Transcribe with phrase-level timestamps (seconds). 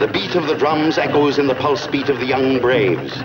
[0.00, 3.22] The beat of the drums echoes in the pulse beat of the young braves.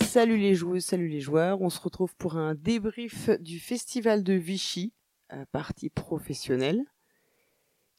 [0.00, 1.60] Salut les joueuses, salut les joueurs.
[1.60, 4.94] On se retrouve pour un débrief du festival de Vichy,
[5.52, 6.84] partie professionnelle.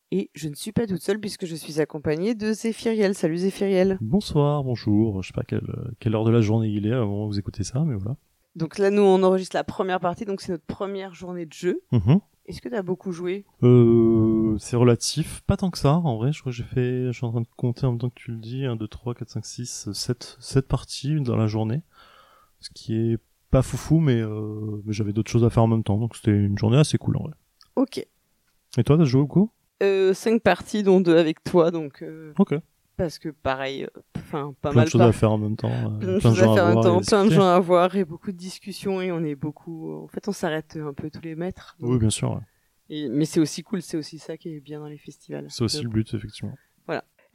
[0.10, 3.14] Et je ne suis pas toute seule puisque je suis accompagnée de Zéphiriel.
[3.14, 4.00] Salut Zéphiriel.
[4.02, 5.22] Bonsoir, bonjour.
[5.22, 7.40] Je sais pas quelle, quelle heure de la journée il est au moment où vous
[7.40, 8.18] écoutez ça, mais voilà.
[8.56, 11.82] Donc là, nous, on enregistre la première partie, donc c'est notre première journée de jeu.
[11.92, 12.20] Mhm.
[12.48, 13.44] Est-ce que tu as beaucoup joué?
[13.64, 16.32] Euh, c'est relatif, pas tant que ça, en vrai.
[16.32, 18.16] Je crois que j'ai fait, je suis en train de compter en même temps que
[18.20, 21.82] tu le dis, 1, 2, 3, 4, 5, 6, 7, 7 parties dans la journée.
[22.60, 23.18] Ce qui est
[23.50, 26.32] pas foufou, mais, euh, mais j'avais d'autres choses à faire en même temps, donc c'était
[26.32, 27.34] une journée assez cool en vrai.
[27.76, 27.98] Ok.
[28.78, 29.50] Et toi, t'as joué beaucoup
[29.82, 32.54] Euh, cinq parties, dont deux avec toi, donc euh, Ok.
[32.98, 35.70] parce que pareil, euh, enfin pas plein mal de choses à faire en même temps.
[35.72, 38.06] euh, plein de choses à faire en même temps, plein de gens à voir et
[38.06, 39.94] beaucoup de discussions et on est beaucoup.
[40.04, 41.76] En fait, on s'arrête un peu tous les mètres.
[41.80, 42.32] donc- Oui, bien sûr.
[42.34, 42.40] ouais.
[42.90, 45.48] Et- mais c'est aussi cool, c'est aussi ça qui est bien dans les festivals.
[45.50, 46.54] C'est aussi le but, effectivement.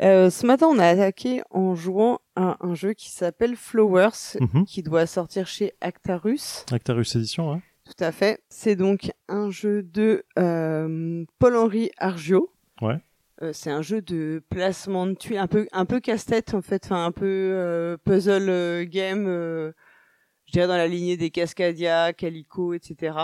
[0.02, 4.64] Euh, ce matin, on a attaqué en jouant à un jeu qui s'appelle Flowers, Mhm.
[4.64, 6.64] qui doit sortir chez Actarus.
[6.72, 7.60] Actarus Edition, ouais.
[7.84, 8.42] Tout à fait.
[8.48, 12.50] C'est donc un jeu de euh, Paul-Henri Argio.
[12.80, 12.96] Ouais.
[13.42, 17.12] Euh, c'est un jeu de placement de tuiles, un peu, casse-tête en fait, enfin un
[17.12, 23.16] peu euh, puzzle euh, game, je dirais dans la lignée des Cascadia, Calico, etc.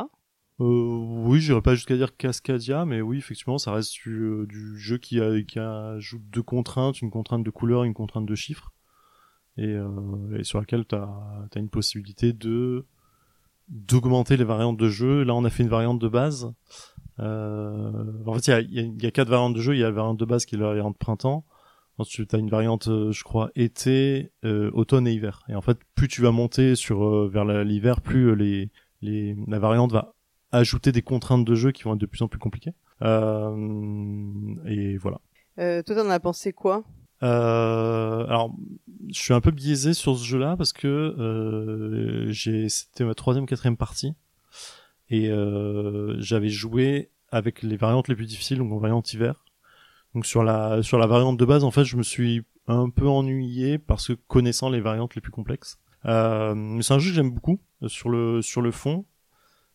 [0.58, 5.88] Oui, j'irais pas jusqu'à dire Cascadia, mais oui, effectivement, ça reste du, jeu qui, a,
[5.90, 8.72] ajoute deux contraintes, une contrainte de couleur une contrainte de chiffres,
[9.58, 9.76] et,
[10.38, 12.86] et sur laquelle tu as, une possibilité de
[13.68, 15.24] d'augmenter les variantes de jeu.
[15.24, 16.54] Là, on a fait une variante de base.
[17.18, 19.74] Euh, en fait, il y a, y, a, y a quatre variantes de jeu.
[19.74, 21.44] Il y a la variante de base qui est la variante printemps.
[21.98, 25.44] Ensuite, tu as une variante, euh, je crois, été, euh, automne et hiver.
[25.48, 29.34] Et en fait, plus tu vas monter sur euh, vers l'hiver, plus euh, les, les,
[29.48, 30.14] la variante va
[30.52, 32.74] ajouter des contraintes de jeu qui vont être de plus en plus compliquées.
[33.02, 35.20] Euh, et voilà.
[35.58, 36.84] Euh, toi, t'en as pensé quoi?
[37.22, 38.54] Euh, alors,
[39.10, 43.46] je suis un peu biaisé sur ce jeu-là parce que euh, j'ai, c'était ma troisième,
[43.46, 44.12] quatrième partie
[45.10, 49.44] et euh, j'avais joué avec les variantes les plus difficiles, donc en variante hiver.
[50.14, 53.06] Donc sur la sur la variante de base, en fait, je me suis un peu
[53.06, 55.78] ennuyé parce que connaissant les variantes les plus complexes.
[56.06, 59.04] Euh, c'est un jeu que j'aime beaucoup euh, sur le sur le fond.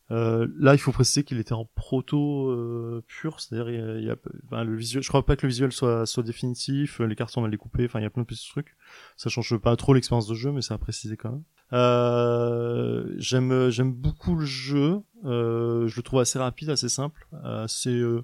[0.10, 3.70] Euh, là, il faut préciser qu'il était en proto euh, pur, c'est-à-dire
[4.00, 4.16] il y a, a-
[4.48, 5.02] enfin, le visuel.
[5.04, 7.00] Je crois pas que le visuel soit soit définitif.
[7.00, 7.86] euh, Les cartons on va les couper.
[7.86, 8.76] Enfin, il y a plein de petits trucs.
[9.16, 11.44] Ça change pas trop l'expérience de jeu, mais c'est à préciser quand même.
[11.74, 15.02] Euh, j'aime j'aime beaucoup le jeu.
[15.26, 18.24] Euh, je le trouve assez rapide, assez simple, assez euh,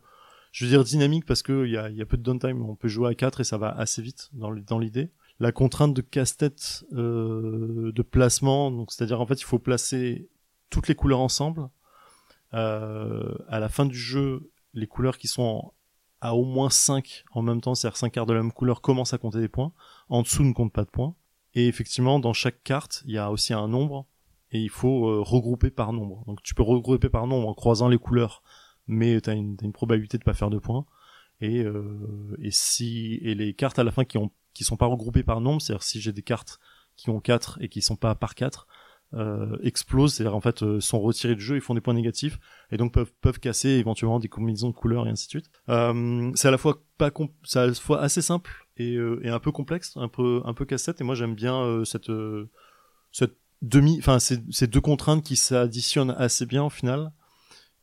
[0.52, 2.64] je veux dire dynamique parce que il y a, y a peu de downtime.
[2.64, 5.12] On peut jouer à 4 et ça va assez vite dans dans l'idée.
[5.40, 10.30] La contrainte de casse-tête euh, de placement, donc c'est-à-dire en fait il faut placer
[10.70, 11.70] toutes les couleurs ensemble.
[12.54, 15.74] Euh, à la fin du jeu, les couleurs qui sont
[16.22, 19.14] à au moins 5 en même temps, c'est-à-dire 5 cartes de la même couleur, commencent
[19.14, 19.72] à compter des points.
[20.10, 21.14] En dessous ne compte pas de points.
[21.58, 24.06] Et effectivement, dans chaque carte, il y a aussi un nombre
[24.52, 26.24] et il faut euh, regrouper par nombre.
[26.28, 28.44] Donc tu peux regrouper par nombre en croisant les couleurs,
[28.86, 30.86] mais tu as une, probabilité de pas faire de points.
[31.42, 35.42] Et, euh, si les cartes à la fin qui ont qui sont pas regroupées par
[35.42, 36.60] nombre, c'est-à-dire si j'ai des cartes
[36.96, 38.68] qui ont 4 et qui sont pas par 4,
[39.14, 42.40] euh, explosent, c'est-à-dire en fait euh, sont retirés du jeu, ils font des points négatifs
[42.72, 45.50] et donc peuvent peuvent casser éventuellement des combinaisons de couleurs et ainsi de suite.
[45.70, 47.10] Euh, c'est à la fois pas
[47.44, 50.54] c'est à la fois assez simple et, euh, et un peu complexe, un peu un
[50.54, 52.50] peu cassette et moi j'aime bien euh, cette euh,
[53.12, 57.12] cette demi enfin ces, ces deux contraintes qui s'additionnent assez bien au final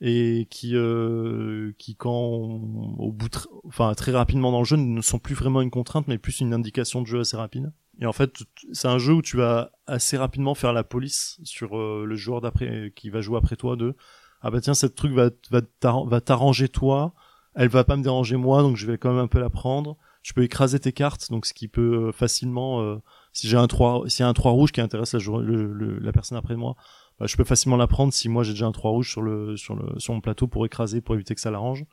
[0.00, 3.30] et qui euh, qui quand on- au bout
[3.64, 6.52] enfin très rapidement dans le jeu ne sont plus vraiment une contrainte mais plus une
[6.52, 10.16] indication de jeu assez rapide et en fait c'est un jeu où tu vas assez
[10.16, 13.94] rapidement faire la police sur euh, le joueur d'après qui va jouer après toi de
[14.40, 17.14] ah bah tiens cette truc va va t'arr- va t'arranger toi
[17.54, 19.96] elle va pas me déranger moi donc je vais quand même un peu la prendre.
[20.22, 22.96] Tu peux écraser tes cartes donc ce qui peut euh, facilement euh,
[23.32, 26.56] si j'ai un 3 s'il y a un 3 rouge qui intéresse la, personne après
[26.56, 26.76] moi
[27.20, 29.56] bah, je peux facilement la prendre si moi j'ai déjà un 3 rouge sur le
[29.58, 31.84] sur le sur mon plateau pour écraser pour éviter que ça l'arrange.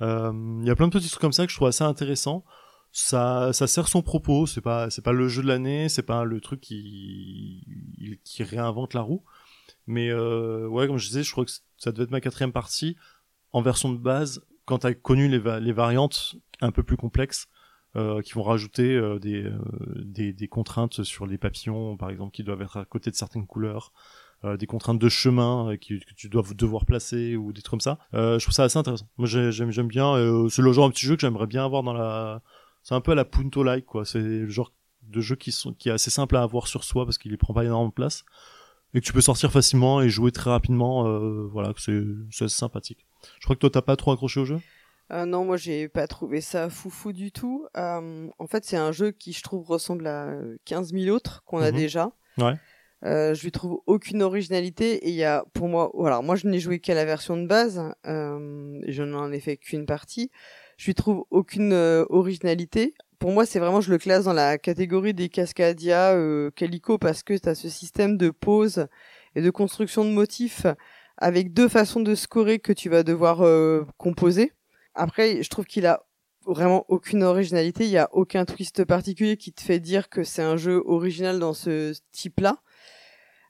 [0.00, 2.44] Il y a plein de petits trucs comme ça que je trouve assez intéressant
[2.98, 6.40] ça sert son propos c'est pas c'est pas le jeu de l'année c'est pas le
[6.40, 7.62] truc qui
[8.38, 9.22] réinvente la roue
[9.86, 12.96] mais euh, ouais comme je disais je crois que ça devait être ma quatrième partie
[13.52, 17.48] en version de base quand t'as connu les, les variantes un peu plus complexes
[17.96, 22.62] euh, qui vont rajouter euh, des, des contraintes sur les papillons par exemple qui doivent
[22.62, 23.92] être à côté de certaines couleurs
[24.58, 27.98] des contraintes de chemin que tu dois devoir placer ou des trucs comme ça.
[28.12, 29.08] Je trouve ça assez intéressant.
[29.16, 30.12] Moi j'ai- j'aime j'aime bien.
[30.50, 32.42] C'est le genre de petit jeu que j'aimerais bien avoir dans la.
[32.88, 34.04] C'est un peu à la Punto like quoi.
[34.04, 34.72] C'est le genre
[35.02, 37.36] de jeu qui sont qui est assez simple à avoir sur soi parce qu'il ne
[37.36, 38.24] prend pas énormément de place
[38.94, 41.04] et que tu peux sortir facilement et jouer très rapidement.
[41.08, 43.04] Euh, voilà, c'est sympathique.
[43.40, 44.60] Je crois que toi t'as pas trop accroché au jeu?
[45.10, 47.66] Euh, non, moi j'ai pas trouvé ça foufou du tout.
[47.76, 51.58] Euh, en fait, c'est un jeu qui je trouve ressemble à 15 000 autres qu'on
[51.58, 51.76] a Mhm.
[51.76, 52.12] déjà.
[52.38, 52.54] Ouais.
[53.04, 56.46] Euh, je lui trouve aucune originalité et il y a pour moi, voilà, moi je
[56.46, 60.30] n'ai joué qu'à la version de base, je n'en ai fait qu'une partie.
[60.76, 62.94] Je lui trouve aucune euh, originalité.
[63.18, 67.22] Pour moi, c'est vraiment, je le classe dans la catégorie des Cascadia euh, Calico parce
[67.22, 68.86] que tu as ce système de pause
[69.34, 70.66] et de construction de motifs
[71.16, 74.52] avec deux façons de scorer que tu vas devoir euh, composer.
[74.94, 76.04] Après, je trouve qu'il a
[76.46, 77.84] vraiment aucune originalité.
[77.84, 81.38] Il y a aucun twist particulier qui te fait dire que c'est un jeu original
[81.38, 82.58] dans ce type-là.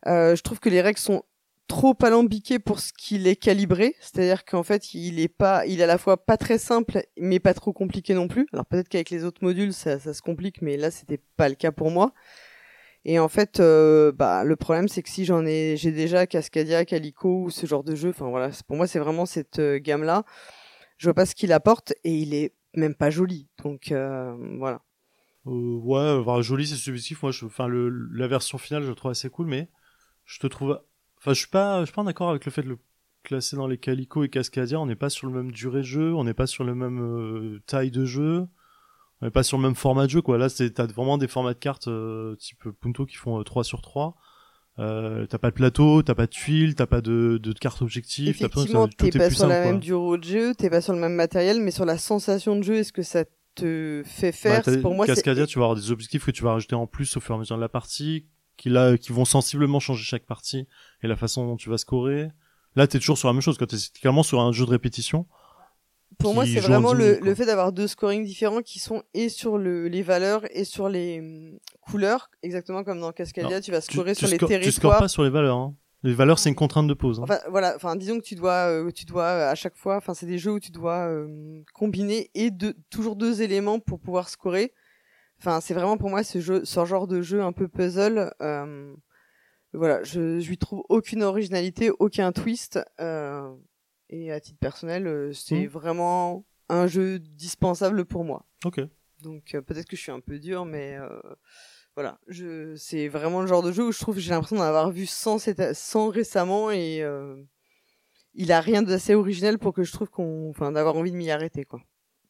[0.06, 1.24] Je trouve que les règles sont
[1.66, 3.94] trop alambiquées pour ce qu'il est calibré.
[4.00, 7.40] C'est-à-dire qu'en fait, il est pas, il est à la fois pas très simple, mais
[7.40, 8.46] pas trop compliqué non plus.
[8.52, 11.54] Alors peut-être qu'avec les autres modules, ça, ça se complique, mais là, c'était pas le
[11.54, 12.12] cas pour moi.
[13.04, 16.84] Et en fait, euh, bah, le problème, c'est que si j'en ai, j'ai déjà Cascadia,
[16.84, 20.24] Calico ou ce genre de jeu, enfin voilà, pour moi, c'est vraiment cette euh, gamme-là.
[20.98, 23.48] Je vois pas ce qu'il apporte et il est même pas joli.
[23.62, 24.82] Donc euh, voilà.
[25.46, 27.22] Euh, ouais, enfin, joli, c'est subjectif.
[27.22, 29.68] Moi, enfin, le, la version finale, je le trouve assez cool, mais
[30.24, 30.80] je te trouve,
[31.18, 32.78] enfin, je suis pas, je suis pas d'accord avec le fait de le
[33.22, 34.80] classer dans les Calico et Cascadia.
[34.80, 37.00] On n'est pas sur le même durée de jeu, on n'est pas sur le même
[37.00, 38.46] euh, taille de jeu,
[39.20, 40.38] on n'est pas sur le même format de jeu, quoi.
[40.38, 43.64] Là, c'est, t'as vraiment des formats de cartes euh, type Punto qui font euh, 3
[43.64, 44.16] sur 3.
[44.78, 48.36] Euh, t'as pas de plateau, t'as pas de tuiles, t'as pas de, de, cartes objectives.
[48.38, 51.14] t'as Effectivement, t'es pas sur la même durée de jeu, t'es pas sur le même
[51.14, 53.24] matériel, mais sur la sensation de jeu, est-ce que ça
[53.54, 54.62] te fait faire?
[54.66, 57.16] Bah, Pour moi, Cascadia, tu vas avoir des objectifs que tu vas rajouter en plus
[57.16, 60.26] au fur et à mesure de la partie, qui, là, qui vont sensiblement changer chaque
[60.26, 60.66] partie
[61.02, 62.28] et la façon dont tu vas scorer.
[62.74, 65.26] Là, t'es toujours sur la même chose, quand t'es clairement sur un jeu de répétition.
[66.18, 69.58] Pour moi, c'est vraiment le, le fait d'avoir deux scorings différents qui sont et sur
[69.58, 74.14] le, les valeurs et sur les hum, couleurs, exactement comme dans Cascadia, tu vas scorer
[74.14, 74.98] tu sur les scores- tu scores territoires.
[75.00, 75.56] pas sur les valeurs.
[75.56, 75.74] Hein.
[76.02, 77.18] Les valeurs, c'est une contrainte de pause.
[77.18, 77.24] hein.
[77.24, 80.14] Enfin voilà, enfin disons que tu dois, euh, tu dois euh, à chaque fois, enfin
[80.14, 84.28] c'est des jeux où tu dois euh, combiner et deux, toujours deux éléments pour pouvoir
[84.28, 84.72] scorer.
[85.38, 88.32] Enfin c'est vraiment pour moi ce jeu, ce genre de jeu un peu puzzle.
[88.40, 88.94] euh,
[89.72, 92.78] voilà, je, je lui trouve aucune originalité, aucun twist.
[93.00, 93.54] euh,
[94.08, 95.66] et à titre personnel, euh, c'est Mhm.
[95.66, 98.46] vraiment un jeu dispensable pour moi.
[98.64, 98.80] Ok.
[99.22, 101.08] Donc euh, peut-être que je suis un peu dur, mais euh,
[101.94, 104.62] voilà, je c'est vraiment le genre de jeu où je trouve que j'ai l'impression d'en
[104.62, 107.42] avoir vu 100, cette- 100 récemment et euh,
[108.34, 111.30] il a rien d'assez original pour que je trouve qu'on, enfin, d'avoir envie de m'y
[111.30, 111.80] arrêter quoi.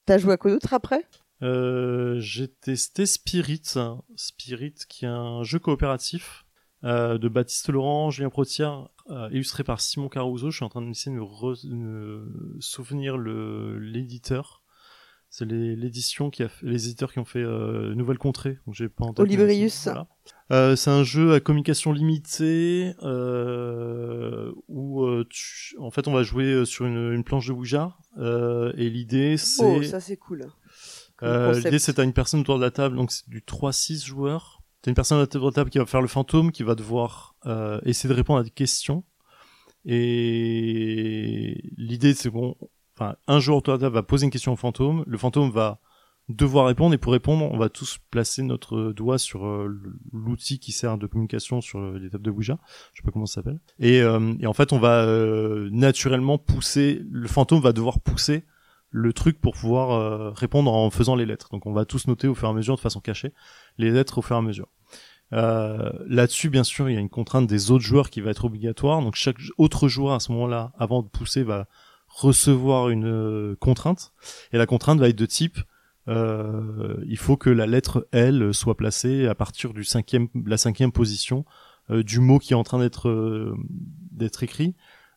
[0.07, 1.05] T'as joué à quoi d'autre après?
[1.43, 3.63] Euh, j'ai testé Spirit.
[4.17, 6.45] Spirit, qui est un jeu coopératif
[6.85, 10.51] euh, de Baptiste Laurent, Julien Protière, euh, illustré par Simon Caruso.
[10.51, 14.63] Je suis en train d'essayer de me, re- de me souvenir le l'éditeur.
[15.29, 17.43] C'est les- l'édition qui a fait- les éditeurs qui ont fait
[17.95, 18.59] Nouvelle Contrée.
[18.65, 19.73] Donc j'ai pas en tête, mais Olibrius.
[19.75, 19.91] c'est-
[20.49, 20.77] voilà.
[20.77, 22.95] C'est un jeu à communication limitée
[24.69, 29.37] où tu- en fait on va jouer sur une, une planche de Ouija et l'idée
[29.37, 30.47] c'est Oh, ça c'est cool.
[31.23, 31.55] Euh.
[31.55, 34.63] L'idée, c'est t'as une personne autour de la table, donc c'est du 3-6 joueurs.
[34.83, 37.35] T'as une personne autour de la table qui va faire le fantôme, qui va devoir
[37.47, 39.05] euh, essayer de répondre à des questions.
[39.85, 42.57] Et l'idée, c'est qu'on,
[42.97, 45.05] enfin, un joueur autour de la table va poser une question au fantôme.
[45.07, 45.81] Le fantôme va
[46.29, 49.81] devoir répondre, et pour répondre, on va tous placer notre doigt sur euh,
[50.13, 52.59] l'outil qui sert de communication sur euh, les tables de Ouija.
[52.93, 53.61] Je sais pas comment ça s'appelle.
[53.79, 57.03] Et, euh, et en fait, on va euh, naturellement pousser.
[57.11, 58.45] Le fantôme va devoir pousser
[58.91, 61.49] le truc pour pouvoir euh, répondre en faisant les lettres.
[61.51, 63.33] Donc on va tous noter au fur et à mesure de façon cachée
[63.79, 64.69] les lettres au fur et à mesure.
[65.33, 68.45] Euh, Là-dessus, bien sûr, il y a une contrainte des autres joueurs qui va être
[68.45, 69.01] obligatoire.
[69.03, 71.67] Donc chaque autre joueur à ce moment-là, avant de pousser, va
[72.09, 74.13] recevoir une euh, contrainte.
[74.53, 75.59] Et la contrainte va être de type
[76.09, 81.45] il faut que la lettre L soit placée à partir du cinquième, la cinquième position
[81.91, 83.53] du mot qui est en train d'être
[84.13, 84.77] d'être écrit.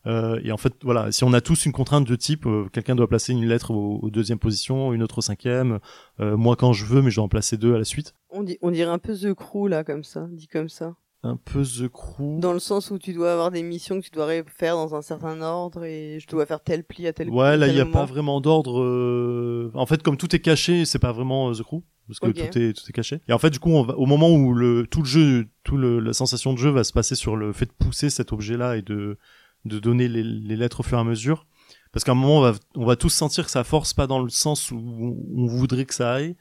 [0.09, 2.95] Euh, et en fait, voilà, si on a tous une contrainte de type, euh, quelqu'un
[2.95, 5.79] doit placer une lettre au, au deuxième position, une autre au cinquième,
[6.19, 8.15] euh, moi quand je veux, mais je dois en placer deux à la suite.
[8.31, 10.95] On, dit, on dirait un peu The Crew là comme ça, dit comme ça.
[11.21, 12.39] Un peu The Crew.
[12.39, 15.01] Dans le sens où tu dois avoir des missions que tu dois faire dans un
[15.01, 17.85] certain ordre et je dois faire tel pli à tel Ouais, là, il n'y a
[17.85, 17.99] moment.
[17.99, 19.69] pas vraiment d'ordre.
[19.73, 21.81] En fait, comme tout est caché, c'est pas vraiment The Crew.
[22.07, 23.19] Parce que tout est tout est caché.
[23.27, 25.77] Et en fait, du coup, on va, au moment où le tout le jeu, tout
[25.77, 28.77] le, la sensation de jeu va se passer sur le fait de pousser cet objet-là
[28.77, 29.19] et de
[29.65, 30.23] de donner les,
[30.55, 31.45] lettres au fur et à mesure,
[31.91, 34.21] parce qu'à un moment, on va on va tous sentir que ça force pas dans
[34.21, 34.77] le sens où
[35.35, 36.35] on voudrait que ça aille.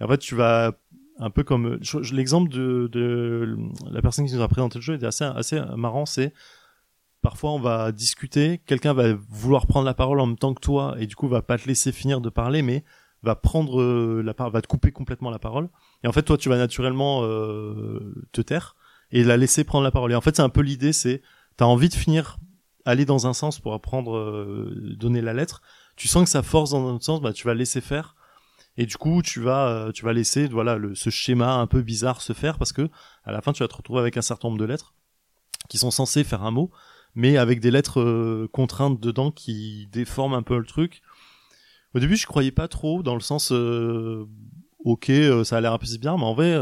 [0.00, 0.72] Et en fait, tu vas
[1.18, 1.78] un peu comme
[2.12, 3.56] l'exemple de, de
[3.90, 6.06] la personne qui nous a présenté le jeu était assez assez marrant.
[6.06, 6.32] C'est
[7.20, 10.96] parfois on va discuter, quelqu'un va vouloir prendre la parole en même temps que toi
[10.98, 12.84] et du coup va pas te laisser finir de parler, mais
[13.22, 15.68] va prendre euh, la parole, va te couper complètement la parole.
[16.02, 18.76] Et en fait, toi, tu vas naturellement euh, te taire
[19.10, 20.12] et la laisser prendre la parole.
[20.12, 21.22] Et en fait, c'est un peu l'idée, c'est
[21.56, 22.38] t'as envie de finir,
[22.84, 25.62] aller dans un sens pour apprendre, euh, donner la lettre.
[25.96, 28.16] tu sens que ça force dans un autre sens, bah tu vas laisser faire.
[28.76, 31.82] Et du coup, tu vas, euh, tu vas laisser, voilà, le, ce schéma un peu
[31.82, 32.88] bizarre se faire parce que
[33.24, 34.94] à la fin, tu vas te retrouver avec un certain nombre de lettres
[35.68, 36.70] qui sont censées faire un mot,
[37.14, 41.02] mais avec des lettres euh, contraintes dedans qui déforment un peu le truc.
[41.94, 44.26] Au début, je croyais pas trop dans le sens, euh,
[44.84, 46.58] ok, euh, ça a l'air un peu bien, mais en vrai,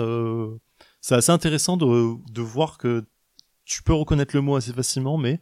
[1.01, 3.05] c'est assez intéressant de, de voir que
[3.65, 5.41] tu peux reconnaître le mot assez facilement, mais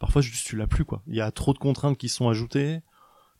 [0.00, 1.02] parfois juste tu l'as plus quoi.
[1.06, 2.82] Il y a trop de contraintes qui sont ajoutées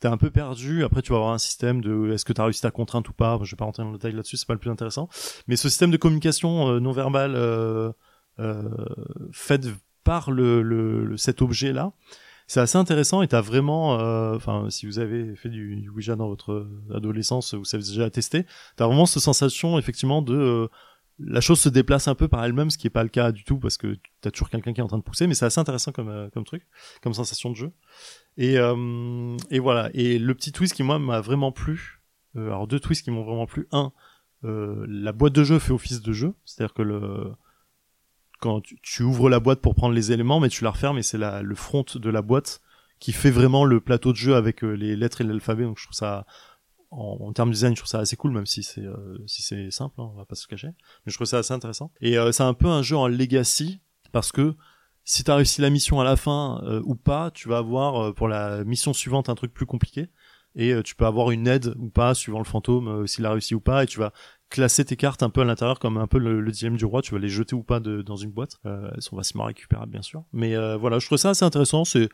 [0.01, 0.83] t'es un peu perdu.
[0.83, 3.39] Après, tu vas avoir un système de est-ce que t'as réussi ta contrainte ou pas?
[3.43, 5.09] Je vais pas rentrer dans le détail là-dessus, c'est pas le plus intéressant.
[5.47, 7.93] Mais ce système de communication euh, non verbale euh,
[8.41, 8.69] euh,
[9.33, 9.69] fait
[10.03, 11.93] par le, le, cet objet-là,
[12.47, 16.17] c'est assez intéressant et t'as vraiment, euh, enfin, si vous avez fait du, du, Ouija
[16.17, 18.45] dans votre adolescence, vous savez déjà tester,
[18.77, 20.69] t'as vraiment cette sensation effectivement de euh,
[21.23, 23.45] la chose se déplace un peu par elle-même, ce qui est pas le cas du
[23.45, 25.61] tout parce que t'as toujours quelqu'un qui est en train de pousser, mais c'est assez
[25.61, 26.67] intéressant comme comme truc,
[27.03, 27.73] comme sensation de jeu.
[28.37, 29.91] Et, euh, et voilà.
[29.95, 32.01] Et le petit twist qui moi m'a vraiment plu.
[32.37, 33.67] Euh, alors deux twists qui m'ont vraiment plu.
[33.73, 33.93] Un,
[34.45, 37.33] euh, la boîte de jeu fait office de jeu, c'est-à-dire que le
[38.41, 41.19] quand tu, ouvres la boîte pour prendre les éléments, mais tu la refermes et c'est
[41.19, 42.63] le front de la boîte
[42.99, 45.65] qui fait vraiment le plateau de jeu avec euh, les lettres et l'alphabet.
[45.65, 46.27] Donc je trouve ça
[46.91, 49.43] en, en, termes de design, je trouve ça assez cool, même si c'est euh, si
[49.43, 50.69] c'est simple, hein, on va pas se cacher.
[50.69, 51.93] Mais je trouve ça assez intéressant.
[52.01, 53.81] Et euh, c'est un peu un jeu en legacy
[54.13, 54.57] parce que
[55.05, 58.13] si t'as réussi la mission à la fin euh, ou pas, tu vas avoir euh,
[58.13, 60.09] pour la mission suivante un truc plus compliqué
[60.55, 63.55] et euh, tu peux avoir une aide ou pas suivant le fantôme s'il a réussi
[63.55, 64.13] ou pas et tu vas
[64.51, 67.13] classer tes cartes un peu à l'intérieur comme un peu le, le du roi, tu
[67.13, 68.59] vas les jeter ou pas de, dans une boîte.
[68.65, 71.85] elles sont facilement récupérables bien sûr, mais voilà, je trouve ça assez intéressant.
[71.85, 72.09] C'est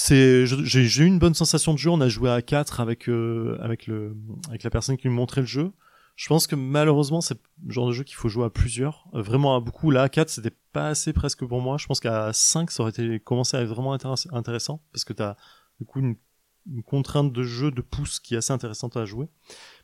[0.00, 1.90] c'est j'ai eu une bonne sensation de jeu.
[1.90, 3.08] On a joué à 4 avec
[3.60, 4.16] avec le
[4.48, 5.72] avec la personne qui me montrait le jeu.
[6.18, 9.06] Je pense que malheureusement, c'est le genre de jeu qu'il faut jouer à plusieurs.
[9.14, 9.92] Euh, vraiment à beaucoup.
[9.92, 11.78] Là, à 4, c'était pas assez presque pour moi.
[11.78, 14.82] Je pense qu'à 5, ça aurait été commencé à être vraiment intéressant.
[14.92, 15.36] Parce que t'as,
[15.78, 16.16] du coup, une,
[16.70, 19.28] une, contrainte de jeu de pouce qui est assez intéressante à jouer.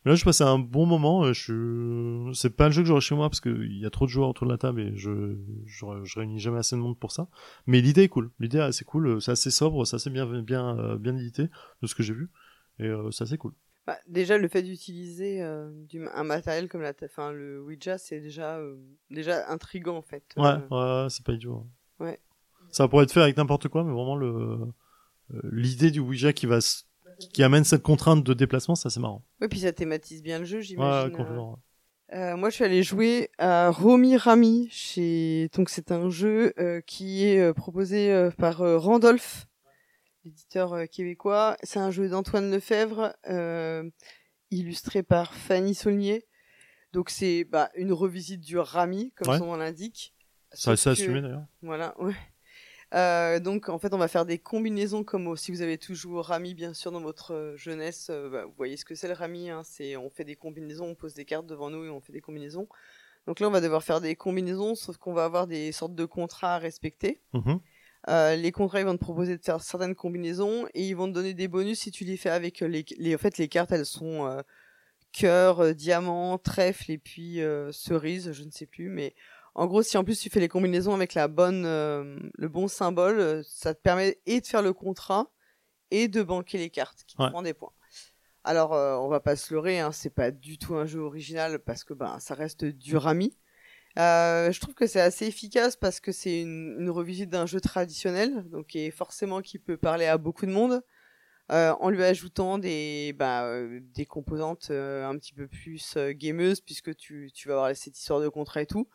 [0.04, 1.24] Mais là, je passais un bon moment.
[1.24, 4.06] Euh, je, c'est pas le jeu que j'aurais chez moi parce qu'il y a trop
[4.06, 5.36] de joueurs autour de la table et je,
[5.66, 7.28] je, je, réunis jamais assez de monde pour ça.
[7.66, 8.30] Mais l'idée est cool.
[8.40, 9.20] L'idée est assez cool.
[9.20, 9.86] C'est assez sobre.
[9.86, 11.48] C'est assez bien, bien, euh, bien édité
[11.82, 12.30] de ce que j'ai vu.
[12.78, 13.52] Et euh, c'est assez cool.
[13.86, 15.70] Bah, déjà, le fait d'utiliser euh,
[16.14, 18.76] un matériel comme la, enfin, le Ouija, c'est déjà, euh,
[19.10, 20.24] déjà intriguant en fait.
[20.36, 21.66] Ouais, ouais, c'est pas idiot.
[21.66, 22.04] Hein.
[22.04, 22.20] Ouais.
[22.70, 24.58] Ça pourrait être fait avec n'importe quoi, mais vraiment le
[25.44, 26.58] l'idée du Ouija qui va
[27.32, 29.24] qui amène cette contrainte de déplacement, ça c'est marrant.
[29.40, 31.10] Oui, puis ça thématise bien le jeu, j'imagine.
[31.10, 31.58] Ouais, complètement.
[32.12, 35.48] Euh, moi, je suis allée jouer à Romy Rami chez.
[35.54, 36.52] Donc, c'est un jeu
[36.86, 39.46] qui est proposé par Randolph
[40.24, 41.56] l'éditeur euh, québécois.
[41.62, 43.88] C'est un jeu d'Antoine Lefebvre, euh,
[44.50, 46.26] illustré par Fanny Saulnier.
[46.92, 49.38] Donc c'est bah, une revisite du Rami, comme ouais.
[49.38, 50.14] son nom l'indique.
[50.52, 51.46] Ça assez assumé d'ailleurs.
[51.62, 52.14] Voilà, ouais.
[52.94, 56.54] Euh, donc en fait on va faire des combinaisons comme si vous avez toujours Rami
[56.54, 59.50] bien sûr dans votre euh, jeunesse, euh, bah, vous voyez ce que c'est le Rami,
[59.50, 62.12] hein, c'est on fait des combinaisons, on pose des cartes devant nous et on fait
[62.12, 62.68] des combinaisons.
[63.26, 66.04] Donc là on va devoir faire des combinaisons, sauf qu'on va avoir des sortes de
[66.04, 67.20] contrats à respecter.
[67.32, 67.56] Mmh.
[68.10, 71.12] Euh, les contrats ils vont te proposer de faire certaines combinaisons et ils vont te
[71.12, 73.86] donner des bonus si tu les fais avec les, les en fait les cartes elles
[73.86, 74.42] sont
[75.10, 77.40] cœur, diamant, trèfle et puis
[77.72, 79.14] cerise, je ne sais plus mais
[79.54, 82.68] en gros si en plus tu fais les combinaisons avec la bonne euh, le bon
[82.68, 85.30] symbole, ça te permet et de faire le contrat
[85.90, 87.26] et de banquer les cartes qui ouais.
[87.26, 87.72] te prend des points.
[88.42, 91.84] Alors on va pas se leurrer hein, c'est pas du tout un jeu original parce
[91.84, 93.36] que ben ça reste du rami.
[93.98, 97.60] Euh, je trouve que c'est assez efficace parce que c'est une, une, revisite d'un jeu
[97.60, 100.82] traditionnel, donc et forcément qui peut parler à beaucoup de monde,
[101.52, 106.12] euh, en lui ajoutant des bah, euh, des composantes euh, un petit peu plus euh,
[106.12, 108.88] gameuses puisque tu tu vas avoir cette histoire de contrat et tout.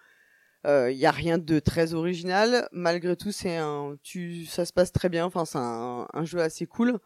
[0.65, 4.73] Il euh, y a rien de très original, malgré tout c'est un tu ça se
[4.73, 6.99] passe très bien, enfin c'est un, un jeu assez cool.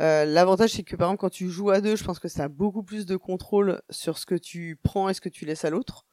[0.00, 2.48] L'avantage c'est que par exemple quand tu joues à deux, je pense que ça a
[2.48, 5.70] beaucoup plus de contrôle sur ce que tu prends et ce que tu laisses à
[5.70, 6.08] l'autre.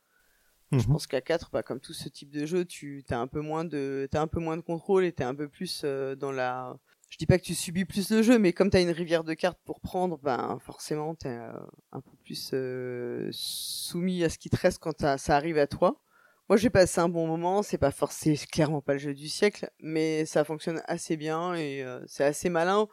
[0.71, 0.79] Mmh.
[0.79, 3.41] Je pense qu'à 4, bah, comme tout ce type de jeu, tu as un peu
[3.41, 6.31] moins de, t'as un peu moins de contrôle et t'es un peu plus euh, dans
[6.31, 6.75] la.
[7.09, 9.33] Je dis pas que tu subis plus le jeu, mais comme t'as une rivière de
[9.35, 11.51] cartes pour prendre, ben forcément t'es euh,
[11.91, 16.01] un peu plus euh, soumis à ce qui te reste quand ça arrive à toi.
[16.49, 19.69] Moi j'ai passé un bon moment, c'est pas forcément clairement pas le jeu du siècle,
[19.79, 22.87] mais ça fonctionne assez bien et euh, c'est assez malin,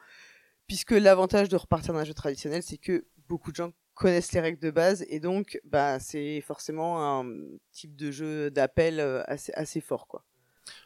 [0.67, 4.59] puisque l'avantage de repartir d'un jeu traditionnel, c'est que beaucoup de gens connaissent les règles
[4.59, 7.25] de base et donc bah c'est forcément un
[7.71, 10.25] type de jeu d'appel assez assez fort quoi.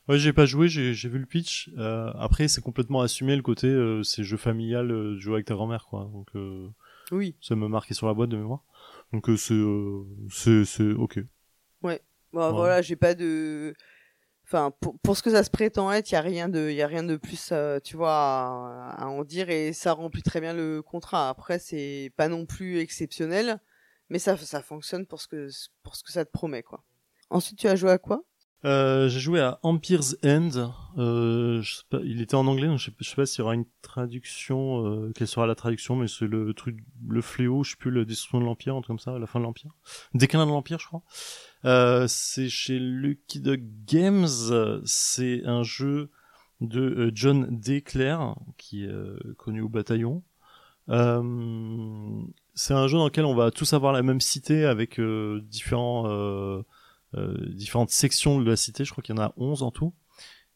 [0.08, 1.70] Ouais, j'ai pas joué, j'ai vu le pitch.
[1.78, 5.54] Euh, après, c'est complètement assumé le côté euh, c'est jeu familial, euh, jouer avec ta
[5.54, 6.10] grand-mère quoi.
[6.12, 6.68] Donc euh,
[7.12, 7.36] oui.
[7.42, 8.64] Ça me marqué sur la boîte de mémoire.
[9.14, 11.20] Donc euh, c'est c'est ok.
[12.34, 12.54] Bon, ouais.
[12.54, 13.74] voilà, j'ai pas de
[14.50, 16.82] Enfin, pour, pour ce que ça se prétend être, il y a rien de, y
[16.82, 20.40] a rien de plus, euh, tu vois, à, à en dire et ça remplit très
[20.40, 21.28] bien le contrat.
[21.28, 23.60] Après, c'est pas non plus exceptionnel,
[24.10, 25.50] mais ça, ça fonctionne pour ce que,
[25.84, 26.82] pour ce que ça te promet, quoi.
[27.30, 28.24] Ensuite, tu as joué à quoi?
[28.64, 30.72] Euh, j'ai joué à Empire's End.
[30.98, 33.40] Euh, je sais pas, il était en anglais, donc je sais, je sais pas s'il
[33.40, 37.64] y aura une traduction, euh, quelle sera la traduction, mais c'est le truc, le fléau,
[37.66, 39.72] je sais plus, la destruction de l'Empire, un truc comme ça, la fin de l'Empire.
[40.14, 41.04] Déclin de l'Empire, je crois.
[41.66, 43.42] Euh, c'est chez Lucky
[43.86, 44.28] Games.
[44.86, 46.10] C'est un jeu
[46.62, 47.84] de euh, John D.
[48.58, 50.24] Qui est euh, connu au bataillon.
[50.90, 56.64] C'est un jeu dans lequel on va tous avoir la même cité avec différents,
[57.14, 58.86] différentes sections de la cité.
[58.86, 59.94] Je crois qu'il y en a 11 en tout.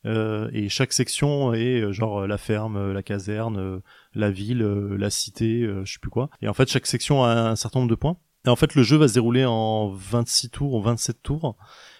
[0.05, 3.81] Et chaque section est genre la ferme, la caserne,
[4.13, 6.29] la ville, la cité, euh, je sais plus quoi.
[6.41, 8.17] Et en fait, chaque section a un certain nombre de points.
[8.45, 11.55] Et en fait, le jeu va se dérouler en 26 tours ou 27 tours.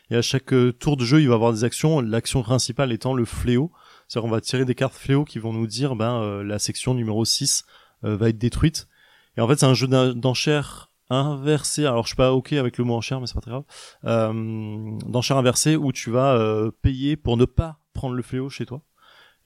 [0.10, 2.01] Et à chaque euh, tour de jeu, il va y avoir des actions.
[2.01, 3.71] L'action principale étant le fléau.
[4.07, 6.93] C'est-à-dire qu'on va tirer des cartes fléau qui vont nous dire, ben, euh, la section
[6.93, 7.63] numéro 6
[8.03, 8.88] euh, va être détruite.
[9.38, 11.86] Et en fait, c'est un jeu d'en- d'enchères inversé.
[11.86, 13.63] Alors, je suis pas ok avec le mot enchère, mais c'est pas très grave.
[14.05, 18.65] Euh, d'enchères inversées où tu vas euh, payer pour ne pas prendre le fléau chez
[18.65, 18.81] toi.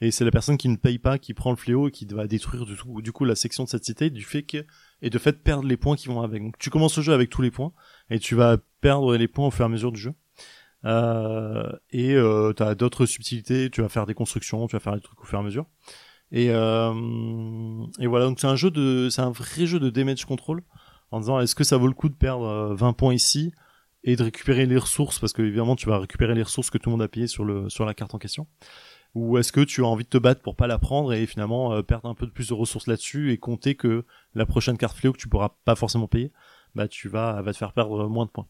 [0.01, 2.27] Et c'est la personne qui ne paye pas qui prend le fléau et qui va
[2.27, 4.65] détruire du, tout, du coup la section de cette cité du fait que
[5.01, 6.41] et de fait perdre les points qui vont avec.
[6.41, 7.73] Donc tu commences le jeu avec tous les points
[8.09, 10.13] et tu vas perdre les points au fur et à mesure du jeu.
[10.85, 14.93] Euh, et euh, tu as d'autres subtilités, tu vas faire des constructions, tu vas faire
[14.93, 15.65] des trucs au fur et à mesure.
[16.31, 16.93] Et, euh,
[17.99, 20.63] et voilà, donc c'est un jeu de, c'est un vrai jeu de damage control
[21.11, 23.51] en disant est-ce que ça vaut le coup de perdre euh, 20 points ici
[24.03, 25.19] et de récupérer les ressources?
[25.19, 27.45] Parce que évidemment tu vas récupérer les ressources que tout le monde a payées sur
[27.45, 28.47] le sur la carte en question
[29.15, 31.73] ou est-ce que tu as envie de te battre pour pas la prendre et finalement
[31.73, 34.05] euh, perdre un peu de plus de ressources là-dessus et compter que
[34.35, 36.31] la prochaine carte fléau que tu pourras pas forcément payer
[36.75, 38.47] bah tu vas va te faire perdre moins de points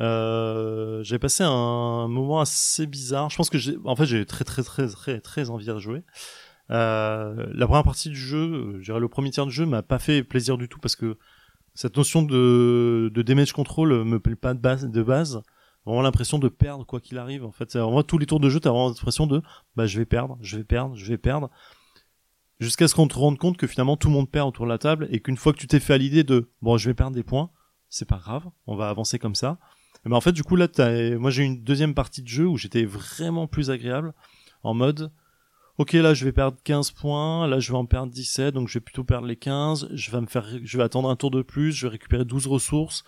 [0.00, 3.30] euh, j'ai passé un moment assez bizarre.
[3.30, 6.02] Je pense que j'ai, en fait, j'ai très très très très très envie de jouer.
[6.70, 9.82] Euh, la première partie du jeu, euh, je dirais le premier tiers du jeu, m'a
[9.82, 11.18] pas fait plaisir du tout parce que
[11.74, 14.54] cette notion de, de damage control me plaît pas.
[14.54, 15.42] De base.
[15.86, 17.44] Vraiment l'impression de perdre quoi qu'il arrive.
[17.44, 19.42] En fait, c'est vraiment tous les tours de jeu, t'as vraiment l'impression de,
[19.76, 21.50] bah, je vais perdre, je vais perdre, je vais perdre.
[22.60, 24.78] Jusqu'à ce qu'on te rende compte que finalement tout le monde perd autour de la
[24.78, 27.14] table et qu'une fois que tu t'es fait à l'idée de, bon, je vais perdre
[27.14, 27.50] des points,
[27.88, 29.58] c'est pas grave, on va avancer comme ça.
[30.04, 32.46] Mais en fait, du coup, là, t'as- moi, j'ai eu une deuxième partie de jeu
[32.46, 34.14] où j'étais vraiment plus agréable,
[34.62, 35.10] en mode,
[35.78, 38.74] ok, là, je vais perdre 15 points, là, je vais en perdre 17, donc je
[38.74, 41.42] vais plutôt perdre les 15, je vais me faire, je vais attendre un tour de
[41.42, 43.04] plus, je vais récupérer 12 ressources,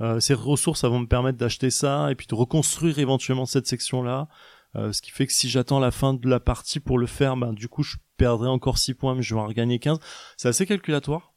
[0.00, 3.66] euh, ces ressources, ça va me permettre d'acheter ça, et puis de reconstruire éventuellement cette
[3.66, 4.28] section-là,
[4.76, 7.36] euh, ce qui fait que si j'attends la fin de la partie pour le faire,
[7.36, 9.98] ben, du coup, je perdrai encore 6 points, mais je vais en regagner 15.
[10.36, 11.32] C'est assez calculatoire.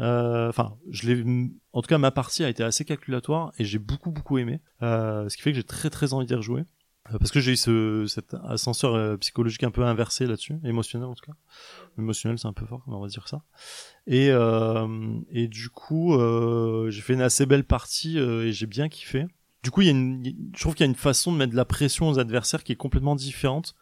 [0.00, 1.50] Euh, Enfin, je l'ai.
[1.72, 4.60] En tout cas, ma partie a été assez calculatoire et j'ai beaucoup beaucoup aimé.
[4.82, 6.64] Euh, ce qui fait que j'ai très très envie d'y rejouer.
[7.12, 11.08] Euh, parce que j'ai eu ce, cet ascenseur euh, psychologique un peu inversé là-dessus, émotionnel
[11.08, 11.36] en tout cas.
[11.98, 13.42] Émotionnel, c'est un peu fort, on va dire ça.
[14.06, 18.66] Et, euh, et du coup, euh, j'ai fait une assez belle partie euh, et j'ai
[18.66, 19.26] bien kiffé.
[19.62, 20.22] Du coup, il y a une,
[20.54, 22.72] je trouve qu'il y a une façon de mettre de la pression aux adversaires qui
[22.72, 23.74] est complètement différente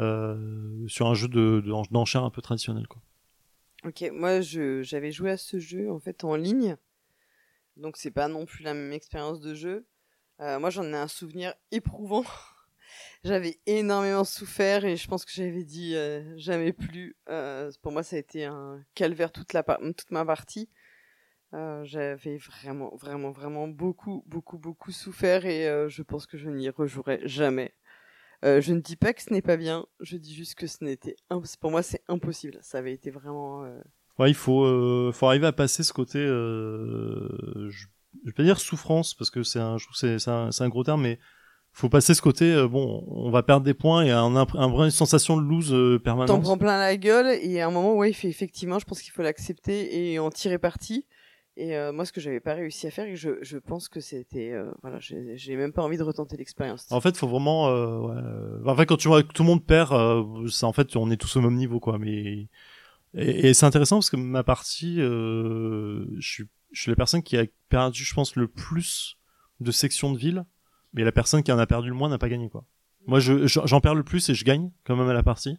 [0.00, 2.86] euh, sur un jeu de, de, d'enchères un peu traditionnel.
[2.86, 3.02] Quoi.
[3.84, 6.76] Ok, moi j'avais joué à ce jeu en fait en ligne,
[7.76, 9.86] donc c'est pas non plus la même expérience de jeu.
[10.40, 12.24] Moi j'en ai un souvenir éprouvant.
[13.24, 17.16] J'avais énormément souffert et je pense que j'avais dit euh, jamais plus.
[17.28, 20.68] Euh, pour moi ça a été un calvaire toute la toute ma partie.
[21.54, 26.50] Euh, j'avais vraiment vraiment vraiment beaucoup beaucoup beaucoup souffert et euh, je pense que je
[26.50, 27.74] n'y rejouerai jamais.
[28.44, 30.84] Euh, je ne dis pas que ce n'est pas bien, je dis juste que ce
[30.84, 31.16] n'était
[31.60, 32.58] pour moi c'est impossible.
[32.60, 33.64] Ça avait été vraiment
[34.18, 37.86] Ouais, il faut, faut arriver à passer ce côté, je, je
[38.24, 41.02] vais pas dire souffrance parce que c'est un, je trouve c'est, un, un gros terme,
[41.02, 41.18] mais
[41.72, 44.86] faut passer ce côté, euh, bon, on va perdre des points et un, un, vrai-
[44.86, 46.42] une sensation de lose euh, T'en permanente.
[46.42, 49.12] prends plein la gueule et à un moment, ouais, il fait effectivement, je pense qu'il
[49.12, 51.06] faut l'accepter et en tirer parti.
[51.60, 53.98] Et euh, moi, ce que j'avais pas réussi à faire, et je, je pense que
[53.98, 56.86] c'était, euh, voilà, j'ai même pas envie de retenter l'expérience.
[56.90, 59.64] En fait, faut vraiment, euh, ouais, en fait, quand tu vois que tout le monde
[59.66, 61.98] perd, euh, c'est en fait, on est tous au même niveau, quoi.
[61.98, 62.48] Mais
[63.14, 67.24] et, et c'est intéressant parce que ma partie, euh, je suis, je suis la personne
[67.24, 69.16] qui a perdu, je pense, le plus
[69.58, 70.44] de sections de ville,
[70.92, 72.64] mais la personne qui en a perdu le moins n'a pas gagné, quoi.
[73.06, 75.58] Moi, je, je- j'en perds le plus et je gagne quand même à la partie.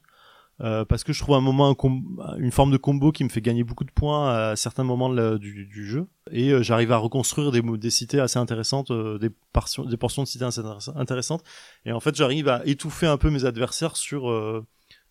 [0.61, 1.73] Euh, parce que je trouve un moment
[2.37, 5.85] une forme de combo qui me fait gagner beaucoup de points à certains moments du,
[5.85, 6.07] jeu.
[6.31, 10.27] Et euh, j'arrive à reconstruire des, cités assez intéressantes euh, des, portions des portions de
[10.27, 11.43] cités assez intéress- intéressantes.
[11.85, 14.29] Et en fait j'arrive à étouffer un peu mes adversaires sur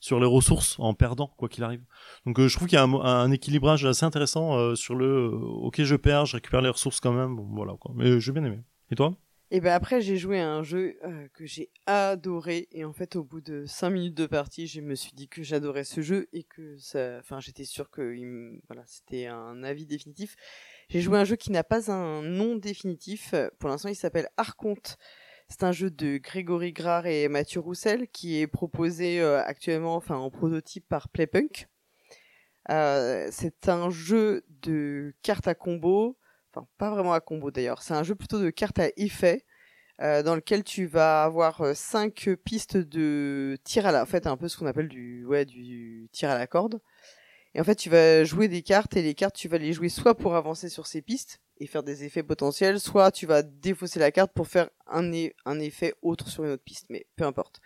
[0.00, 1.82] sur les ressources en perdant quoi qu'il arrive.
[2.26, 6.26] Donc je trouve qu'il y a un, équilibrage assez intéressant sur le ok je perds
[6.26, 7.36] je récupère les ressources quand même.
[7.36, 7.92] Bon voilà quoi.
[7.94, 8.60] Mais j'ai bien aimé.
[8.90, 9.14] Et toi?
[9.50, 13.16] Et ben après j'ai joué à un jeu euh, que j'ai adoré et en fait
[13.16, 16.28] au bout de 5 minutes de partie je me suis dit que j'adorais ce jeu
[16.34, 18.14] et que ça, enfin j'étais sûr que
[18.68, 20.36] voilà c'était un avis définitif.
[20.90, 23.34] J'ai joué à un jeu qui n'a pas un nom définitif.
[23.58, 24.98] Pour l'instant il s'appelle Arconte.
[25.48, 30.16] C'est un jeu de Grégory Grard et Mathieu Roussel qui est proposé euh, actuellement enfin
[30.16, 31.68] en prototype par Playpunk.
[32.70, 36.18] Euh, c'est un jeu de cartes à combo
[36.78, 39.44] pas vraiment à combo d'ailleurs, c'est un jeu plutôt de cartes à effet
[40.00, 44.26] euh, dans lequel tu vas avoir euh, cinq pistes de tir à la, en fait
[44.26, 46.80] un peu ce qu'on appelle du ouais du tir à la corde.
[47.54, 49.88] Et en fait tu vas jouer des cartes et les cartes tu vas les jouer
[49.88, 53.98] soit pour avancer sur ces pistes et faire des effets potentiels, soit tu vas défausser
[53.98, 55.10] la carte pour faire un,
[55.44, 57.60] un effet autre sur une autre piste, mais peu importe.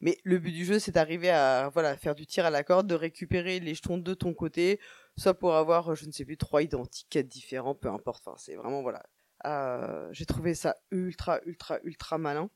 [0.00, 2.86] Mais le but du jeu, c'est d'arriver à voilà faire du tir à la corde,
[2.86, 4.80] de récupérer les jetons de ton côté,
[5.18, 8.26] soit pour avoir, je ne sais plus, trois identiques, quatre différents, peu importe.
[8.26, 9.02] Enfin, c'est vraiment voilà.
[9.46, 12.50] Euh, j'ai trouvé ça ultra, ultra, ultra malin.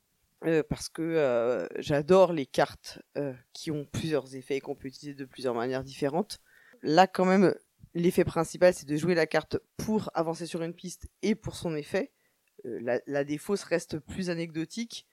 [0.45, 4.89] Euh, parce que euh, j'adore les cartes euh, qui ont plusieurs effets et qu'on peut
[4.89, 6.41] utiliser de plusieurs manières différentes.
[6.81, 7.55] Là, quand même,
[7.93, 11.75] l'effet principal, c'est de jouer la carte pour avancer sur une piste et pour son
[11.77, 12.11] effet.
[12.65, 15.07] Euh, la, la défausse reste plus anecdotique.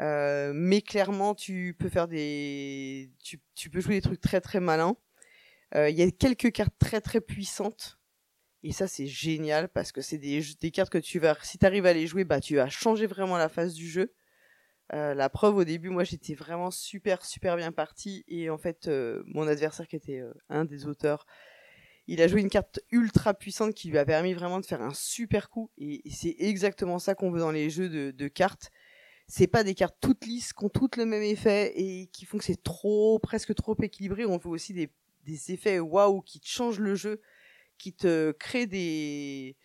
[0.00, 4.96] Euh, mais clairement, tu peux faire des, tu, peux jouer des trucs très très malins.
[5.74, 8.00] Euh, il y a quelques cartes très très puissantes
[8.62, 11.66] et ça c'est génial parce que c'est des, des cartes que tu vas, si tu
[11.66, 14.12] arrives à les jouer, bah tu vas changer vraiment la phase du jeu.
[14.92, 18.88] Euh, la preuve au début, moi j'étais vraiment super super bien parti et en fait
[18.88, 21.26] euh, mon adversaire qui était euh, un des auteurs
[22.06, 24.92] il a joué une carte ultra puissante qui lui a permis vraiment de faire un
[24.94, 25.70] super coup.
[25.78, 28.72] Et, c'est exactement ça qu'on veut dans les jeux de, de cartes.
[29.28, 32.38] C'est pas des cartes toutes lisses qui ont toutes le même effet et qui font
[32.38, 34.24] que c'est trop, presque trop équilibré.
[34.26, 34.90] On veut aussi des,
[35.24, 37.20] des effets waouh qui te changent le jeu,
[37.78, 39.56] qui te créent des,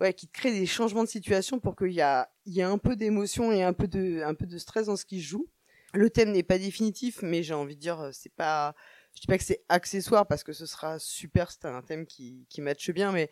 [0.00, 2.68] ouais, qui te créent des changements de situation pour qu'il y a, il y a
[2.68, 5.28] un peu d'émotion et un peu de, un peu de stress dans ce qui se
[5.28, 5.48] joue.
[5.94, 8.74] Le thème n'est pas définitif, mais j'ai envie de dire, c'est pas,
[9.14, 12.46] je dis pas que c'est accessoire parce que ce sera super, c'est un thème qui,
[12.48, 13.28] qui matche bien, mais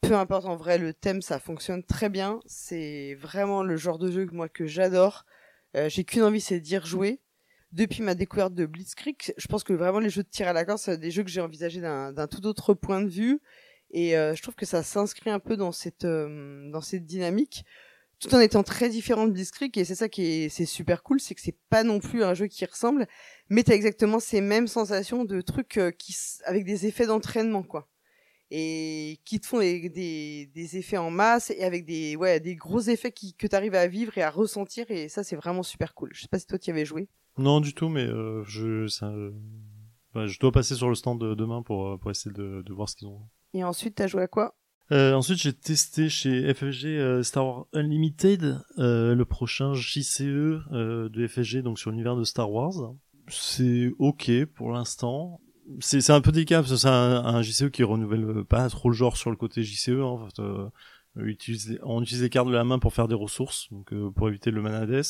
[0.00, 2.40] peu importe en vrai, le thème ça fonctionne très bien.
[2.46, 5.24] C'est vraiment le genre de jeu que moi que j'adore.
[5.76, 7.20] Euh, j'ai qu'une envie, c'est d'y rejouer.
[7.74, 10.64] Depuis ma découverte de Blitzkrieg, je pense que vraiment les jeux de tir à la
[10.64, 13.40] corde, c'est des jeux que j'ai envisagés d'un tout autre point de vue.
[13.90, 17.64] Et euh, je trouve que ça s'inscrit un peu dans cette, euh, dans cette dynamique
[18.20, 21.20] tout en étant très différent de Blitzkrieg et c'est ça qui est c'est super cool
[21.20, 23.06] c'est que c'est pas non plus un jeu qui ressemble
[23.48, 27.88] mais t'as exactement ces mêmes sensations de trucs euh, qui avec des effets d'entraînement quoi
[28.56, 32.54] et qui te font des, des, des, effets en masse et avec des ouais des
[32.54, 35.92] gros effets qui que t'arrives à vivre et à ressentir et ça c'est vraiment super
[35.94, 38.44] cool je sais pas si toi tu y avais joué non du tout mais euh,
[38.44, 39.12] je ça,
[40.14, 42.88] bah, je dois passer sur le stand demain pour euh, pour essayer de, de voir
[42.88, 43.20] ce qu'ils ont
[43.54, 44.54] et ensuite t'as joué à quoi?
[44.92, 51.08] Euh, ensuite, j'ai testé chez FFG euh, Star Wars Unlimited, euh, le prochain JCE euh,
[51.08, 52.94] de FFG, donc sur l'univers de Star Wars.
[53.28, 55.40] C'est ok pour l'instant.
[55.80, 58.94] C'est un peu délicat parce que c'est un, un, JCE qui renouvelle pas trop le
[58.94, 59.88] genre sur le côté JCE.
[59.90, 60.68] Hein, en fait, euh,
[61.16, 64.28] utilise, on utilise les cartes de la main pour faire des ressources, donc euh, pour
[64.28, 65.04] éviter le manades.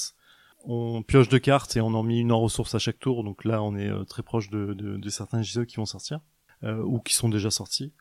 [0.67, 3.25] On pioche de cartes et on en met une en ressources à chaque tour.
[3.25, 6.21] Donc là, on est très proche de, de, de certains JCE qui vont sortir
[6.63, 7.93] ou qui sont déjà sortis.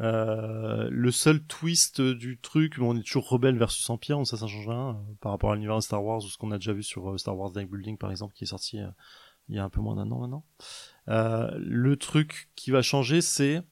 [0.00, 4.48] Euh, le seul twist du truc, on est toujours rebelle versus empire, donc ça ça
[4.48, 6.72] change rien euh, par rapport à l'univers de Star Wars ou ce qu'on a déjà
[6.72, 8.88] vu sur euh, Star Wars Deck Building par exemple qui est sorti euh,
[9.48, 10.44] il y a un peu moins d'un an maintenant.
[11.06, 13.62] Le truc qui va changer c'est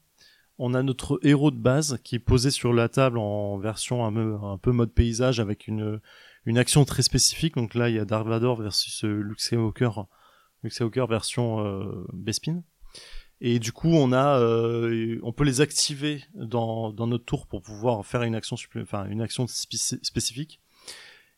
[0.59, 4.57] on a notre héros de base qui est posé sur la table en version un
[4.57, 5.99] peu, mode paysage avec une
[6.45, 7.55] une action très spécifique.
[7.55, 9.91] Donc là il y a Darth Vader versus Luke Skywalker,
[10.61, 12.63] Luke Skywalker version Bespin.
[13.45, 17.61] Et du coup, on a, euh, on peut les activer dans, dans notre tour pour
[17.61, 20.61] pouvoir faire une action, enfin une action spécifique.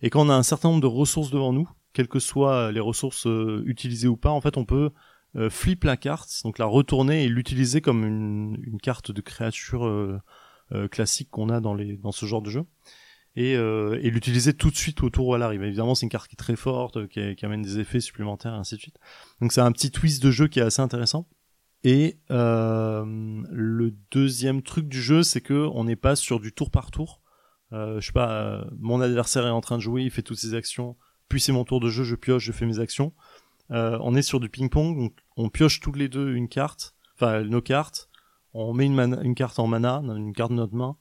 [0.03, 2.79] Et quand on a un certain nombre de ressources devant nous, quelles que soient les
[2.79, 4.91] ressources euh, utilisées ou pas, en fait, on peut
[5.35, 10.17] euh, flip la carte, donc la retourner et l'utiliser comme une, carte de créature euh,
[10.71, 12.63] euh, classique qu'on a dans les dans ce genre de jeu.
[13.37, 13.57] Et,
[14.01, 15.61] l'utiliser tout de suite au tour où elle arrive.
[15.61, 18.75] Évidemment, c'est une carte qui est très forte, qui, amène des effets supplémentaires, et ainsi
[18.75, 18.97] de suite.
[19.41, 21.27] Donc c'est un petit twist de jeu qui est assez intéressant.
[21.83, 26.91] Et le deuxième truc du jeu, c'est que on n'est pas sur du tour par
[26.91, 27.21] tour.
[27.71, 30.95] Je sais pas, mon adversaire est en train de jouer, il fait toutes ses actions,
[31.27, 33.13] puis c'est mon tour de jeu, je pioche, je fais mes actions.
[33.71, 37.43] Euh, on est sur du ping-pong, donc on pioche tous les deux une carte, enfin
[37.43, 38.09] nos cartes,
[38.53, 40.97] on met une, une carte en mana, une carte de notre main,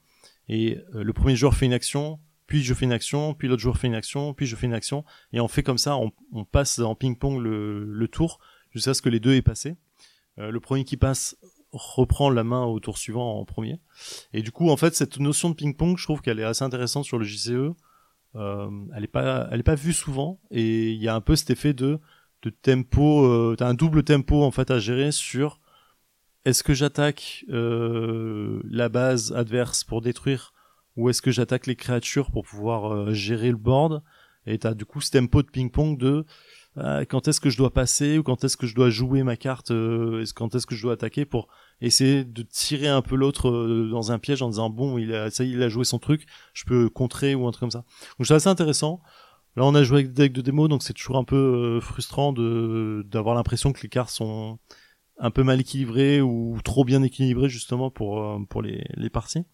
[0.49, 3.61] et euh, le premier joueur fait une action, puis je fais une action, puis l'autre
[3.61, 6.11] joueur fait une action, puis je fais une action, et on fait comme ça, on,
[6.45, 8.39] passe en ping-pong le, le tour
[8.71, 9.75] jusqu'à ce que les deux aient passé.
[10.39, 11.37] Euh, le premier qui passe
[11.71, 13.79] reprend la main au tour suivant en premier.
[14.33, 17.05] Et du coup, en fait, cette notion de ping-pong, je trouve qu'elle est assez intéressante
[17.05, 17.73] sur le JCE.
[18.33, 21.99] elle est pas, pas vue souvent et il y a un peu cet effet de,
[22.45, 25.59] de tempo, euh, t'as un double tempo en fait à gérer sur
[26.45, 30.53] est-ce que j'attaque euh, la base adverse pour détruire
[30.95, 34.03] ou est-ce que j'attaque les créatures pour pouvoir euh, gérer le board?
[34.45, 36.23] Et t'as du coup ce tempo de ping-pong de
[36.77, 39.37] euh, quand est-ce que je dois passer ou quand est-ce que je dois jouer ma
[39.37, 41.47] carte, euh, quand est-ce que je dois attaquer pour
[41.81, 43.49] essayer de tirer un peu l'autre
[43.89, 46.63] dans un piège en disant bon il a ça il a joué son truc, je
[46.65, 47.85] peux contrer ou un truc comme ça.
[48.19, 49.01] Donc c'est assez intéressant.
[49.55, 51.35] Là on a joué avec des decks de démo donc c'est toujours un peu
[51.77, 54.59] euh, frustrant de d'avoir l'impression que les cartes sont
[55.17, 59.45] un peu mal équilibrées ou trop bien équilibrées justement pour euh, pour les les parties.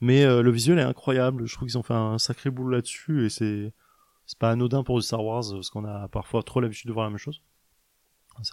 [0.00, 3.26] Mais euh, le visuel est incroyable, je trouve qu'ils ont fait un sacré boulot là-dessus
[3.26, 3.72] et c'est
[4.26, 7.04] c'est pas anodin pour du Star Wars parce qu'on a parfois trop l'habitude de voir
[7.04, 7.42] la même chose.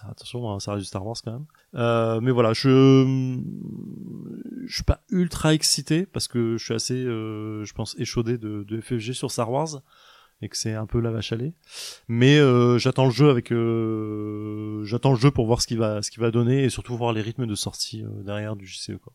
[0.02, 1.46] Attention, hein, ça reste du Star Wars quand même.
[1.74, 3.38] Euh, mais voilà, je
[4.66, 8.62] je suis pas ultra excité parce que je suis assez, euh, je pense, échaudé de,
[8.62, 9.80] de FFG sur Star Wars
[10.42, 11.52] et que c'est un peu la vache à lait.
[12.08, 16.02] Mais euh, j'attends le jeu avec, euh, j'attends le jeu pour voir ce qu'il va,
[16.02, 18.96] ce qu'il va donner et surtout voir les rythmes de sortie euh, derrière du JCE
[19.02, 19.12] quoi.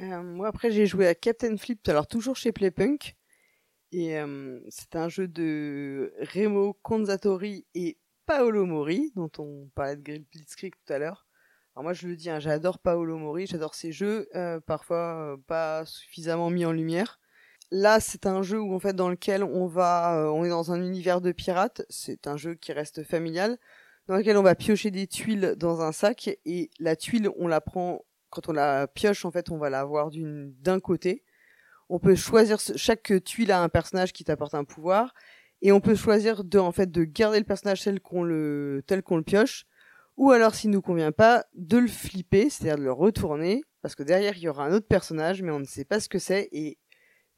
[0.00, 3.14] Euh, moi, après, j'ai joué à Captain Flip, alors toujours chez Playpunk.
[3.92, 10.24] Et euh, c'est un jeu de Remo Konzatori et Paolo Mori, dont on parlait de
[10.32, 11.26] Blitzkrieg tout à l'heure.
[11.76, 14.28] Alors moi, je le dis, hein, j'adore Paolo Mori, j'adore ses jeux,
[14.66, 17.20] parfois pas suffisamment mis en lumière.
[17.74, 20.72] Là, c'est un jeu où en fait dans lequel on va, euh, on est dans
[20.72, 21.80] un univers de pirates.
[21.88, 23.58] C'est un jeu qui reste familial,
[24.08, 27.62] dans lequel on va piocher des tuiles dans un sac et la tuile, on la
[27.62, 31.24] prend quand on la pioche, en fait, on va la avoir d'une d'un côté.
[31.88, 35.14] On peut choisir chaque tuile a un personnage qui t'apporte un pouvoir
[35.62, 39.02] et on peut choisir de en fait de garder le personnage tel qu'on le tel
[39.02, 39.64] qu'on le pioche
[40.18, 44.02] ou alors s'il nous convient pas de le flipper, c'est-à-dire de le retourner parce que
[44.02, 46.48] derrière il y aura un autre personnage mais on ne sait pas ce que c'est
[46.52, 46.78] et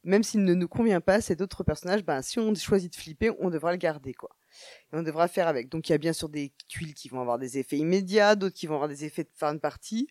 [0.05, 3.31] même s'il ne nous convient pas, cet autre personnage, ben, si on choisit de flipper,
[3.39, 4.29] on devra le garder, quoi.
[4.93, 5.69] Et on devra faire avec.
[5.69, 8.55] Donc, il y a bien sûr des tuiles qui vont avoir des effets immédiats, d'autres
[8.55, 10.07] qui vont avoir des effets de fin de partie.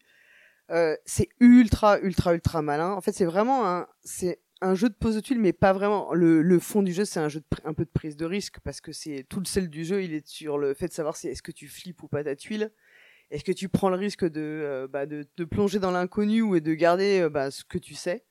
[0.71, 2.93] Euh, c'est ultra, ultra, ultra malin.
[2.93, 6.13] En fait, c'est vraiment un, c'est un jeu de pose de tuiles, mais pas vraiment.
[6.15, 8.61] Le, le fond du jeu, c'est un jeu de, un peu de prise de risque
[8.61, 10.03] parce que c'est tout le sel du jeu.
[10.03, 12.35] Il est sur le fait de savoir si est-ce que tu flippes ou pas ta
[12.35, 12.71] tuile.
[13.31, 16.59] Est-ce que tu prends le risque de, euh, bah, de, de plonger dans l'inconnu ou
[16.61, 18.25] de garder euh, bah, ce que tu sais?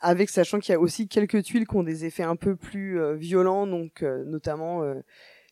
[0.00, 2.98] Avec sachant qu'il y a aussi quelques tuiles qui ont des effets un peu plus
[2.98, 4.94] euh, violents, donc euh, notamment euh,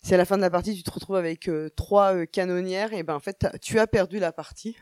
[0.03, 3.03] si à la fin de la partie tu te retrouves avec euh, trois canonnières, et
[3.03, 4.77] ben en fait tu as perdu la partie.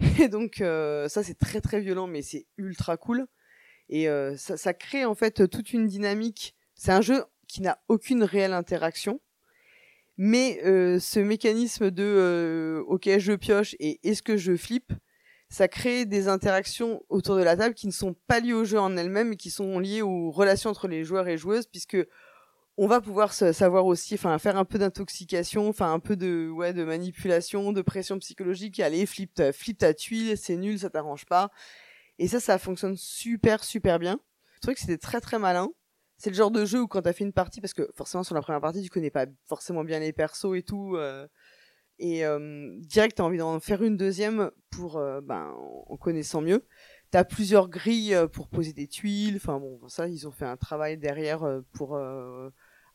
[0.20, 3.26] Et donc ça c'est très très violent, mais c'est ultra cool.
[3.88, 6.56] Et ça, ça crée en fait toute une dynamique.
[6.74, 9.20] C'est un jeu qui n'a aucune réelle interaction.
[10.16, 10.58] Mais
[10.98, 14.92] ce mécanisme de ok je pioche et est-ce que je flippe
[15.48, 18.78] ça crée des interactions autour de la table qui ne sont pas liées au jeu
[18.78, 21.98] en elles-mêmes, mais qui sont liées aux relations entre les joueurs et joueuses, puisque
[22.76, 26.72] on va pouvoir savoir aussi, enfin, faire un peu d'intoxication, enfin, un peu de, ouais,
[26.72, 28.80] de manipulation, de pression psychologique.
[28.80, 31.50] Allez, flip ta, flip ta tuile, c'est nul, ça t'arrange pas.
[32.18, 34.18] Et ça, ça fonctionne super, super bien.
[34.60, 35.70] Trouvais que c'était très, très malin.
[36.16, 38.34] C'est le genre de jeu où quand t'as fait une partie, parce que forcément sur
[38.34, 41.28] la première partie, tu connais pas forcément bien les persos et tout, euh,
[41.98, 45.54] et euh, direct t'as envie d'en faire une deuxième pour euh, ben
[45.86, 46.64] en connaissant mieux.
[47.10, 49.36] T'as plusieurs grilles euh, pour poser des tuiles.
[49.36, 51.98] Enfin bon ça ils ont fait un travail derrière euh, pour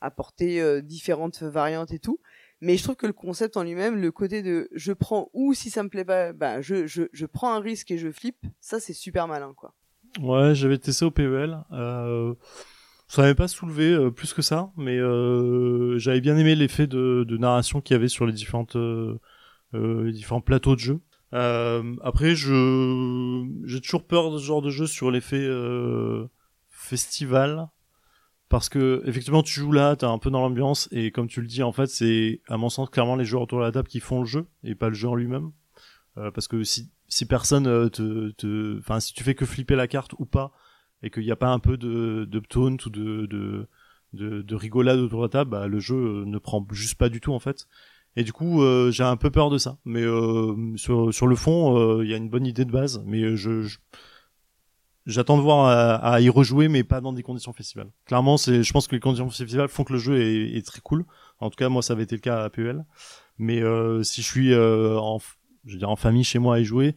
[0.01, 2.19] apporter différentes variantes et tout.
[2.61, 5.69] Mais je trouve que le concept en lui-même le côté de je prends ou si
[5.69, 8.79] ça me plaît pas ben je je je prends un risque et je flippe ça
[8.79, 9.73] c'est super malin quoi.
[10.21, 11.57] Ouais, j'avais testé au PEL.
[13.09, 17.25] Ça m'avait pas soulevé euh, plus que ça, mais euh, j'avais bien aimé l'effet de,
[17.27, 19.19] de narration qu'il y avait sur les différentes euh,
[19.73, 21.01] euh, les différents plateaux de jeu.
[21.33, 26.27] Euh, après, je j'ai toujours peur de ce genre de jeu sur l'effet euh,
[26.69, 27.67] festival
[28.47, 31.47] parce que effectivement tu joues là, t'es un peu dans l'ambiance et comme tu le
[31.47, 33.99] dis en fait c'est à mon sens clairement les joueurs autour de la table qui
[33.99, 35.51] font le jeu et pas le jeu en lui-même.
[36.15, 40.25] Parce que si si personne te enfin si tu fais que flipper la carte ou
[40.25, 40.51] pas
[41.03, 43.67] et qu'il n'y a pas un peu de de taunt ou de de
[44.13, 47.09] de, de rigolade autour de la table, bah, le jeu euh, ne prend juste pas
[47.09, 47.67] du tout en fait.
[48.15, 49.77] Et du coup, euh, j'ai un peu peur de ça.
[49.85, 53.03] Mais euh, sur, sur le fond, euh, il y a une bonne idée de base.
[53.05, 53.69] Mais euh, je,
[55.05, 57.91] j'attends de voir à, à y rejouer, mais pas dans des conditions festival.
[58.05, 60.81] Clairement, c'est, je pense que les conditions festival font que le jeu est, est très
[60.81, 61.05] cool.
[61.39, 62.83] En tout cas, moi, ça avait été le cas à PEL.
[63.37, 63.61] Mais
[64.03, 65.19] si je suis en,
[65.65, 66.95] je veux dire, en famille chez moi à y jouer,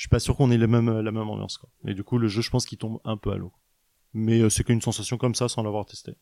[0.00, 1.58] je suis pas sûr qu'on ait la même, la même ambiance.
[1.58, 1.68] Quoi.
[1.86, 3.52] Et du coup, le jeu, je pense qu'il tombe un peu à l'eau.
[4.14, 6.16] Mais euh, c'est qu'une sensation comme ça sans l'avoir testé.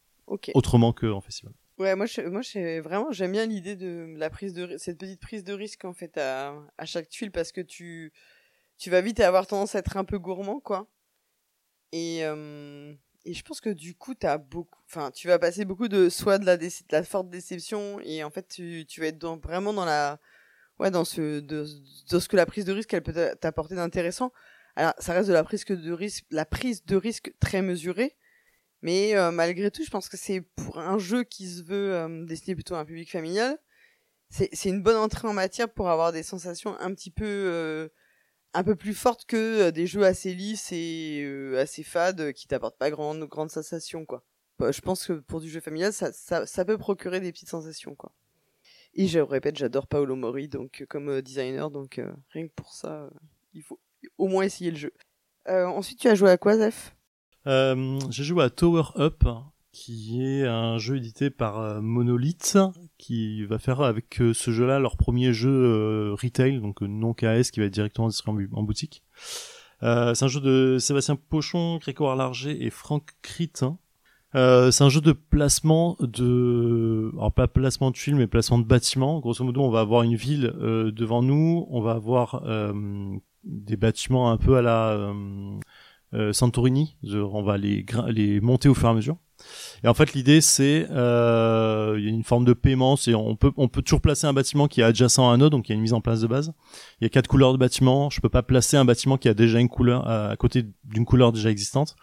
[0.54, 1.54] Autrement qu'en festival.
[1.78, 5.20] Ouais, moi, je, moi, je, vraiment, j'aime bien l'idée de la prise de, cette petite
[5.20, 8.12] prise de risque en fait à, à chaque tuile parce que tu,
[8.78, 10.88] tu vas vite avoir tendance à être un peu gourmand, quoi.
[11.92, 12.92] Et, euh,
[13.24, 16.38] Et je pense que du coup, as beaucoup, enfin, tu vas passer beaucoup de soit
[16.38, 19.72] de la, de la forte déception et en fait, tu, tu vas être dans, vraiment
[19.72, 20.18] dans la,
[20.78, 21.66] ouais, dans ce, de,
[22.10, 24.32] de ce que la prise de risque elle peut t'apporter d'intéressant.
[24.76, 28.16] Alors, ça reste de la prise de risque, la prise de risque très mesurée,
[28.82, 32.24] mais euh, malgré tout, je pense que c'est pour un jeu qui se veut euh,
[32.26, 33.58] destiné plutôt à un public familial,
[34.30, 37.88] c'est une bonne entrée en matière pour avoir des sensations un petit peu euh,
[38.52, 42.90] un peu plus fortes que des jeux assez lisses et assez fades qui t'apportent pas
[42.90, 44.22] grande grande sensation quoi.
[44.58, 47.48] Bah, je pense que pour du jeu familial, ça, ça, ça peut procurer des petites
[47.48, 48.12] sensations quoi.
[48.94, 53.08] Et je répète, j'adore Paolo Mori donc comme designer, donc rien que pour ça,
[53.54, 53.78] il faut
[54.16, 54.92] au moins essayer le jeu.
[55.46, 56.94] ensuite, tu as joué à quoi, Zef
[57.48, 59.24] euh, j'ai joué à Tower Up,
[59.72, 62.58] qui est un jeu édité par euh, Monolith,
[62.98, 67.60] qui va faire avec euh, ce jeu-là leur premier jeu retail, donc non KS, qui
[67.60, 69.02] va être directement distribué en boutique.
[69.80, 73.78] c'est un jeu de Sébastien Pochon, Grégoire Larger et Franck Critin.
[74.34, 79.20] C'est un jeu de placement de, alors pas placement de tuiles, mais placement de bâtiments.
[79.20, 80.52] Grosso modo, on va avoir une ville
[80.94, 82.42] devant nous, on va avoir
[83.44, 85.12] des bâtiments un peu à la
[86.14, 86.96] euh, Santorini.
[87.04, 89.16] On va les, les monter au fur et à mesure.
[89.84, 92.96] Et en fait, l'idée, c'est euh, il y a une forme de paiement.
[92.96, 95.50] C'est on peut on peut toujours placer un bâtiment qui est adjacent à un autre,
[95.50, 96.52] donc il y a une mise en place de base.
[97.00, 98.10] Il y a quatre couleurs de bâtiment.
[98.10, 101.30] Je peux pas placer un bâtiment qui a déjà une couleur à, côté d'une couleur
[101.32, 101.94] déjà existante.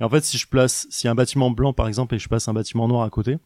[0.00, 2.48] Et en fait, si je place, si un bâtiment blanc par exemple et je passe
[2.48, 3.38] un bâtiment noir à côté,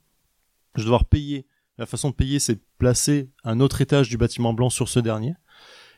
[0.75, 1.47] je vais devoir payer.
[1.79, 5.35] La façon de payer, c'est placer un autre étage du bâtiment blanc sur ce dernier.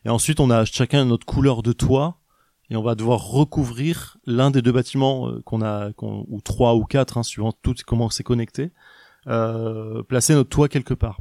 [0.04, 2.20] Et ensuite, on a chacun notre couleur de toit
[2.70, 6.84] et on va devoir recouvrir l'un des deux bâtiments euh, qu'on a, ou trois ou
[6.84, 8.72] quatre, hein, suivant tout comment c'est connecté,
[9.26, 11.20] euh, placer notre toit quelque part.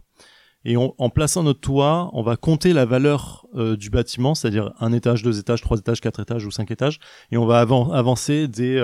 [0.70, 4.92] Et en plaçant notre toit, on va compter la valeur euh, du bâtiment, c'est-à-dire un
[4.92, 7.00] étage, deux étages, trois étages, quatre étages ou cinq étages,
[7.32, 8.78] et on va avancer des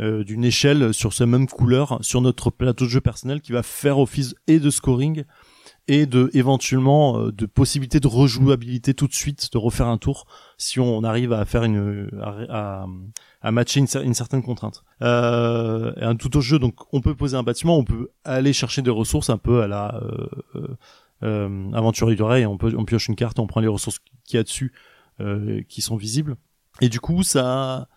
[0.00, 3.64] euh, d'une échelle sur cette même couleur sur notre plateau de jeu personnel qui va
[3.64, 5.24] faire office et de scoring
[5.88, 10.26] et de éventuellement euh, de possibilité de rejouabilité tout de suite, de refaire un tour
[10.56, 12.86] si on arrive à faire une à,
[13.42, 14.84] à, matcher une, certaine contrainte.
[15.02, 18.82] Euh, un tout autre jeu, donc on peut poser un bâtiment, on peut aller chercher
[18.82, 20.76] des ressources un peu à la euh, euh,
[21.22, 24.42] euh aventure on peut on pioche une carte, on prend les ressources qu'il y a
[24.42, 24.72] dessus
[25.20, 26.36] euh, qui sont visibles.
[26.80, 27.88] Et du coup, ça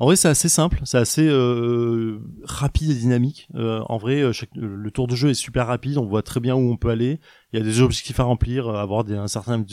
[0.00, 3.48] en vrai, c'est assez simple, c'est assez euh, rapide et dynamique.
[3.56, 6.54] Euh, en vrai, euh, le tour de jeu est super rapide, on voit très bien
[6.54, 7.18] où on peut aller.
[7.52, 9.64] Il y a des objectifs à remplir, avoir un, certain,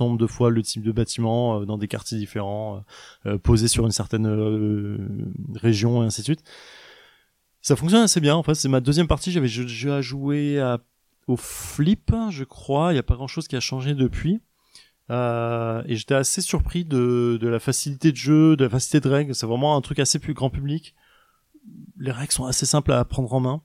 [0.00, 2.82] nombre de fois le type de bâtiment dans des quartiers différents,
[3.44, 4.26] posé sur une certaine
[5.54, 6.42] région et ainsi de suite.
[7.60, 8.34] Ça fonctionne assez bien.
[8.34, 9.30] En fait, c'est ma deuxième partie.
[9.30, 10.78] J'avais déjà joué à,
[11.28, 12.90] au flip, je crois.
[12.90, 14.40] Il n'y a pas grand chose qui a changé depuis.
[15.10, 19.12] Euh, et j'étais assez surpris de, de la facilité de jeu, de la facilité de
[19.12, 19.34] règles.
[19.34, 20.94] C'est vraiment un truc assez plus grand public.
[21.98, 23.62] Les règles sont assez simples à prendre en main.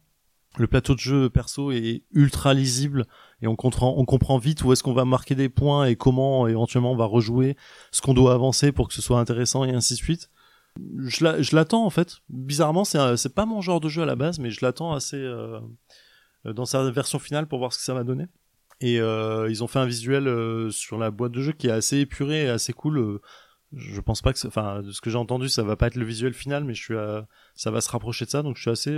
[0.57, 3.07] Le plateau de jeu perso est ultra lisible
[3.41, 6.45] et on comprend, on comprend vite où est-ce qu'on va marquer des points et comment
[6.47, 7.57] éventuellement on va rejouer
[7.91, 10.29] ce qu'on doit avancer pour que ce soit intéressant et ainsi de suite.
[10.77, 12.17] Je l'attends en fait.
[12.29, 15.59] Bizarrement, c'est pas mon genre de jeu à la base, mais je l'attends assez euh,
[16.45, 18.27] dans sa version finale pour voir ce que ça va donner.
[18.83, 21.71] Et euh, ils ont fait un visuel euh, sur la boîte de jeu qui est
[21.71, 22.97] assez épuré et assez cool.
[22.97, 23.21] Euh,
[23.71, 26.03] je pense pas que, enfin, de ce que j'ai entendu, ça va pas être le
[26.03, 26.95] visuel final, mais je suis,
[27.55, 28.95] ça va se rapprocher de ça, donc je suis assez,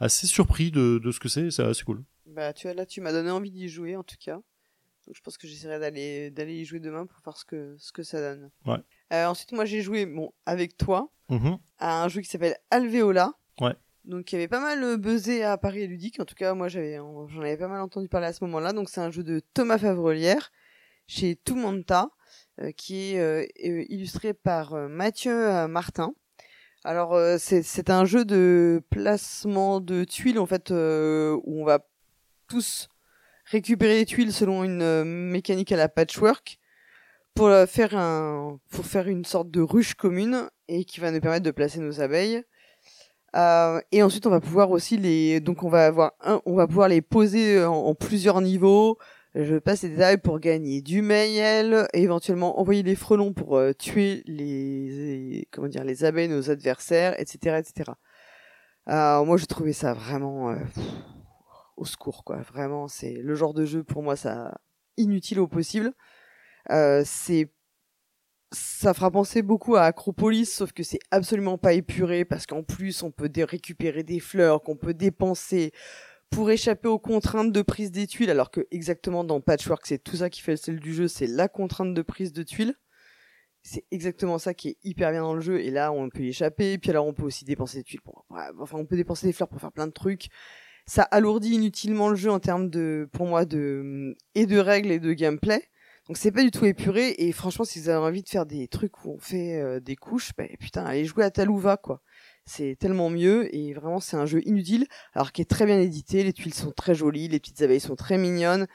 [0.00, 1.52] assez surpris de, de ce que c'est.
[1.52, 2.02] C'est assez cool.
[2.26, 4.34] Bah, tu vois, là, tu m'as donné envie d'y jouer, en tout cas.
[4.34, 7.92] Donc, je pense que j'essaierai d'aller, d'aller y jouer demain pour voir ce que, ce
[7.92, 8.50] que ça donne.
[8.66, 9.24] Ouais.
[9.24, 11.58] ensuite, moi, j'ai joué, bon, avec toi, mm-hmm.
[11.78, 13.34] à un jeu qui s'appelle Alveola.
[13.60, 13.76] Ouais.
[14.08, 16.18] Donc il y avait pas mal euh, buzzé à Paris et Ludique.
[16.18, 18.72] En tout cas, moi j'avais, j'en avais pas mal entendu parler à ce moment-là.
[18.72, 20.50] Donc c'est un jeu de Thomas Favrelière
[21.06, 22.08] chez Toumanta,
[22.62, 26.14] euh, qui est euh, illustré par Mathieu Martin.
[26.84, 31.80] Alors c'est un jeu de placement de tuiles en fait où on va
[32.46, 32.88] tous
[33.44, 36.58] récupérer les tuiles selon une mécanique à la patchwork
[37.34, 41.44] pour faire un pour faire une sorte de ruche commune et qui va nous permettre
[41.44, 42.44] de placer nos abeilles
[43.36, 46.66] euh, et ensuite, on va pouvoir aussi les, donc on va avoir un, on va
[46.66, 48.98] pouvoir les poser en, plusieurs niveaux.
[49.34, 54.22] Je passe les détails pour gagner du mail éventuellement envoyer les frelons pour euh, tuer
[54.26, 57.92] les, comment dire, les abeilles, nos adversaires, etc., etc.
[58.88, 60.56] Euh, moi, j'ai trouvé ça vraiment
[61.76, 62.38] au secours, quoi.
[62.38, 64.58] Vraiment, c'est le genre de jeu pour moi, ça
[64.96, 65.92] inutile au possible.
[67.04, 67.50] c'est
[68.52, 73.02] ça fera penser beaucoup à Acropolis, sauf que c'est absolument pas épuré parce qu'en plus
[73.02, 75.72] on peut récupérer des fleurs qu'on peut dépenser
[76.30, 80.16] pour échapper aux contraintes de prise des tuiles, alors que exactement dans Patchwork c'est tout
[80.16, 82.74] ça qui fait le sel du jeu, c'est la contrainte de prise de tuiles.
[83.62, 85.60] c'est exactement ça qui est hyper bien dans le jeu.
[85.60, 86.78] Et là, on peut y échapper.
[86.78, 88.00] Puis alors, on peut aussi dépenser des tuiles.
[88.02, 88.24] Pour...
[88.60, 90.28] Enfin, on peut dépenser des fleurs pour faire plein de trucs.
[90.86, 95.00] Ça alourdit inutilement le jeu en termes de, pour moi, de et de règles et
[95.00, 95.62] de gameplay.
[96.08, 97.14] Donc c'est pas du tout épuré.
[97.18, 99.96] Et franchement, si vous avez envie de faire des trucs où on fait euh, des
[99.96, 102.02] couches, bah, putain, allez jouer à Talouva, quoi.
[102.46, 106.24] C'est tellement mieux et vraiment c'est un jeu inutile, alors qui est très bien édité.
[106.24, 108.66] Les tuiles sont très jolies, les petites abeilles sont très mignonnes.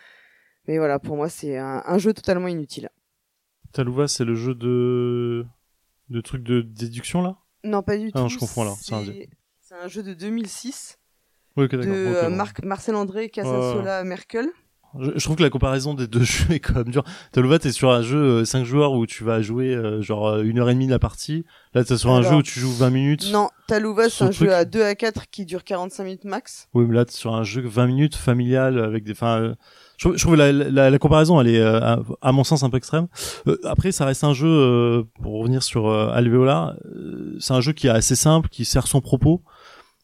[0.68, 2.90] Mais voilà, pour moi, c'est un jeu totalement inutile.
[3.74, 5.46] Talouva, c'est le jeu de
[6.10, 7.38] de trucs de déduction là?
[7.64, 8.30] Non, pas du ah, tout.
[8.30, 8.74] je confonds là.
[8.80, 9.88] C'est un...
[9.88, 11.00] jeu de 2006
[11.56, 12.30] oui, de euh,
[12.64, 14.50] Marcel André Casasola Merkel.
[15.00, 17.04] Je, trouve que la comparaison des deux jeux est quand même dure.
[17.32, 20.60] Talouva, t'es sur un jeu 5 euh, joueurs où tu vas jouer euh, genre une
[20.60, 21.46] heure et demie la partie.
[21.74, 23.32] Là, t'es sur un jeu où tu joues 20 minutes.
[23.32, 26.68] Non, Talouva, c'est un jeu à 2 à 4 qui dure 45 minutes max.
[26.74, 29.14] Oui, mais là, t'es sur un jeu 20 minutes familial avec des.
[29.14, 29.56] Enfin,
[29.98, 32.78] je, je trouve la, la, la, comparaison, elle est euh, à, mon sens un peu
[32.78, 33.08] extrême.
[33.48, 36.76] Euh, après, ça reste un jeu euh, pour revenir sur Alveola.
[37.40, 39.44] c'est un jeu qui est assez simple, qui sert son propos,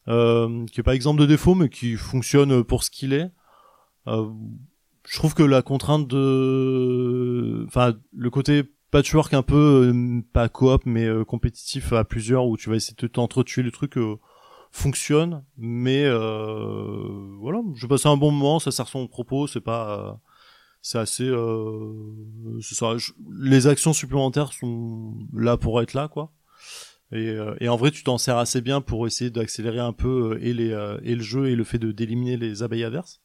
[0.06, 3.30] qui est pas exemple de défaut, mais qui fonctionne pour ce qu'il est.
[5.10, 9.92] je trouve que la contrainte de, enfin, le côté patchwork un peu
[10.32, 13.96] pas coop mais compétitif à plusieurs où tu vas essayer de t'entretuer le truc
[14.70, 20.20] fonctionne, mais euh, voilà, je passe un bon moment, ça sert son propos, c'est pas,
[20.80, 22.94] c'est assez, euh, ça.
[23.32, 26.32] les actions supplémentaires sont là pour être là, quoi.
[27.12, 30.38] Et, euh, et en vrai, tu t'en sers assez bien pour essayer d'accélérer un peu
[30.40, 30.70] et les
[31.02, 33.20] et le jeu et le fait de d'éliminer les abeilles adverses.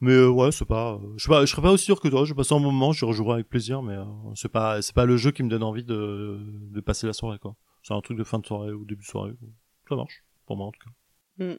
[0.00, 2.24] Mais ouais, c'est pas, je sais pas, je serais pas aussi sûr que toi.
[2.24, 3.96] Je passe un moment, je rejouerai avec plaisir, mais
[4.34, 6.38] c'est pas, c'est pas le jeu qui me donne envie de
[6.70, 7.56] de passer la soirée, quoi.
[7.82, 9.32] C'est un truc de fin de soirée ou début de soirée.
[9.88, 11.44] Ça marche pour moi en tout cas.
[11.44, 11.58] Mmh.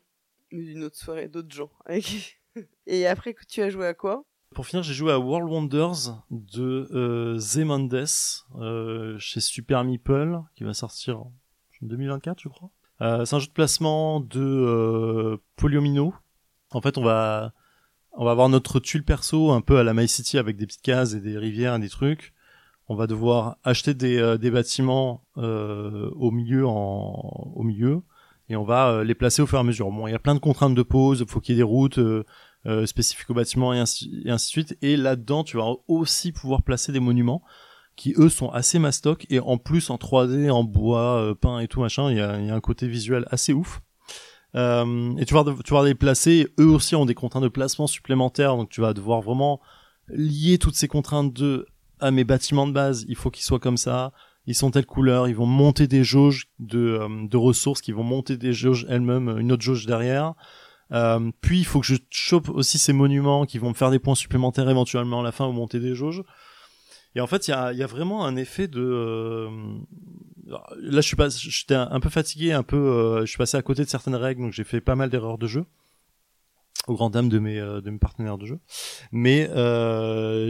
[0.51, 1.71] Une autre soirée, d'autres gens.
[2.87, 4.23] Et après, tu as joué à quoi?
[4.55, 8.05] Pour finir, j'ai joué à World Wonders de euh, Zemandes
[8.55, 11.33] euh, chez Super Meeple, qui va sortir en
[11.83, 12.71] 2024, je crois.
[13.01, 16.13] Euh, c'est un jeu de placement de euh, Polyomino.
[16.71, 17.53] En fait, on va
[18.19, 20.81] on va avoir notre tuile perso un peu à la My City avec des petites
[20.81, 22.33] cases et des rivières et des trucs.
[22.89, 28.01] On va devoir acheter des, euh, bâtiments euh, au milieu en au milieu
[28.49, 29.89] et on va euh, les placer au fur et à mesure.
[29.89, 31.99] Bon, il y a plein de contraintes de pause, faut qu'il y ait des routes
[32.85, 34.77] spécifiques au bâtiment et ainsi, et de suite.
[34.81, 37.41] Et là-dedans, tu vas aussi pouvoir placer des monuments
[37.95, 41.79] qui eux sont assez mastoc et en plus en 3D, en bois, peint et tout
[41.79, 43.81] machin, il y a, un côté visuel assez ouf.
[44.55, 46.47] Euh, et tu vas, tu vas les placer.
[46.59, 49.59] Eux aussi ont des contraintes de placement supplémentaires, donc tu vas devoir vraiment
[50.07, 51.67] lier toutes ces contraintes de
[51.99, 54.13] à mes bâtiments de base, il faut qu'ils soient comme ça
[54.49, 58.03] ils sont telle couleur, ils vont monter des jauges de, euh, de ressources, qui vont
[58.03, 60.33] monter des jauges elles-mêmes, une autre jauge derrière.
[60.91, 63.99] Euh, puis il faut que je chope aussi ces monuments qui vont me faire des
[63.99, 66.23] points supplémentaires éventuellement à la fin ou monter des jauges.
[67.15, 68.81] Et en fait, il y a, y a, vraiment un effet de.
[68.81, 69.49] Euh...
[70.47, 72.77] Là, je suis pas, j'étais un peu fatigué, un peu.
[72.77, 75.37] Euh, je suis passé à côté de certaines règles, donc j'ai fait pas mal d'erreurs
[75.37, 75.65] de jeu
[76.87, 78.59] au grand dam de mes euh, de mes partenaires de jeu.
[79.11, 79.47] Mais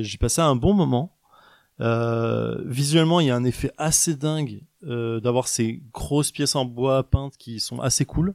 [0.03, 1.15] j'ai passé un bon moment.
[1.81, 6.65] Euh, visuellement, il y a un effet assez dingue euh, d'avoir ces grosses pièces en
[6.65, 8.33] bois peintes qui sont assez cool.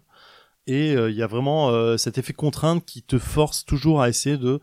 [0.67, 4.09] Et euh, il y a vraiment euh, cet effet contrainte qui te force toujours à
[4.09, 4.61] essayer de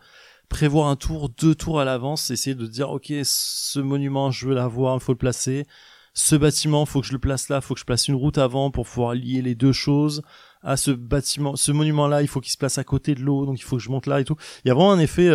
[0.52, 4.54] prévoir un tour, deux tours à l'avance, essayer de dire ok, ce monument, je veux
[4.54, 5.66] l'avoir, il faut le placer.
[6.14, 8.70] Ce bâtiment, faut que je le place là, faut que je place une route avant
[8.70, 10.22] pour pouvoir lier les deux choses.
[10.62, 13.60] À ce bâtiment, ce monument-là, il faut qu'il se place à côté de l'eau, donc
[13.60, 14.36] il faut que je monte là et tout.
[14.66, 15.32] Il y a vraiment un effet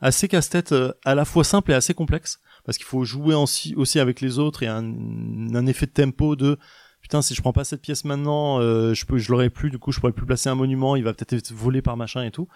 [0.00, 0.74] assez casse-tête,
[1.04, 4.38] à la fois simple et assez complexe parce qu'il faut jouer aussi, aussi avec les
[4.38, 6.58] autres et un, un effet de tempo de
[7.04, 9.78] putain si je prends pas cette pièce maintenant euh, je peux je l'aurai plus du
[9.78, 12.30] coup je pourrais plus placer un monument il va peut-être être volé par machin et
[12.30, 12.48] tout.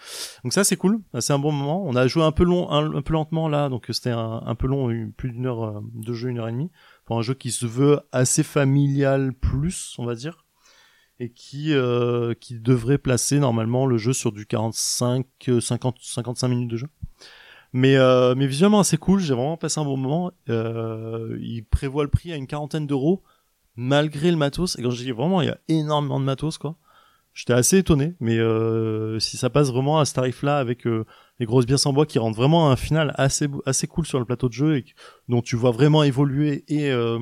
[0.42, 1.00] Donc ça c'est cool.
[1.20, 1.84] C'est un bon moment.
[1.86, 4.66] On a joué un peu long un, peu lentement là donc c'était un, un, peu
[4.66, 4.88] long
[5.18, 6.70] plus d'une heure euh, de jeu une heure et demie
[7.04, 10.46] pour un jeu qui se veut assez familial plus on va dire
[11.20, 15.26] et qui euh, qui devrait placer normalement le jeu sur du 45
[15.60, 16.88] 50 55 minutes de jeu.
[17.72, 20.32] Mais, euh, mais visuellement assez cool, j'ai vraiment passé un bon moment.
[20.48, 23.22] Euh, il prévoit le prix à une quarantaine d'euros,
[23.78, 24.76] malgré le matos.
[24.78, 26.76] Et quand je dis vraiment, il y a énormément de matos, quoi.
[27.32, 31.04] J'étais assez étonné, mais euh, si ça passe vraiment à ce tarif-là avec euh,
[31.38, 34.24] les grosses bières en bois qui rendent vraiment un final assez assez cool sur le
[34.24, 34.84] plateau de jeu et
[35.28, 37.20] dont tu vois vraiment évoluer et euh,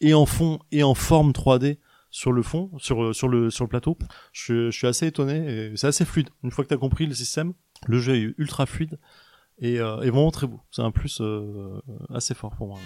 [0.00, 1.78] et en fond et en forme 3D
[2.10, 3.98] sur le fond, sur sur le sur le plateau,
[4.32, 5.72] je, je suis assez étonné.
[5.74, 6.28] C'est assez fluide.
[6.44, 7.52] Une fois que tu as compris le système,
[7.88, 9.00] le jeu est ultra fluide
[9.60, 10.60] et, euh, et vraiment très beau.
[10.70, 11.80] C'est un plus euh,
[12.10, 12.78] assez fort pour moi.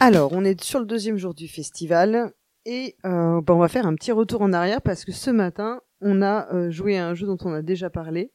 [0.00, 2.32] Alors, on est sur le deuxième jour du festival
[2.64, 5.80] et euh, bah, on va faire un petit retour en arrière parce que ce matin,
[6.00, 8.32] on a euh, joué à un jeu dont on a déjà parlé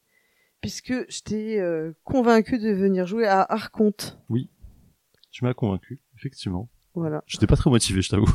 [0.61, 1.59] puisque je t'ai
[2.03, 4.19] convaincu de venir jouer à Arconte.
[4.29, 4.51] Oui,
[5.31, 6.69] tu m'as convaincu, effectivement.
[6.93, 7.23] Voilà.
[7.25, 8.31] J'étais pas très motivé, je t'avoue.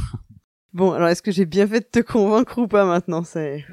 [0.73, 3.65] Bon, alors est-ce que j'ai bien fait de te convaincre ou pas maintenant c'est...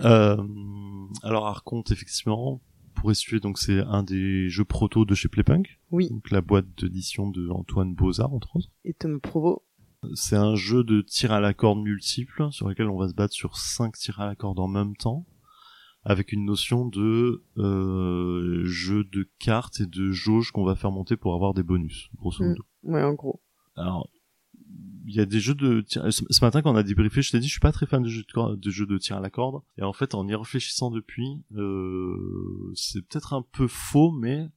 [1.24, 2.62] Alors Arconte, effectivement,
[3.04, 5.78] pour essuyer, donc c'est un des jeux proto de chez Playpunk.
[5.91, 6.10] Oui.
[6.10, 8.70] Donc la boîte d'édition de Antoine Bozard, entre autres.
[8.86, 9.66] Et Tom Provo.
[10.14, 13.34] C'est un jeu de tir à la corde multiple sur lequel on va se battre
[13.34, 15.26] sur cinq tirs à la corde en même temps,
[16.06, 21.18] avec une notion de euh, jeu de cartes et de jauge qu'on va faire monter
[21.18, 22.47] pour avoir des bonus, grosso Mm.
[22.47, 22.64] modo.
[22.84, 23.41] Ouais, en gros.
[23.76, 24.08] Alors,
[25.06, 26.04] il y a des jeux de tir...
[26.12, 28.01] Ce ce matin, quand on a débriefé, je t'ai dit, je suis pas très fan
[28.04, 29.62] de jeux de, de jeux de tir à la corde.
[29.78, 34.49] Et en fait, en y réfléchissant depuis, euh, c'est peut-être un peu faux, mais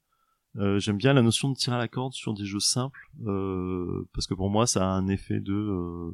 [0.57, 4.09] euh, j'aime bien la notion de tir à la corde sur des jeux simples, euh,
[4.15, 5.53] parce que pour moi, ça a un effet de...
[5.53, 6.11] euh,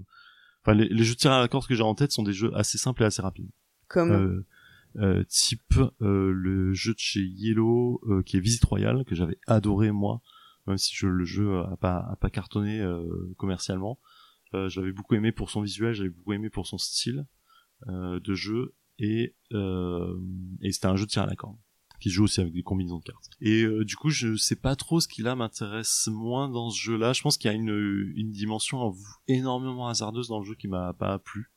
[0.64, 2.32] Enfin, les, les jeux de tir à la corde que j'ai en tête sont des
[2.32, 3.50] jeux assez simples et assez rapides.
[3.88, 4.12] Comme...
[4.12, 4.46] Euh,
[4.96, 9.38] euh, type euh, le jeu de chez Yellow euh, qui est Visite Royale que j'avais
[9.46, 10.20] adoré moi
[10.66, 13.02] même si je, le jeu a pas a pas cartonné euh,
[13.38, 13.98] commercialement
[14.54, 17.26] euh, je l'avais beaucoup aimé pour son visuel j'avais beaucoup aimé pour son style
[17.88, 20.16] euh, de jeu et euh,
[20.60, 21.56] et c'était un jeu de tir à la corde
[22.00, 24.76] qui joue aussi avec des combinaisons de cartes et euh, du coup je sais pas
[24.76, 27.56] trop ce qui là m'intéresse moins dans ce jeu là je pense qu'il y a
[27.56, 28.94] une une dimension
[29.28, 31.50] énormément hasardeuse dans le jeu qui m'a pas plu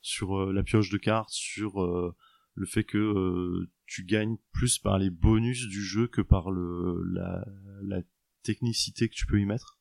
[0.00, 5.10] sur euh, la pioche de cartes sur le fait que tu gagnes plus par les
[5.10, 7.44] bonus du jeu que par le la,
[7.82, 8.02] la
[8.48, 9.78] technicité que tu peux y mettre.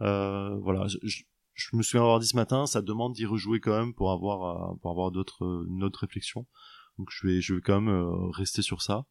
[0.00, 0.86] Euh, voilà,
[1.58, 4.72] je, me souviens avoir dit ce matin, ça demande d'y rejouer quand même pour avoir
[4.72, 6.46] euh, pour avoir d'autres une autre réflexion.
[6.98, 9.04] Donc je vais je vais quand même euh, rester sur ça.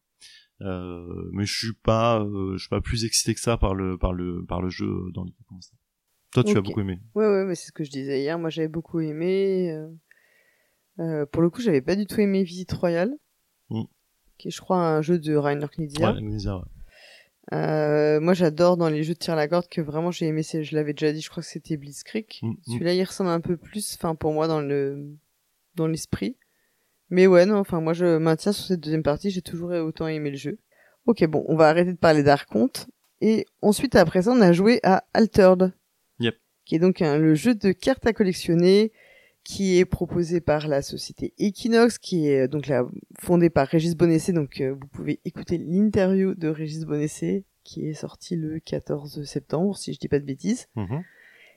[0.60, 3.96] Euh, mais je suis pas euh, je suis pas plus excité que ça par le
[3.96, 5.76] par le par le jeu dans l'idée pour l'instant.
[6.32, 7.00] Toi tu as beaucoup aimé.
[7.14, 8.38] Ouais, ouais, mais c'est ce que je disais hier.
[8.38, 9.72] Moi, j'avais beaucoup aimé.
[9.72, 9.88] euh,
[11.00, 13.14] euh, pour le coup, j'avais pas du tout aimé Visite Royale.
[13.70, 13.84] Mm.
[14.36, 16.12] Qui est, je crois, un jeu de Rainer Knizia.
[16.12, 16.64] Ouais, Amnesia, ouais.
[17.54, 20.42] Euh, moi, j'adore dans les jeux de tir à la corde que vraiment j'ai aimé.
[20.42, 22.26] Je l'avais déjà dit, je crois que c'était Blitzkrieg.
[22.42, 22.56] Mm, mm.
[22.66, 25.16] Celui-là, il ressemble un peu plus, enfin, pour moi, dans le,
[25.74, 26.36] dans l'esprit.
[27.10, 29.30] Mais ouais, non, enfin, moi, je maintiens sur cette deuxième partie.
[29.30, 30.58] J'ai toujours autant aimé le jeu.
[31.06, 32.88] Ok, bon, on va arrêter de parler d'Arconte.
[33.20, 35.72] Et ensuite, après ça, on a joué à Altered.
[36.20, 36.36] Yep.
[36.66, 38.92] Qui est donc un, le jeu de cartes à collectionner
[39.48, 42.86] qui est proposé par la société Equinox, qui est euh, donc la,
[43.18, 44.34] fondée par Régis Bonessé.
[44.34, 49.74] Donc, euh, vous pouvez écouter l'interview de Régis Bonessé, qui est sorti le 14 septembre,
[49.74, 51.02] si je dis pas de bêtises Mhm.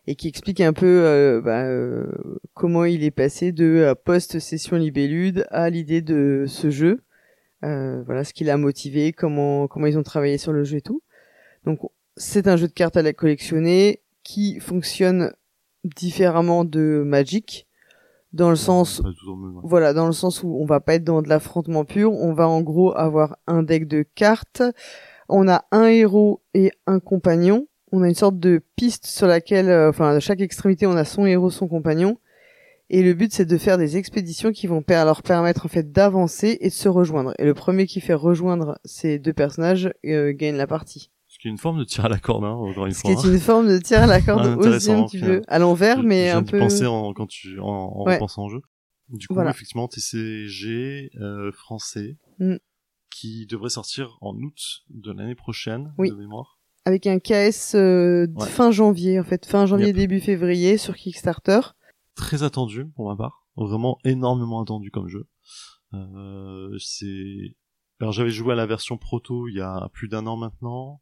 [0.07, 2.07] et qui explique un peu euh, bah, euh,
[2.53, 7.03] comment il est passé de euh, post-session Libellude à l'idée de ce jeu.
[7.65, 10.81] Euh, voilà ce qui l'a motivé, comment comment ils ont travaillé sur le jeu et
[10.81, 11.03] tout.
[11.65, 11.79] Donc
[12.15, 15.33] c'est un jeu de cartes à la collectionner qui fonctionne
[15.83, 17.67] différemment de Magic
[18.33, 19.01] dans le sens
[19.63, 22.47] voilà, dans le sens où on va pas être dans de l'affrontement pur, on va
[22.47, 24.63] en gros avoir un deck de cartes,
[25.29, 29.69] on a un héros et un compagnon, on a une sorte de piste sur laquelle,
[29.69, 32.17] euh, enfin, à chaque extrémité, on a son héros, son compagnon,
[32.89, 36.57] et le but c'est de faire des expéditions qui vont leur permettre en fait d'avancer
[36.59, 37.33] et de se rejoindre.
[37.39, 41.09] Et le premier qui fait rejoindre ces deux personnages euh, gagne la partie.
[41.41, 43.23] Qui est une forme de tir à la corde, hein, encore une Ce qui fois.
[43.23, 46.29] est une forme de tir à la corde aussi un petit peu, à l'envers, mais
[46.29, 46.59] un peu.
[46.59, 48.19] penser en, quand tu, en, en Ouais.
[48.19, 48.61] pensant au jeu.
[49.09, 49.49] Du coup, Voilà.
[49.49, 52.57] effectivement, TCG euh, français Mm.
[53.09, 56.09] qui devrait sortir en août de l'année prochaine, Oui.
[56.11, 56.59] de mémoire.
[56.85, 58.47] avec un KS euh, Ouais.
[58.47, 59.95] fin janvier en fait fin janvier Yep.
[59.95, 61.59] début février sur Kickstarter
[62.15, 65.27] Très attendu pour ma part, vraiment énormément attendu comme jeu.
[65.93, 67.55] Euh, c'est
[67.99, 71.01] alors j'avais joué à la version proto il y a plus d'un an maintenant.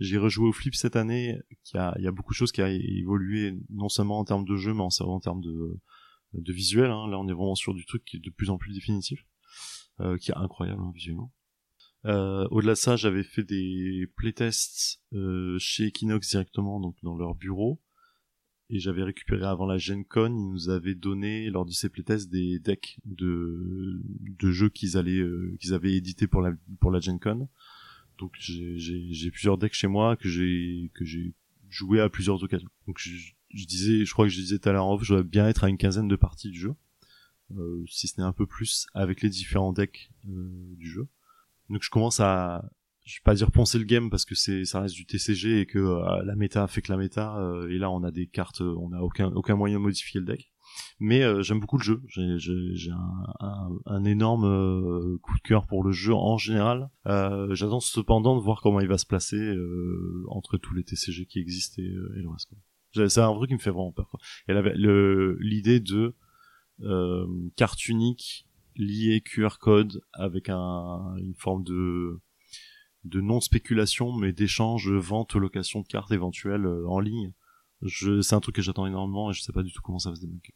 [0.00, 1.38] J'ai rejoué au flip cette année.
[1.72, 4.24] Il y a, il y a beaucoup de choses qui a évolué non seulement en
[4.24, 5.78] termes de jeu, mais en, termes de,
[6.32, 6.90] de visuel.
[6.90, 7.08] Hein.
[7.08, 9.24] Là, on est vraiment sur du truc qui est de plus en plus définitif,
[10.00, 11.32] euh, qui est incroyable hein, visuellement.
[12.06, 17.34] Euh, Au-delà de ça, j'avais fait des playtests euh, chez Equinox directement, donc dans leur
[17.34, 17.80] bureau,
[18.70, 22.30] et j'avais récupéré avant la Gen Con, ils nous avaient donné lors de ces playtests
[22.30, 24.02] des decks de,
[24.38, 27.48] de jeux qu'ils allaient euh, qu'ils avaient édités pour la pour la Gen Con.
[28.18, 31.34] Donc j'ai plusieurs decks chez moi que j'ai que j'ai
[31.68, 32.68] joué à plusieurs occasions.
[32.86, 33.10] Donc je,
[33.50, 35.48] je disais, je crois que je disais tout à l'heure en off, je dois bien
[35.48, 36.74] être à une quinzaine de parties du jeu,
[37.56, 41.08] euh, si ce n'est un peu plus avec les différents decks euh, du jeu.
[41.70, 42.70] Donc je commence à
[43.04, 45.66] je vais pas dire poncer le game parce que c'est ça reste du TCG et
[45.66, 48.62] que euh, la méta fait que la méta euh, et là on a des cartes
[48.62, 50.53] on a aucun aucun moyen de modifier le deck
[51.00, 55.66] mais euh, j'aime beaucoup le jeu j'ai un, un, un énorme euh, coup de cœur
[55.66, 59.36] pour le jeu en général euh, j'attends cependant de voir comment il va se placer
[59.36, 62.50] euh, entre tous les TCG qui existent et, euh, et le reste
[63.08, 64.20] c'est un truc qui me fait vraiment peur quoi.
[64.48, 64.54] et
[65.40, 66.14] l'idée de
[67.56, 68.46] carte unique
[68.76, 72.20] liée QR code avec un une forme de
[73.04, 77.32] de non spéculation mais d'échange vente location de cartes éventuelles en ligne
[78.22, 80.16] c'est un truc que j'attends énormément et je sais pas du tout comment ça va
[80.16, 80.54] se débloquer.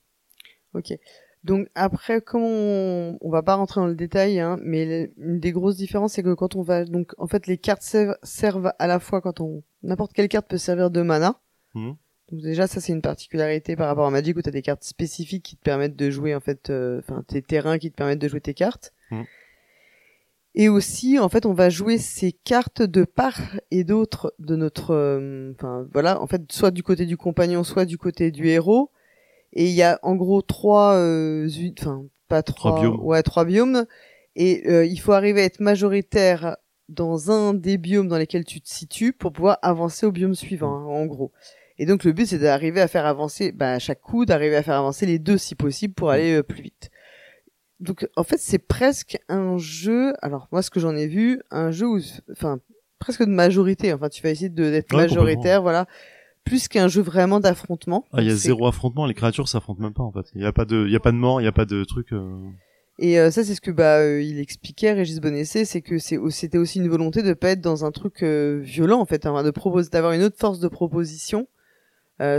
[0.78, 0.96] Ok.
[1.44, 3.18] Donc après, comment on...
[3.20, 6.34] on va pas rentrer dans le détail, hein, mais une des grosses différences, c'est que
[6.34, 7.84] quand on va donc en fait les cartes
[8.22, 11.40] servent à la fois quand on n'importe quelle carte peut servir de mana.
[11.74, 11.96] Mhm.
[12.30, 14.84] Donc déjà ça c'est une particularité par rapport à Magic où tu as des cartes
[14.84, 18.18] spécifiques qui te permettent de jouer en fait euh, enfin tes terrains qui te permettent
[18.18, 18.92] de jouer tes cartes.
[19.10, 19.24] Mhm.
[20.54, 24.92] Et aussi en fait on va jouer ces cartes de part et d'autre de notre
[24.92, 28.90] euh, enfin voilà en fait soit du côté du compagnon soit du côté du héros
[29.52, 31.48] et il y a en gros trois euh,
[31.80, 33.00] enfin pas trois, Trois biomes.
[33.00, 33.86] ouais trois biomes.
[34.36, 36.56] Et euh, il faut arriver à être majoritaire
[36.88, 40.72] dans un des biomes dans lesquels tu te situes pour pouvoir avancer au biome suivant
[40.74, 41.32] hein, en gros.
[41.78, 44.62] Et donc le but c'est d'arriver à faire avancer bah, à chaque coup d'arriver à
[44.62, 46.90] faire avancer les deux si possible pour aller euh, plus vite.
[47.80, 51.70] Donc en fait c'est presque un jeu alors moi ce que j'en ai vu un
[51.70, 52.00] jeu où
[52.32, 52.58] enfin
[52.98, 53.92] presque de majorité.
[53.92, 55.86] Enfin tu vas essayer de d'être Ouais, majoritaire voilà
[56.48, 59.92] plus qu'un jeu vraiment d'affrontement Ah, il y a zéro affrontement, les créatures s'affrontent même
[59.92, 60.26] pas en fait.
[60.34, 61.66] Il y a pas de, il y a pas de mort, il y a pas
[61.66, 62.12] de truc.
[62.12, 62.48] euh,
[62.98, 66.18] Et euh, ça, c'est ce que bah euh, il expliquait Régis Bonessé, c'est que c'est
[66.30, 69.50] c'était aussi une volonté de pas être dans un truc violent en fait, hein, de
[69.50, 71.46] proposer d'avoir une autre force de proposition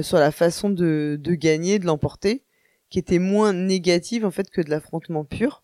[0.02, 2.44] sur la façon de, de gagner, de l'emporter,
[2.90, 5.64] qui était moins négative en fait que de l'affrontement pur.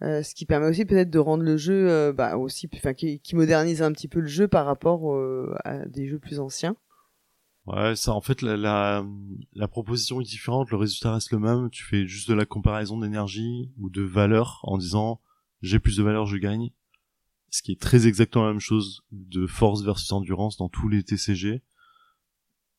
[0.00, 3.80] Ce qui permet aussi peut-être de rendre le jeu bah, aussi, enfin qui, qui modernise
[3.80, 5.16] un petit peu le jeu par rapport
[5.64, 6.74] à des jeux plus anciens.
[7.66, 9.06] Ouais, ça, en fait, la, la,
[9.54, 11.70] la proposition est différente, le résultat reste le même.
[11.70, 15.20] Tu fais juste de la comparaison d'énergie ou de valeur en disant
[15.62, 16.70] j'ai plus de valeur, je gagne.
[17.48, 21.02] Ce qui est très exactement la même chose de force versus endurance dans tous les
[21.02, 21.62] TCG.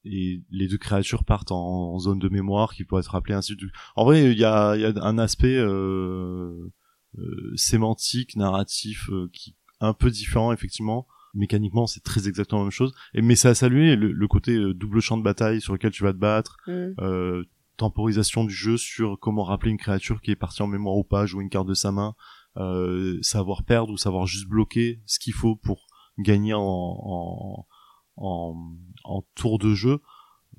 [0.04, 3.68] Et les deux créatures partent en, zone de mémoire qui peut être rappelée ainsi de.
[3.96, 6.72] En vrai, il y a, y a un aspect euh,
[7.18, 11.08] euh, sémantique, narratif, euh, qui un peu différent effectivement.
[11.36, 12.94] Mécaniquement, c'est très exactement la même chose.
[13.14, 15.92] Et mais ça a salué le, le côté euh, double champ de bataille sur lequel
[15.92, 17.44] tu vas te battre, euh,
[17.78, 21.26] temporisation du jeu sur comment rappeler une créature qui est partie en mémoire ou pas,
[21.26, 22.16] jouer une carte de sa main,
[22.58, 27.68] euh, savoir perdre ou savoir juste bloquer ce qu'il faut pour gagner en, en,
[28.16, 30.00] en, en tour de jeu.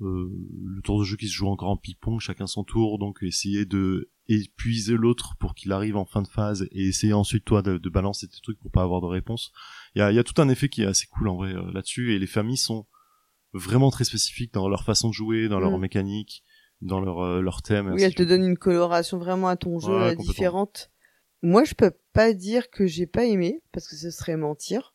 [0.01, 0.29] Euh,
[0.63, 3.65] le tour de jeu qui se joue encore en ping-pong, chacun son tour, donc essayer
[3.65, 7.77] de épuiser l'autre pour qu'il arrive en fin de phase et essayer ensuite toi de,
[7.77, 9.51] de balancer tes trucs pour pas avoir de réponse.
[9.97, 11.53] Il y a, il y a tout un effet qui est assez cool en vrai
[11.53, 12.85] euh, là-dessus et les familles sont
[13.53, 15.81] vraiment très spécifiques dans leur façon de jouer, dans leur Mm.
[15.81, 16.43] mécanique,
[16.81, 17.87] dans leur euh, leur thème.
[17.87, 18.29] Oui, ainsi elle de te suite.
[18.29, 20.91] donne une coloration vraiment à ton jeu Ouais, euh, différente.
[21.41, 24.93] Moi, je peux pas dire que j'ai pas aimé parce que ce serait mentir.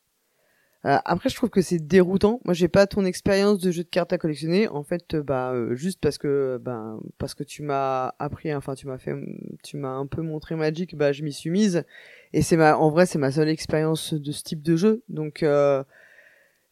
[0.85, 2.41] Euh, après, je trouve que c'est déroutant.
[2.45, 4.67] Moi, j'ai pas ton expérience de jeu de cartes à collectionner.
[4.69, 8.75] En fait, euh, bah, euh, juste parce que, bah, parce que tu m'as appris, enfin,
[8.75, 9.15] tu m'as fait,
[9.63, 11.85] tu m'as un peu montré Magic, bah, je m'y suis mise.
[12.33, 15.05] Et c'est ma, en vrai, c'est ma seule expérience de ce type de jeu.
[15.09, 15.85] Donc, euh,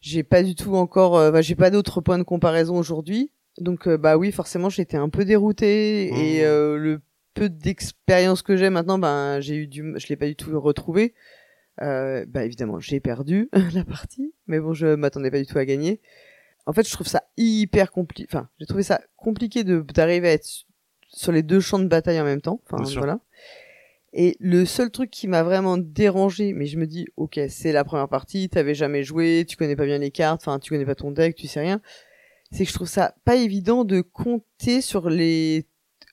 [0.01, 3.31] j'ai pas du tout encore, euh, bah, j'ai pas d'autres points de comparaison aujourd'hui.
[3.59, 6.45] Donc, euh, bah oui, forcément, j'étais un peu déroutée et Mmh.
[6.45, 7.01] euh, le
[7.33, 11.13] peu d'expérience que j'ai maintenant, ben, j'ai eu du, je l'ai pas du tout retrouvé.
[11.81, 15.65] Euh, bah évidemment, j'ai perdu la partie, mais bon, je m'attendais pas du tout à
[15.65, 15.99] gagner.
[16.67, 18.27] En fait, je trouve ça hyper compliqué.
[18.29, 20.65] Enfin, j'ai trouvé ça compliqué de d'arriver à être su-
[21.07, 22.61] sur les deux champs de bataille en même temps.
[22.65, 23.19] Enfin, voilà.
[24.13, 27.83] Et le seul truc qui m'a vraiment dérangé, mais je me dis, ok, c'est la
[27.83, 30.95] première partie, t'avais jamais joué, tu connais pas bien les cartes, enfin, tu connais pas
[30.95, 31.81] ton deck, tu sais rien.
[32.51, 35.65] C'est que je trouve ça pas évident de compter sur les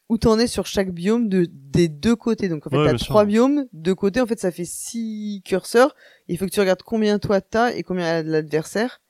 [0.09, 2.49] où t'en es sur chaque biome de des deux côtés.
[2.49, 3.09] Donc en fait, Ouais, t'as sûr.
[3.09, 4.21] trois biomes, deux côtés.
[4.21, 5.95] En fait, ça fait six curseurs.
[6.29, 9.01] Il faut que tu regardes combien toi t'as et combien a l'adversaire.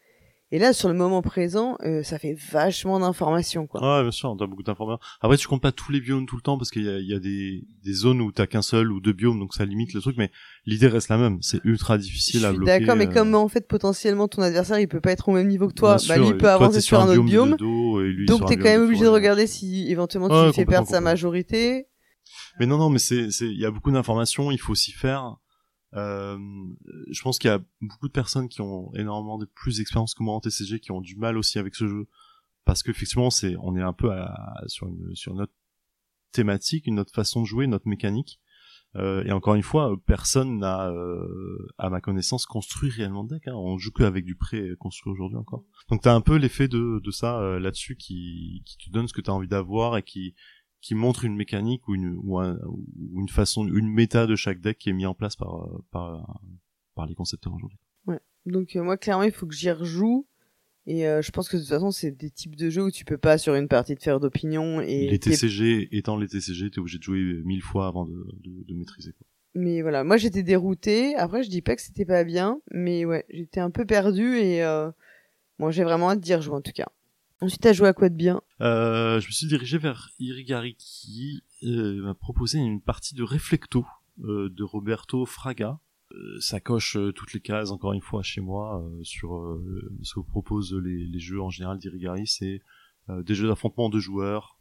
[0.51, 3.83] Et là, sur le moment présent, euh, ça fait vachement d'informations, quoi.
[3.83, 4.99] Ouais, bien sûr, t'as beaucoup d'informations.
[5.21, 7.07] Après, tu comptes pas tous les biomes tout le temps parce qu'il y a, il
[7.07, 9.93] y a des, des zones où t'as qu'un seul ou deux biomes, donc ça limite
[9.93, 10.31] le truc, mais
[10.65, 11.37] l'idée reste la même.
[11.43, 12.79] C'est ultra Je difficile à suis bloquer.
[12.81, 15.49] d'accord, mais euh, comme en fait potentiellement ton adversaire il peut pas être au même
[15.49, 17.57] niveau que toi, bien bah sûr, lui peut avancer t'es sur un autre biome.
[17.57, 20.47] dos, et lui Donc sur t'es biome quand même obligé de regarder si éventuellement tu
[20.47, 21.89] lui fais perdre sa majorité.
[22.59, 25.37] Mais non, non, mais c'est, c'est, il y a beaucoup d'informations, il faut s'y faire.
[25.95, 26.39] Euh,
[27.11, 30.23] je pense qu'il y a beaucoup de personnes qui ont énormément de plus d'expérience que
[30.23, 32.07] moi en TCG qui ont du mal aussi avec ce jeu
[32.67, 35.55] parce qu'effectivement c'est, on est un peu à, sur une, sur notre
[36.33, 38.39] thématique, une autre façon de jouer, notre mécanique.
[38.97, 43.49] Euh, et encore une fois, personne n'a, euh, à ma connaissance, construit réellement de deck.
[43.49, 43.55] Hein.
[43.55, 45.65] On joue que avec du pré-construit aujourd'hui encore.
[45.91, 49.13] Donc t'as un peu l'effet de, de ça euh, là-dessus qui, qui te donne ce
[49.13, 50.35] que t'as envie d'avoir et qui,
[50.81, 54.61] qui montre une mécanique ou une ou, un- ou une façon une méta de chaque
[54.61, 56.41] deck qui est mis en place par euh, par
[56.95, 57.79] par les concepteurs aujourd'hui.
[58.47, 60.27] Donc euh, moi clairement il faut que j'y rejoue.
[60.87, 63.05] Et euh, je pense que de toute façon c'est des types de jeux où tu
[63.05, 66.79] peux pas sur une partie te faire d'opinion et Les TCG étant les TCG, t'es
[66.79, 69.13] obligé de jouer mille fois avant de, de, de maîtriser.
[69.13, 69.27] Quoi.
[69.55, 71.15] Mais voilà, moi j'étais déroutée.
[71.17, 74.63] Après, je dis pas que c'était pas bien, mais ouais, j'étais un peu perdue et
[74.63, 74.91] euh,
[75.59, 76.87] moi j'ai vraiment hâte d'y rejouer en tout cas.
[77.41, 78.41] Ensuite, t'as joué à quoi de bien?
[78.61, 83.87] Euh, je me suis dirigé vers Irigari qui euh, m'a proposé une partie de Reflecto
[84.25, 85.79] euh, de Roberto Fraga.
[86.11, 89.61] Euh, ça coche toutes les cases, encore une fois, chez moi, sur
[90.03, 92.27] ce que proposent les, jeux en général d'Irigari.
[92.27, 92.61] C'est
[93.09, 94.57] des jeux d'affrontement de joueurs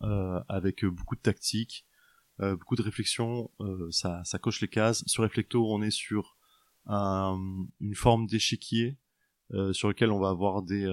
[0.47, 1.85] avec beaucoup de tactique,
[2.39, 3.49] beaucoup de réflexion.
[3.89, 5.03] ça, coche les cases.
[5.07, 6.37] Sur Reflecto, on est sur
[6.85, 7.39] un-
[7.81, 8.97] une forme d'échiquier
[9.71, 10.85] sur lequel on va avoir des...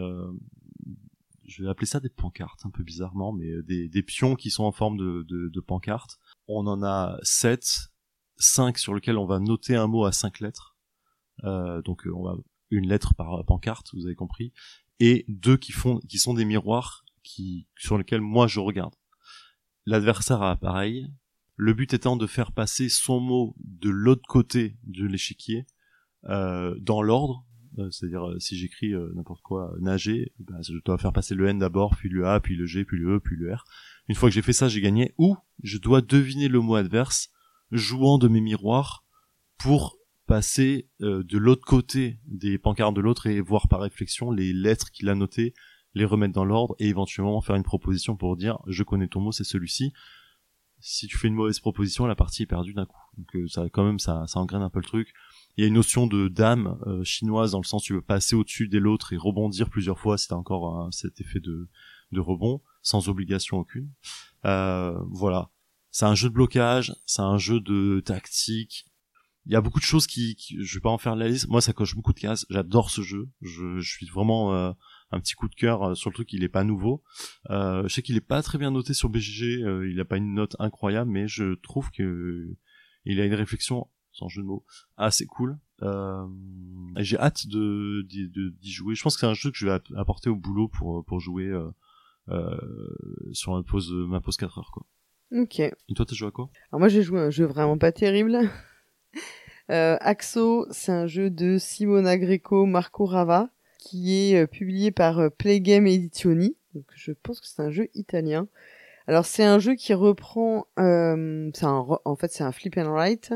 [1.46, 4.50] je vais appeler ça des pancartes un peu bizarrement, mais euh, des, des pions qui
[4.50, 6.18] sont en forme de, de, de pancartes.
[6.48, 7.90] On en a 7,
[8.36, 10.76] 5 sur lesquels on va noter un mot à 5 lettres.
[11.44, 12.36] Euh, donc euh, on va
[12.70, 14.52] une lettre par pancarte, vous avez compris,
[15.00, 18.94] et deux qui font qui sont des miroirs qui sur lesquels moi je regarde.
[19.86, 21.08] L'adversaire a pareil.
[21.56, 25.66] Le but étant de faire passer son mot de l'autre côté de l'échiquier
[26.24, 27.46] euh, dans l'ordre
[27.90, 31.46] c'est-à-dire euh, si j'écris euh, n'importe quoi euh, nager, bah, je dois faire passer le
[31.46, 33.64] N d'abord, puis le A, puis le G, puis le E, puis le R.
[34.08, 35.14] Une fois que j'ai fait ça, j'ai gagné.
[35.18, 37.30] Ou je dois deviner le mot adverse,
[37.70, 39.04] jouant de mes miroirs
[39.58, 44.52] pour passer euh, de l'autre côté des pancartes de l'autre et voir par réflexion les
[44.52, 45.54] lettres qu'il a notées,
[45.94, 49.32] les remettre dans l'ordre et éventuellement faire une proposition pour dire je connais ton mot,
[49.32, 49.92] c'est celui-ci.
[50.80, 53.00] Si tu fais une mauvaise proposition, la partie est perdue d'un coup.
[53.16, 55.12] Donc euh, ça quand même ça ça engraine un peu le truc.
[55.56, 58.02] Il y a une notion de dame euh, chinoise dans le sens où tu veux
[58.02, 61.68] passer au-dessus des l'autre et rebondir plusieurs fois si t'as encore un- cet effet de,
[62.12, 63.90] de rebond, sans obligation aucune.
[64.44, 65.50] Euh, voilà.
[65.90, 68.86] C'est un jeu de blocage, c'est un jeu de tactique.
[69.46, 71.48] Il y a beaucoup de choses qui, je vais pas en faire la liste.
[71.48, 72.46] Moi, ça coche beaucoup de cases.
[72.50, 73.28] J'adore ce jeu.
[73.42, 74.72] Je, suis vraiment euh,
[75.12, 76.32] un petit coup de cœur euh, sur le truc.
[76.32, 77.04] Il est pas nouveau.
[77.50, 79.62] Euh, je sais qu'il est pas très bien noté sur BGG.
[79.62, 82.56] euh, il a pas une note incroyable, mais je trouve que
[83.04, 84.64] il a une réflexion, sans jeu de mots,
[84.96, 85.58] assez cool.
[85.82, 86.26] Euh,
[86.96, 88.94] j'ai hâte de d'y de, jouer.
[88.94, 91.20] Je pense que c'est un jeu que je vais app- apporter au boulot pour pour
[91.20, 91.68] jouer euh,
[92.30, 92.56] euh,
[93.32, 94.86] sur ma pause ma pause 4 heures quoi.
[95.32, 95.60] Ok.
[95.60, 96.48] Et toi t'as joué à quoi?
[96.70, 98.38] Alors moi j'ai joué à un jeu vraiment pas terrible.
[99.70, 103.48] Euh, Axo, c'est un jeu de Simona Greco, Marco Rava,
[103.78, 106.54] qui est euh, publié par euh, Playgame Edizioni.
[106.74, 108.46] Donc je pense que c'est un jeu italien.
[109.06, 113.32] Alors c'est un jeu qui reprend, euh, c'est en fait c'est un flip and write,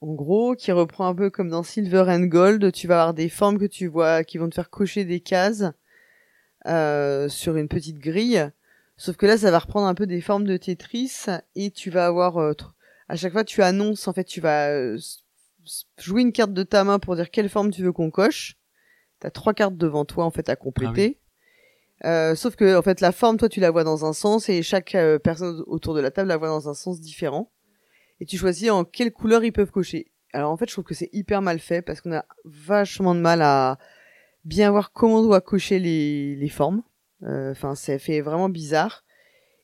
[0.00, 2.72] en gros, qui reprend un peu comme dans Silver and Gold.
[2.72, 5.64] Tu vas avoir des formes que tu vois qui vont te faire cocher des cases
[6.66, 8.50] euh, sur une petite grille.
[9.00, 11.24] Sauf que là, ça va reprendre un peu des formes de Tetris
[11.54, 12.52] et tu vas avoir euh,
[13.08, 14.98] à chaque fois tu annonces en fait tu vas euh,
[15.96, 18.58] jouer une carte de ta main pour dire quelle forme tu veux qu'on coche.
[19.18, 21.18] T'as trois cartes devant toi en fait à compléter.
[22.04, 24.62] Euh, sauf que en fait la forme toi tu la vois dans un sens et
[24.62, 27.50] chaque personne autour de la table la voit dans un sens différent.
[28.20, 30.10] Et tu choisis en quelle couleur ils peuvent cocher.
[30.32, 33.20] Alors en fait je trouve que c'est hyper mal fait parce qu'on a vachement de
[33.20, 33.78] mal à
[34.44, 36.82] bien voir comment on doit cocher les, les formes.
[37.24, 39.04] Euh, Enfin ça fait vraiment bizarre.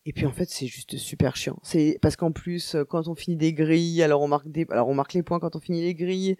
[0.08, 1.58] Et puis en fait, c'est juste super chiant.
[1.64, 4.88] C'est parce qu'en plus, euh, quand on finit des grilles, alors on marque des, alors
[4.88, 6.36] on marque les points quand on finit les grilles.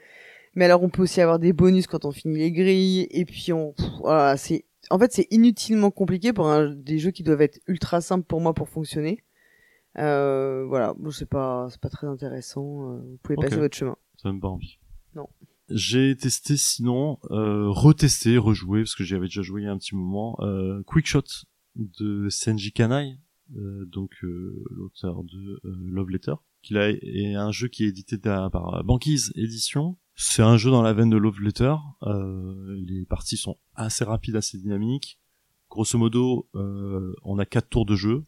[0.55, 3.09] Mais alors on peut aussi avoir des bonus quand on finit les grilles.
[3.11, 7.25] Et puis on, voilà, c'est, en fait, c'est inutilement compliqué pour un, des jeux qui
[7.25, 9.25] doivent être ultra simples pour moi pour fonctionner.
[9.99, 12.93] Euh, voilà, bon, c'est pas, c'est pas très intéressant.
[12.93, 13.45] euh, Vous pouvez Ok.
[13.45, 13.97] passer votre chemin.
[14.17, 14.79] Ça donne pas envie.
[15.15, 15.29] Non.
[15.69, 19.73] J'ai testé sinon, euh, retesté, rejoué, parce que j'y avais déjà joué il y a
[19.73, 21.23] un petit moment, euh, Quickshot
[21.75, 23.19] de Senji Kanai,
[23.57, 27.89] euh, donc euh, l'auteur de euh, Love Letter, qui a, est un jeu qui est
[27.89, 29.97] édité par Banquise Édition.
[30.15, 31.75] C'est un jeu dans la veine de Love Letter.
[32.05, 35.19] Euh, les parties sont assez rapides, assez dynamiques.
[35.69, 38.23] Grosso modo, euh, on a quatre tours de jeu.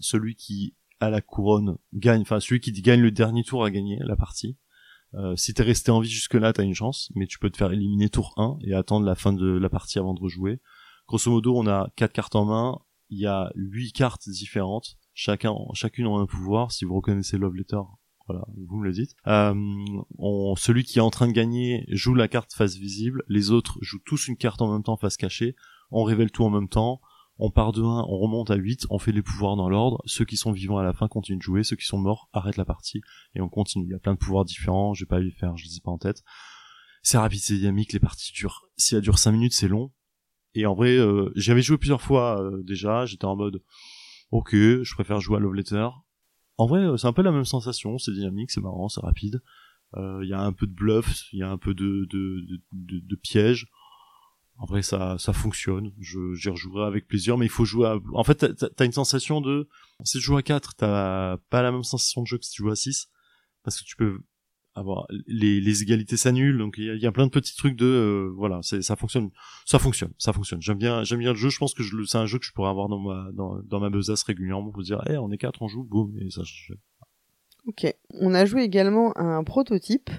[0.00, 3.98] Celui qui a la couronne gagne, enfin celui qui gagne le dernier tour a gagné
[4.00, 4.56] la partie.
[5.14, 7.72] Euh, si t'es resté en vie jusque-là, t'as une chance, mais tu peux te faire
[7.72, 10.60] éliminer tour 1 et attendre la fin de la partie avant de rejouer.
[11.06, 12.78] Grosso modo, on a quatre cartes en main,
[13.08, 16.72] il y a huit cartes différentes, chacun, chacune en un pouvoir.
[16.72, 17.80] Si vous reconnaissez Love Letter,
[18.26, 19.14] voilà, vous me le dites.
[19.26, 19.54] Euh,
[20.18, 23.78] on, celui qui est en train de gagner joue la carte face visible, les autres
[23.80, 25.56] jouent tous une carte en même temps face cachée,
[25.90, 27.00] on révèle tout en même temps,
[27.38, 30.24] on part de 1, on remonte à 8, on fait les pouvoirs dans l'ordre, ceux
[30.24, 32.64] qui sont vivants à la fin continuent de jouer, ceux qui sont morts arrêtent la
[32.64, 33.00] partie,
[33.34, 33.84] et on continue.
[33.86, 35.80] Il y a plein de pouvoirs différents, je vais pas les faire, je les ai
[35.80, 36.22] pas en tête.
[37.02, 39.92] C'est rapide, c'est dynamique, les parties durent, si elles durent 5 minutes, c'est long.
[40.54, 43.62] Et en vrai, euh, j'avais joué plusieurs fois euh, déjà, j'étais en mode,
[44.32, 45.88] ok, je préfère jouer à Love Letter.
[46.56, 49.40] En vrai, euh, c'est un peu la même sensation, c'est dynamique, c'est marrant, c'est rapide.
[49.96, 52.40] Euh, Il y a un peu de bluff, il y a un peu de, de,
[52.40, 53.68] de, de, de piège.
[54.60, 55.92] En vrai, ça, ça fonctionne.
[56.00, 57.96] Je, j'y rejouerai avec plaisir, mais il faut jouer à...
[58.12, 59.68] En fait, t'as- une sensation de...
[60.04, 62.62] Si tu joues à 4, t'as pas la même sensation de jeu que si tu
[62.62, 63.08] joues à 6.
[63.62, 64.18] Parce que tu peux
[64.74, 67.56] avoir les, les égalités s'annulent donc il y a, il y a plein de petits
[67.56, 69.30] trucs de euh, voilà c'est ça fonctionne
[69.64, 72.18] ça fonctionne ça fonctionne j'aime bien j'aime bien le jeu je pense que je c'est
[72.18, 75.02] un jeu que je pourrais avoir dans ma dans, dans ma besace régulièrement pour dire
[75.10, 76.74] eh on est quatre on joue boum et ça je-
[77.66, 77.92] Ok.
[78.10, 80.10] On a joué également à un prototype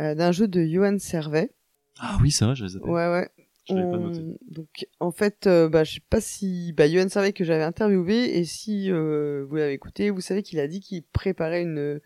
[0.00, 1.50] euh, d'un jeu de Johan Servet.
[1.98, 2.84] ah oui c'est vrai j'avais zappé.
[2.90, 3.30] Ouais, ouais.
[3.68, 6.88] Je l'avais pas On- noté Donc, en fait, euh, bah, je sais pas si bah,
[6.88, 10.66] Johan Servet que j'avais interviewé et si euh, vous l'avez écouté, vous savez qu'il a
[10.68, 12.00] dit qu'il préparait une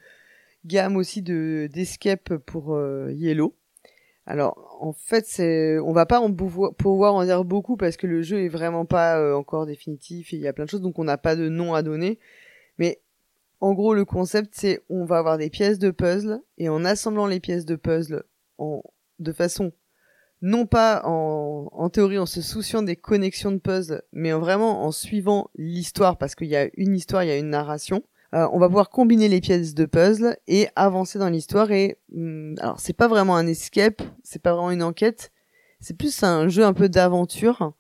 [0.65, 3.55] gamme aussi de d'escape pour euh, Yellow.
[4.25, 8.07] Alors, en fait, c'est, on va pas en pouvoir, pouvoir en dire beaucoup parce que
[8.07, 10.81] le jeu est vraiment pas euh, encore définitif et il y a plein de choses,
[10.81, 12.21] donc on n'a pas de nom à donner.
[12.79, 13.01] Mais
[13.61, 17.27] en gros, le concept, c'est on va avoir des pièces de puzzle et en assemblant
[17.27, 18.23] les pièces de puzzle
[18.59, 18.83] en,
[19.19, 19.73] de façon
[20.43, 24.85] non pas en, en théorie en se souciant des connexions de puzzle, mais en vraiment
[24.85, 28.03] en suivant l'histoire parce qu'il y a une histoire, il y a une narration.
[28.35, 32.55] Euh, on va pouvoir combiner les pièces de puzzle et avancer dans l'histoire et hum,
[32.61, 35.31] alors c'est pas vraiment un escape, c'est pas vraiment une enquête,
[35.81, 37.73] c'est plus un jeu un peu d'aventure.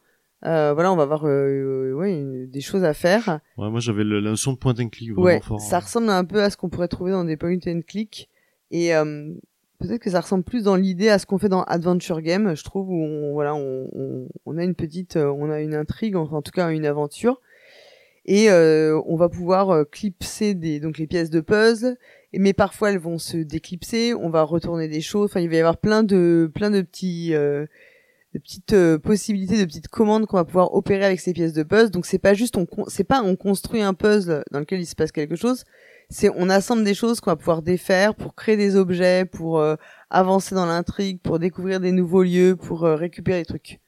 [0.45, 3.41] Euh, voilà, on va avoir euh, ouais, une- des choses à faire.
[3.57, 6.11] ouais moi j'avais le- la notion de point and click vraiment Ouais, fort ça ressemble
[6.11, 8.29] un peu à ce qu'on pourrait trouver dans des point and click.
[8.73, 9.33] Et euh,
[9.83, 12.65] peut-être que ça ressemble plus dans l'idée à ce qu'on fait dans Adventure Game, je
[12.65, 16.17] trouve, où on, voilà, on, on, on a une petite, euh, on a une intrigue,
[16.17, 17.41] enfin en tout cas une aventure.
[18.25, 21.97] Et euh, on va pouvoir euh, clipser des, donc les pièces de puzzle,
[22.33, 25.59] mais parfois elles vont se déclipser, on va retourner des choses, enfin il va y
[25.59, 27.67] avoir plein de, plein de petits, euh,
[28.33, 31.65] de petites euh, possibilités, de petites commandes qu'on va pouvoir opérer avec ces pièces de
[31.65, 31.91] puzzle.
[31.91, 32.57] Donc c'est pas juste
[32.87, 35.65] c'est pas on construit un puzzle dans lequel il se passe quelque chose,
[36.13, 39.77] c'est on assemble des choses qu'on va pouvoir défaire pour créer des objets, pour euh,
[40.11, 43.81] avancer dans l'intrigue, pour découvrir des nouveaux lieux, pour euh, récupérer des trucs.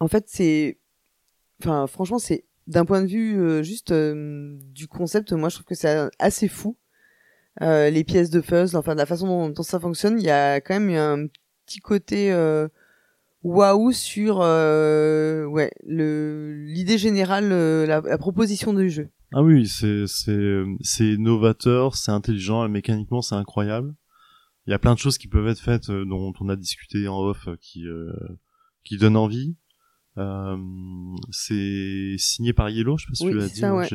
[0.00, 0.78] En fait, c'est
[1.62, 5.66] enfin franchement, c'est d'un point de vue euh, juste euh, du concept, moi je trouve
[5.66, 6.76] que c'est assez fou.
[7.62, 10.60] Euh, les pièces de puzzle, enfin de la façon dont, ça fonctionne, il y a
[10.60, 11.26] quand même un
[11.66, 12.32] petit côté
[13.42, 19.08] waouh sur ouais le l'idée générale, la, la proposition du jeu.
[19.32, 23.94] Ah oui, c'est c'est c'est novateur, c'est intelligent, et mécaniquement c'est incroyable.
[24.66, 27.08] Il y a plein de choses qui peuvent être faites euh, dont on a discuté
[27.08, 28.12] en off euh, qui euh,
[28.84, 29.56] qui donnent envie.
[30.16, 30.56] Euh,
[31.30, 33.64] c'est signé par Yellow, je sais pas si Oui, tu l'as dit.
[33.64, 33.86] hein, ouais.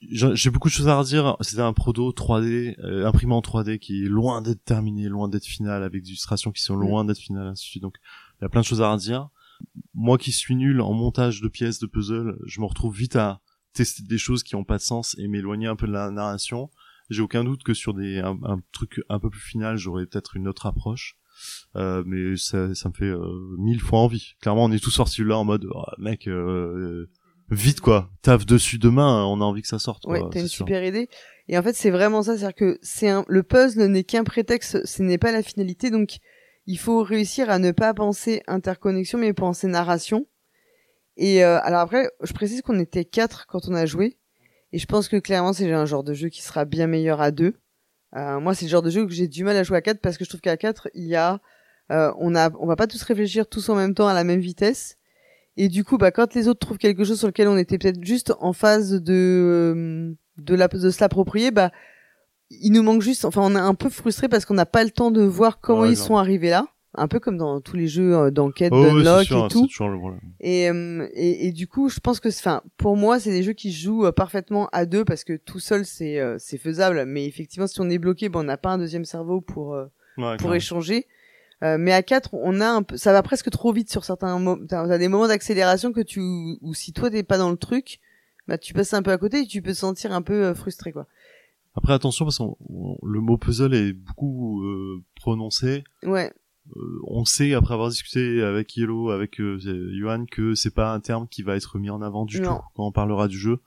[0.00, 1.36] j'ai beaucoup de choses à redire.
[1.40, 5.44] C'était un proto 3D, euh, imprimé en 3D qui est loin d'être terminé, loin d'être
[5.46, 7.82] final, avec des illustrations qui sont loin d'être finales, ainsi de suite.
[7.82, 7.96] Donc,
[8.40, 9.28] il y a plein de choses à redire.
[9.94, 13.40] Moi qui suis nul en montage de pièces de puzzle, je me retrouve vite à
[13.72, 16.70] tester des choses qui ont pas de sens et m'éloigner un peu de la narration.
[17.10, 20.36] J'ai aucun doute que sur des un, un truc un peu plus final, j'aurais peut-être
[20.36, 21.16] une autre approche.
[21.76, 24.34] Euh, mais ça, ça me fait euh, mille fois envie.
[24.40, 27.06] Clairement, on est tous sortis là en mode Oh, mec, euh,
[27.50, 30.04] vite quoi, taf dessus demain, on a envie que ça sorte.
[30.06, 30.64] Ouais, t'as une sûr.
[30.66, 31.08] super idée.
[31.48, 34.84] Et en fait, c'est vraiment ça, c'est-à-dire que c'est un, le puzzle n'est qu'un prétexte,
[34.86, 36.18] ce n'est pas la finalité, donc
[36.66, 40.26] il faut réussir à ne pas penser interconnexion, mais penser narration.
[41.16, 44.16] Et euh, alors après, je précise qu'on était quatre quand on a joué,
[44.72, 47.30] et je pense que clairement c'est un genre de jeu qui sera bien meilleur à
[47.30, 47.54] deux.
[48.16, 50.00] Euh, moi, c'est le genre de jeu que j'ai du mal à jouer à quatre
[50.00, 51.40] parce que je trouve qu'à quatre, il y a,
[51.90, 54.40] euh, on a, on va pas tous réfléchir tous en même temps à la même
[54.40, 54.98] vitesse.
[55.56, 58.02] Et du coup, bah, quand les autres trouvent quelque chose sur lequel on était peut-être
[58.02, 61.70] juste en phase de, euh, de, la, de se l'approprier, bah,
[62.60, 64.90] il nous manque juste, enfin, on est un peu frustré parce qu'on n'a pas le
[64.90, 66.66] temps de voir comment Ouais, ils sont arrivés là.
[66.94, 69.62] Un peu comme dans tous les jeux euh, d'enquête, Oh, d'unlock et tout.
[69.62, 70.20] c'est toujours le problème.
[70.40, 73.54] Et, euh, et, et du coup, je pense que, enfin, pour moi, c'est des jeux
[73.54, 77.06] qui jouent euh, parfaitement à deux parce que tout seul, c'est euh, c'est faisable.
[77.06, 79.86] Mais effectivement, si on est bloqué, ben, on n'a pas un deuxième cerveau pour euh,
[80.18, 81.06] Ouais, pour échanger.
[81.62, 84.36] Euh, mais à quatre, on a un peu, ça va presque trop vite sur certains
[84.38, 84.58] moments.
[84.68, 88.00] T'as t'as des moments d'accélération que tu, ou si toi t'es pas dans le truc,
[88.48, 90.54] bah tu passes un peu à côté et tu peux te sentir un peu euh,
[90.54, 91.06] frustré quoi.
[91.74, 95.84] Après attention parce que le mot puzzle est beaucoup euh, prononcé.
[96.02, 96.32] Ouais,
[96.76, 99.58] Euh, on sait après avoir discuté avec Yellow, avec euh,
[99.98, 102.56] Johan, que c'est pas un terme qui va être mis en avant du Non.
[102.56, 103.58] tout quand on parlera du jeu.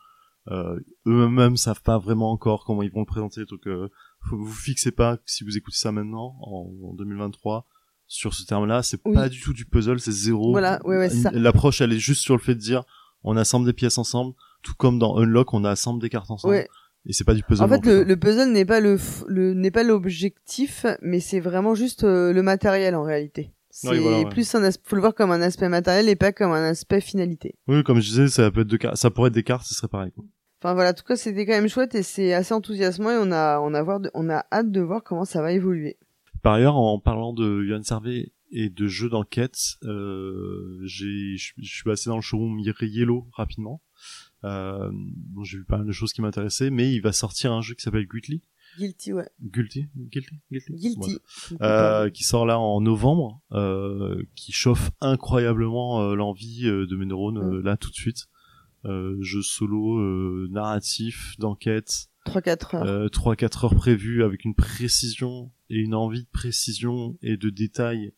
[0.52, 3.44] Euh, eux-mêmes savent pas vraiment encore comment ils vont le présenter.
[3.46, 3.90] Donc euh,
[4.22, 7.66] faut, vous fixez pas si vous écoutez ça maintenant en, en 2023
[8.08, 8.84] sur ce terme-là.
[8.84, 9.14] C'est Oui.
[9.16, 10.52] pas du tout du puzzle, c'est zéro.
[10.52, 11.10] Voilà, ouais, ouais.
[11.34, 12.84] L'approche elle est juste sur le fait de dire
[13.24, 16.54] on assemble des pièces ensemble, tout comme dans Unlock on assemble des cartes ensemble.
[16.54, 16.70] ouais.
[17.08, 17.64] Et c'est pas du puzzle.
[17.64, 18.98] En fait, plus, le, puzzle n'est pas le,
[19.54, 23.52] n'est pas l'objectif, mais c'est vraiment juste euh, le matériel en réalité.
[23.70, 24.30] C'est Oui, voilà, ouais.
[24.30, 27.02] plus un as- faut le voir comme un aspect matériel et pas comme un aspect
[27.02, 27.56] finalité.
[27.68, 29.88] Oui, comme je disais, ça peut être de ça pourrait être des cartes, ce serait
[29.90, 30.12] pareil.
[30.14, 30.24] Quoi.
[30.64, 33.32] Enfin voilà, en tout cas, c'était quand même chouette et c'est assez enthousiasmant et on
[33.32, 35.98] a on a voir de- on a hâte de voir comment ça va évoluer.
[36.42, 41.84] Par ailleurs, en parlant de Johan Servet et de jeux d'enquête, euh, j'ai, je suis
[41.84, 43.82] passé dans le showroom Yellow rapidement.
[44.44, 47.62] Euh, bon, j'ai vu pas mal de choses qui m'intéressaient, mais il va sortir un
[47.62, 48.42] jeu qui s'appelle Guilty.
[48.78, 49.30] Guilty, ouais.
[49.42, 50.74] Guilty, Guilty, Guilty?
[50.74, 51.18] Guilty.
[51.62, 57.06] Euh, qui sort là en novembre, euh, qui chauffe incroyablement euh, l'envie euh, de mes
[57.06, 58.26] neurones euh, là tout de suite.
[58.84, 62.84] Euh, jeu solo, euh, narratif, d'enquête, 3-4 heures.
[62.84, 68.14] euh, 3-4 heures prévues avec une précision et une envie de précision et de détails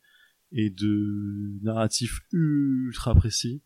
[0.51, 3.61] et de narratif ultra précis.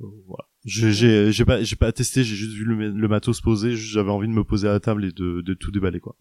[0.00, 0.44] Euh, voilà.
[0.64, 4.28] J'ai j'ai pas j'ai pas testé, j'ai juste vu le, le matos poser, j'avais envie
[4.28, 6.14] de me poser à la table et de de tout déballer quoi.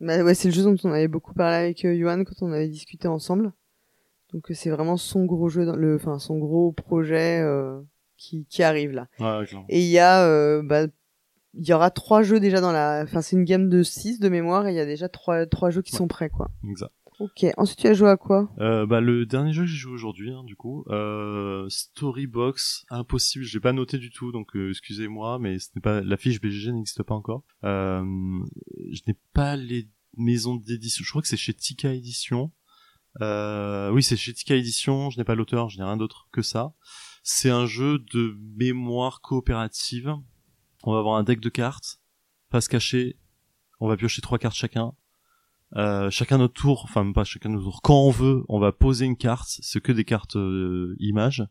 [0.00, 2.52] Bah ouais, c'est le jeu dont on avait beaucoup parlé avec euh, Johan quand on
[2.52, 3.52] avait discuté ensemble.
[4.32, 7.80] Donc euh, c'est vraiment son gros jeu, dans le, enfin son gros projet euh,
[8.16, 9.08] qui, qui arrive là.
[9.18, 9.44] Ouais.
[9.68, 10.86] Et il y a, euh, bah,
[11.54, 14.28] il y aura trois jeux déjà dans la, enfin c'est une gamme de 6 de
[14.28, 16.50] mémoire et il y a déjà trois, trois jeux qui sont prêts quoi.
[16.68, 16.92] Exact.
[17.20, 17.46] Ok.
[17.56, 18.48] Ensuite tu as joué à quoi?
[18.58, 23.44] Euh, bah le dernier jeu que j'ai joué aujourd'hui, hein, du coup, euh, Storybox, impossible,
[23.44, 26.40] je l'ai pas noté du tout, donc euh, excusez-moi, mais ce n'est pas la fiche
[26.40, 27.42] BGG n'existe pas encore.
[27.64, 28.04] Euh,
[28.92, 32.52] je n'ai pas les maisons d'édition, je crois que c'est chez Tika Édition.
[33.20, 35.10] Euh, oui, c'est chez Tika Édition.
[35.10, 36.72] Je n'ai pas l'auteur, je n'ai rien d'autre que ça.
[37.22, 40.14] C'est un jeu de mémoire coopérative.
[40.84, 42.00] On va avoir un deck de cartes,
[42.50, 43.18] face cachée.
[43.80, 44.92] On va piocher trois cartes chacun.
[45.76, 49.04] Euh, chacun notre tour, enfin pas chacun notre tour, quand on veut, on va poser
[49.04, 51.46] une carte, c'est que des cartes euh, images.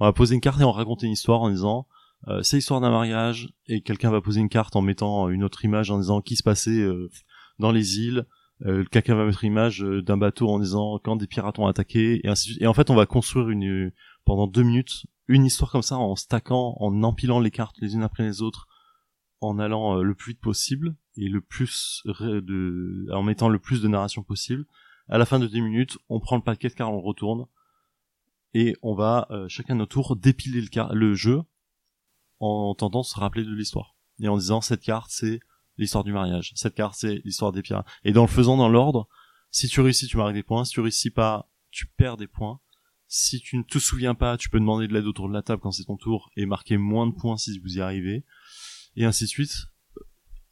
[0.00, 1.86] On va poser une carte et on va raconter une histoire en disant
[2.26, 5.64] euh, c'est l'histoire d'un mariage et quelqu'un va poser une carte en mettant une autre
[5.64, 7.10] image en disant qui se passait euh,
[7.58, 8.26] dans les îles.
[8.66, 12.20] Euh, quelqu'un va mettre une image d'un bateau en disant quand des pirates ont attaqué
[12.24, 12.62] et ainsi de suite.
[12.62, 13.92] Et en fait, on va construire une
[14.24, 18.02] pendant deux minutes une histoire comme ça en stackant, en empilant les cartes les unes
[18.02, 18.66] après les autres,
[19.40, 23.88] en allant le plus vite possible et le plus de, en mettant le plus de
[23.88, 24.64] narration possible.
[25.08, 27.46] À la fin de 10 minutes, on prend le paquet cartes, on le retourne
[28.54, 31.42] et on va euh, chacun notre tour dépiler le, car- le jeu
[32.40, 35.40] en tentant de se rappeler de l'histoire et en disant cette carte c'est
[35.76, 37.86] l'histoire du mariage, cette carte c'est l'histoire des pirates.
[38.04, 39.08] Et dans le faisant dans l'ordre,
[39.50, 42.60] si tu réussis, tu marques des points, si tu réussis pas, tu perds des points.
[43.06, 45.62] Si tu ne te souviens pas, tu peux demander de l'aide autour de la table
[45.62, 48.24] quand c'est ton tour et marquer moins de points si vous y arrivez.
[48.96, 49.54] Et ainsi de suite.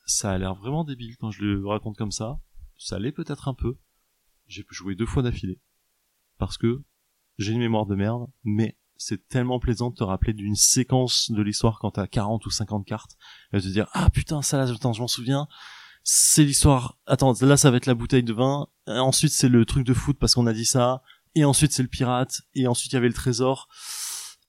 [0.06, 2.38] Ça a l'air vraiment débile quand je le raconte comme ça.
[2.78, 3.76] Ça l'est peut-être un peu.
[4.46, 5.60] J'ai joué deux fois d'affilée.
[6.38, 6.82] Parce que
[7.38, 11.42] j'ai une mémoire de merde, mais c'est tellement plaisant de te rappeler d'une séquence de
[11.42, 13.16] l'histoire quand t'as 40 ou 50 cartes
[13.52, 15.48] et de te dire ah putain ça là attends je m'en souviens
[16.02, 19.66] c'est l'histoire attends là ça va être la bouteille de vin Et ensuite c'est le
[19.66, 21.02] truc de foot parce qu'on a dit ça
[21.34, 23.68] et ensuite c'est le pirate et ensuite il y avait le trésor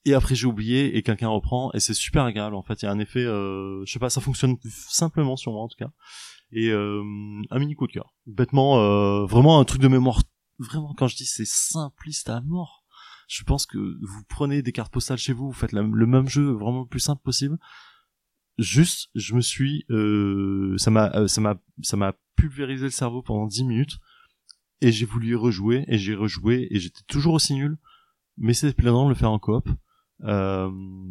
[0.08, 2.88] et après j'ai oublié et quelqu'un reprend et c'est super agréable en fait il y
[2.88, 4.56] a un effet euh, je sais pas ça fonctionne
[4.88, 5.90] simplement sur moi en tout cas
[6.52, 7.02] et euh,
[7.50, 10.22] un mini coup de cœur bêtement euh, vraiment un truc de mémoire
[10.58, 12.84] vraiment quand je dis c'est simpliste à mort
[13.28, 16.50] je pense que vous prenez des cartes postales chez vous, vous faites le même jeu
[16.50, 17.58] vraiment le plus simple possible.
[18.56, 23.22] Juste, je me suis, euh, ça m'a, euh, ça m'a, ça m'a pulvérisé le cerveau
[23.22, 23.98] pendant 10 minutes
[24.80, 27.78] et j'ai voulu y rejouer et j'ai rejoué et j'étais toujours aussi nul,
[28.38, 29.68] mais c'était plaisant de le faire en coop.
[30.24, 30.70] Euh,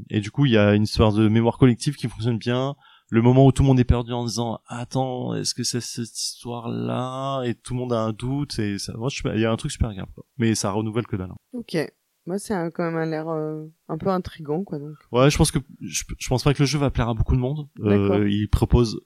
[0.10, 2.76] et du coup, il y a une histoire de mémoire collective qui fonctionne bien.
[3.10, 6.20] Le moment où tout le monde est perdu en disant attends, est-ce que c'est cette
[6.20, 7.44] histoire-là?
[7.46, 9.72] Et tout le monde a un doute et ça, moi, il y a un truc
[9.72, 10.10] super grave.
[10.38, 11.32] Mais ça renouvelle que dalle.
[11.32, 11.38] hein.
[11.54, 11.78] Ok.
[12.26, 14.96] Moi c'est quand même un l'air euh, un peu intrigant quoi donc.
[15.14, 17.34] Ouais, je pense que je, je pense pas que le jeu va plaire à beaucoup
[17.38, 17.70] de monde.
[17.80, 19.00] Euh, il propose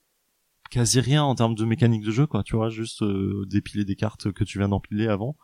[0.71, 2.41] quasi rien en termes de mécanique de jeu, quoi.
[2.41, 5.35] Tu vois, juste euh, dépiler des cartes que tu viens d'empiler avant.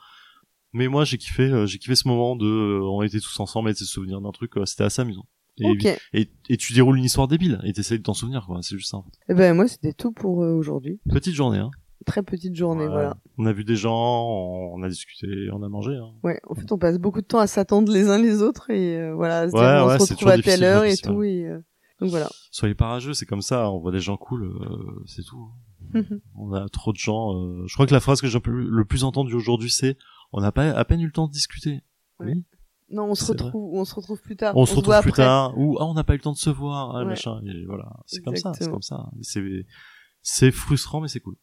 [0.73, 3.69] Mais moi, j'ai kiffé, euh, j'ai kiffé ce moment de, euh, on était tous ensemble
[3.69, 4.51] et de se souvenir d'un truc.
[4.65, 5.25] C'était assez amusant.
[5.59, 5.85] Et, Ok.
[6.13, 8.59] et, et tu déroules une histoire débile et t'essayes de t'en souvenir, quoi.
[8.61, 8.97] C'est juste ça.
[8.97, 9.09] en fait.
[9.29, 10.99] Eh ben moi c'était tout pour euh, aujourd'hui.
[11.09, 11.71] Petite journée, hein.
[12.05, 12.91] Très petite journée Ouais.
[12.91, 13.17] voilà.
[13.39, 14.27] On a vu des gens,
[14.75, 15.93] on a discuté, on a mangé.
[15.95, 16.11] Hein.
[16.23, 16.39] Ouais.
[16.47, 19.15] En fait on passe beaucoup de temps à s'attendre les uns les autres et euh,
[19.15, 21.57] voilà Ouais, dire on ouais, se retrouve à telle heure au et tout et euh,
[21.99, 22.29] donc voilà.
[22.51, 23.71] Soyez pas rageux, c'est comme ça.
[23.71, 25.49] On voit des gens cool, euh, c'est tout.
[26.35, 27.33] on a trop de gens.
[27.35, 29.97] euh, Je crois que la phrase que j'ai le plus entendue aujourd'hui, c'est
[30.31, 31.81] on n'a pas à peine eu le temps de discuter.
[32.19, 32.33] Ouais.
[32.33, 32.43] Oui.
[32.89, 34.55] Non on se retrouve on se retrouve plus tard.
[34.55, 35.23] On, se retrouve plus après.
[35.23, 35.57] tard.
[35.57, 36.95] Ou ah, on n'a pas eu le temps de se voir.
[36.95, 37.05] Ah, Ouais.
[37.05, 37.41] machin.
[37.45, 37.89] Et voilà.
[38.05, 38.53] C'est comme ça.
[38.53, 39.09] C'est comme ça.
[39.21, 39.43] C'est
[40.21, 41.35] c'est frustrant, mais c'est cool.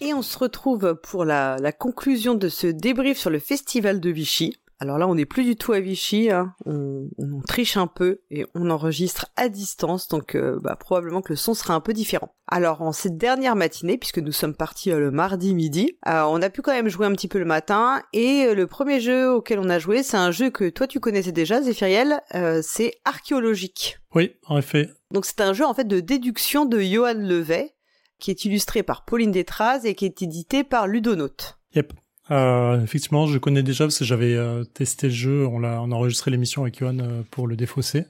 [0.00, 4.10] Et on se retrouve pour la, la conclusion de ce débrief sur le festival de
[4.10, 4.56] Vichy.
[4.80, 6.54] Alors là, on n'est plus du tout à Vichy, hein.
[6.66, 11.32] on, on triche un peu et on enregistre à distance, donc euh, bah, probablement que
[11.32, 12.34] le son sera un peu différent.
[12.48, 16.42] Alors en cette dernière matinée, puisque nous sommes partis euh, le mardi midi, euh, on
[16.42, 19.58] a pu quand même jouer un petit peu le matin, et le premier jeu auquel
[19.58, 22.20] on a joué, c'est un jeu que toi tu connaissais déjà, Zéphiriel,
[22.62, 23.98] c'est archéologique.
[24.14, 24.88] Oui, en effet.
[25.10, 27.74] Donc c'est un jeu en fait de déduction de Johan Levet,
[28.18, 31.58] qui est illustré par Pauline Détraz et qui est édité par Ludonote.
[31.74, 31.92] Yep.
[32.30, 35.92] Euh, effectivement, je connais déjà parce que j'avais euh, testé le jeu, on, l'a, on
[35.92, 38.06] a enregistré l'émission avec Johan euh, pour le défausser.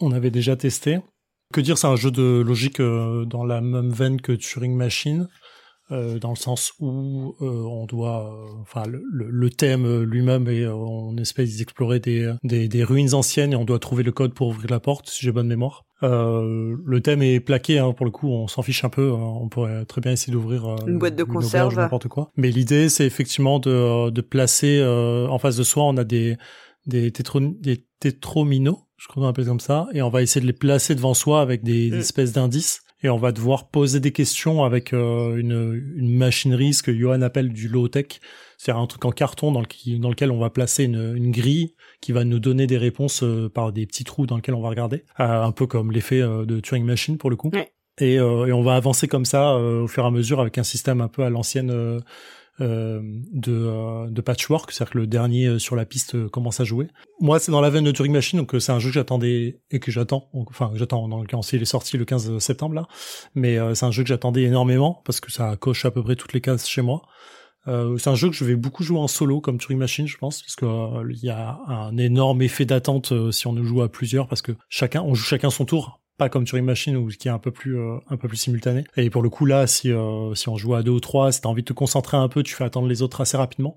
[0.00, 1.00] on avait déjà testé.
[1.52, 5.28] Que dire, c'est un jeu de logique euh, dans la même veine que Turing Machine.
[5.92, 10.66] Euh, dans le sens où euh, on doit, euh, enfin le, le, thème lui-même est
[10.66, 14.48] on espèce d'explorer des, des, des, ruines anciennes et on doit trouver le code pour
[14.48, 15.84] ouvrir la porte, si j'ai bonne mémoire.
[16.02, 19.12] le thème est plaqué, hein, pour le coup, on s'en fiche un peu.
[19.12, 19.34] Hein.
[19.40, 22.30] on pourrait très bien essayer d'ouvrir une boîte de conserve, n'importe quoi.
[22.36, 26.36] Mais l'idée, c'est effectivement de, de placer en face de soi, on a des
[26.86, 30.46] des, tétro, des tétrominos, je crois qu'on appelle comme ça, et on va essayer de
[30.46, 32.00] les placer devant soi avec des, des mm.
[32.00, 36.82] espèces d'indices et on va devoir poser des questions avec euh, une, une, machinerie, ce
[36.82, 38.20] que Johan appelle du low-tech,
[38.58, 41.74] c'est-à-dire un truc en carton dans, le, dans lequel on va placer une, une, grille
[42.00, 44.68] qui va nous donner des réponses euh, par des petits trous dans lesquels on va
[44.68, 47.50] regarder, euh, un peu comme l'effet de Turing Machine pour le coup.
[48.00, 51.00] Et, et, on va avancer comme ça au fur et à mesure avec un système
[51.00, 52.00] un peu à l'ancienne
[52.64, 56.88] de, euh, de patchwork, c'est-à-dire que le dernier euh, sur la piste commence à jouer.
[57.20, 59.80] Moi, c'est dans la veine de Turing Machine, donc c'est un jeu que j'attendais et
[59.80, 60.28] que j'attends.
[60.32, 61.08] Enfin, j'attends.
[61.08, 62.86] Dans le cas, il est sorti le 15 septembre là,
[63.34, 66.32] mais c'est un jeu que j'attendais énormément parce que ça coche à peu près toutes
[66.32, 67.02] les cases chez moi.
[67.68, 70.16] Euh, c'est un jeu que je vais beaucoup jouer en solo comme Turing Machine, je
[70.16, 74.28] pense, parce que il y a un énorme effet d'attente si on joue à plusieurs,
[74.28, 77.30] parce que chacun, on joue chacun son tour pas comme Turing Machine ou qui est
[77.30, 78.84] un peu plus euh, un peu plus simultané.
[78.98, 81.40] Et pour le coup là, si euh, si on joue à deux ou trois, si
[81.40, 83.74] t'as envie de te concentrer un peu, tu fais attendre les autres assez rapidement.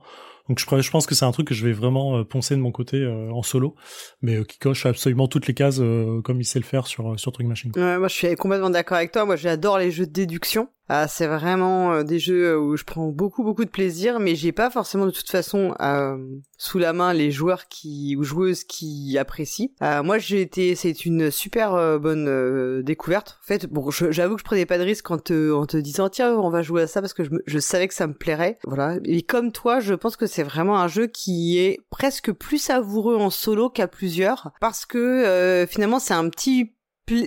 [0.50, 2.74] Donc je, pense que c'est un truc que je vais vraiment euh, poncer de mon
[2.74, 3.76] côté en solo,
[4.22, 5.80] mais qui coche absolument toutes les cases
[6.26, 7.72] comme il sait le faire sur sur Turing Machine.
[7.78, 9.24] Moi je suis complètement d'accord avec toi.
[9.24, 10.68] Moi j'adore les jeux de déduction.
[10.90, 14.36] Ah, c'est vraiment euh, des jeux euh, où je prends beaucoup beaucoup de plaisir, mais
[14.36, 16.18] j'ai pas forcément de toute façon euh,
[16.58, 19.70] sous la main les joueurs qui ou joueuses qui apprécient.
[20.04, 23.40] moi, j'ai été, c'est une super bonne découverte.
[23.44, 26.10] En fait, bon, j'avoue que je prenais pas de risque en te en te disant
[26.10, 28.58] tiens on va jouer à ça parce que je, je savais que ça me plairait.
[28.66, 28.98] Voilà.
[29.06, 33.16] Et comme toi, je pense que c'est vraiment un jeu qui est presque plus savoureux
[33.16, 36.74] en solo qu'à plusieurs parce que finalement c'est un petit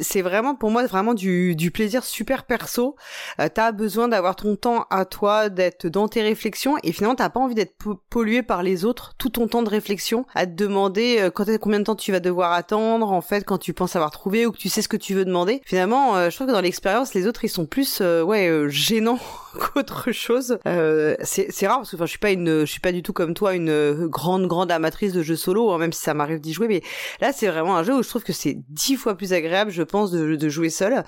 [0.01, 2.97] c'est vraiment pour moi vraiment du, du plaisir super perso.
[3.41, 7.29] Euh, t'as besoin d'avoir ton temps à toi, d'être dans tes réflexions et finalement t'as
[7.29, 7.77] pas envie d'être
[8.09, 11.79] pollué par les autres tout ton temps de réflexion, à te demander euh, quand combien
[11.79, 14.59] de temps tu vas devoir attendre en fait quand tu penses avoir trouvé ou que
[14.59, 15.61] tu sais ce que tu veux demander.
[15.65, 19.19] Finalement, euh, je trouve que dans l'expérience les autres ils sont plus euh, ouais gênants
[19.59, 20.59] qu'autre chose.
[20.65, 23.35] c'est rare parce que enfin je suis pas une je suis pas du tout comme
[23.35, 26.69] toi une grande grande amatrice de jeux solo hein, même si ça m'arrive d'y jouer
[26.69, 26.83] mais
[27.21, 29.83] là c'est vraiment un jeu où je trouve que c'est dix fois plus agréable je
[29.83, 31.05] pense, de, jouer seul.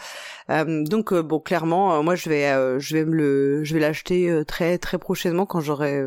[0.51, 3.81] Euh, donc euh, bon, clairement, euh, moi je vais, je vais me le, je vais
[3.81, 6.03] l'acheter très très prochainement quand j'aurai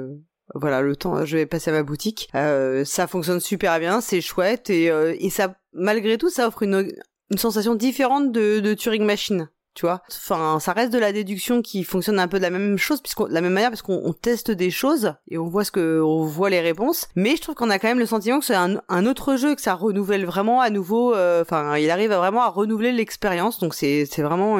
[0.53, 4.69] voilà le temps je vais passer à ma boutique ça fonctionne super bien c'est chouette
[4.69, 6.91] et, et ça malgré tout ça offre une,
[7.31, 10.01] une sensation différente de, de Turing Machine tu vois.
[10.09, 13.27] Enfin ça reste de la déduction qui fonctionne un peu de la même chose puisqu'on
[13.27, 16.49] la même manière parce qu'on teste des choses et on voit ce que on voit
[16.49, 17.07] les réponses.
[17.15, 19.55] Mais je trouve qu'on a quand même le sentiment que c'est un, un, autre jeu
[19.55, 23.59] que ça renouvelle vraiment à nouveau euh, enfin il arrive vraiment à renouveler l'expérience.
[23.59, 24.59] Donc c'est c'est vraiment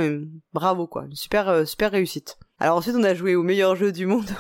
[0.54, 1.06] bravo quoi.
[1.06, 2.38] Une super euh, super réussite.
[2.60, 4.30] Alors ensuite on a joué au meilleur jeu du monde.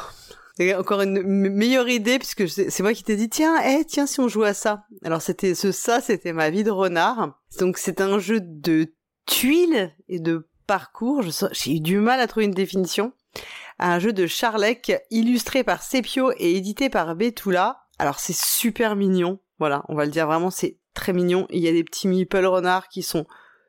[0.58, 4.20] C'est encore une meilleure idée puisque c'est moi qui t'ai dit tiens, eh tiens si
[4.20, 4.84] on joue à ça.
[5.04, 7.40] Alors c'était ce ça, c'était ma vie de renard.
[7.60, 8.94] Donc c'est un jeu de
[9.26, 13.12] tuiles et de parcours, j'ai eu du mal à trouver une définition.
[13.78, 17.82] Un jeu de Charlec illustré par Sepio et édité par Betula.
[18.00, 21.46] Alors c'est super mignon, voilà, on va le dire vraiment, c'est très mignon.
[21.50, 23.26] Il y a des petits meeple renards qui sont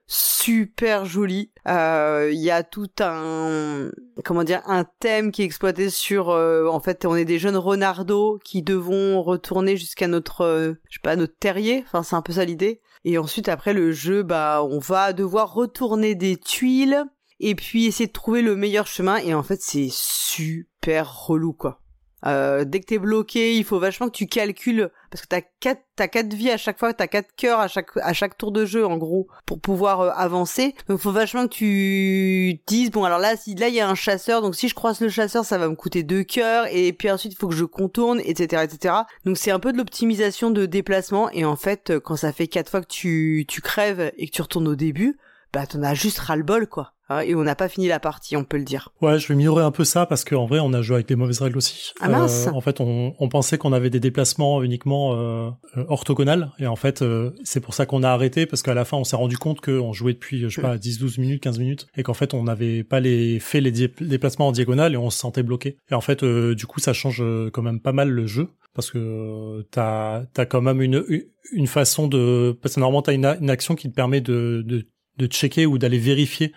[0.07, 1.51] super jolis.
[1.67, 3.91] Euh, il y a tout un
[4.25, 7.57] comment dire un thème qui est exploité sur euh, en fait on est des jeunes
[7.57, 11.83] renardos qui devons retourner jusqu'à notre euh, je sais pas notre terrier.
[11.85, 12.81] Enfin c'est un peu ça l'idée.
[13.05, 17.05] Et ensuite, après le jeu, bah, on va devoir retourner des tuiles
[17.41, 19.17] et puis essayer de trouver le meilleur chemin.
[19.17, 21.82] Et en fait, c'est super relou, quoi.
[22.25, 25.83] Euh, dès que t'es bloqué, il faut vachement que tu calcules parce que t'as quatre
[25.97, 28.65] t'as quatre vies à chaque fois, t'as quatre cœurs à chaque à chaque tour de
[28.65, 30.75] jeu en gros pour pouvoir euh, avancer.
[30.89, 33.95] Donc faut vachement que tu dises bon alors là si là il y a un
[33.95, 37.11] chasseur donc si je croise le chasseur ça va me coûter deux cœurs et puis
[37.11, 38.95] ensuite il faut que je contourne etc etc.
[39.25, 42.47] Donc c'est un peu de l'optimisation de déplacement et en fait euh, quand ça fait
[42.47, 45.19] quatre fois que tu tu crèves et que tu retournes au début
[45.53, 46.95] bah t'en as juste ras le bol quoi.
[47.13, 48.91] Hein, et on n'a pas fini la partie, on peut le dire.
[49.01, 51.17] Ouais, je vais minorer un peu ça parce qu'en vrai, on a joué avec des
[51.17, 51.93] mauvaises règles aussi.
[52.01, 52.47] Ah mince.
[52.47, 56.67] Euh, en fait, on, on pensait qu'on avait des déplacements uniquement euh, euh orthogonales et
[56.67, 59.17] en fait, euh, c'est pour ça qu'on a arrêté parce qu'à la fin, on s'est
[59.17, 62.15] rendu compte qu'on jouait depuis, je sais pas, 10, 12 minutes, 15 minutes et qu'en
[62.15, 65.77] fait, on n'avait pas les fait les déplacements en diagonale et on se sentait bloqué.
[65.91, 67.23] Et en fait, du coup, ça change
[67.53, 71.05] quand même pas mal le jeu parce que t'as as quand même une
[71.53, 74.87] une façon de parce que normalement t'as une, une action qui te permet de, de
[75.19, 76.53] de checker ou d'aller vérifier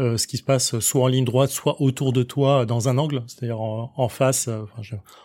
[0.00, 2.98] euh, ce qui se passe soit en ligne droite, soit autour de toi dans un
[2.98, 4.64] angle, c'est-à-dire en, face, euh,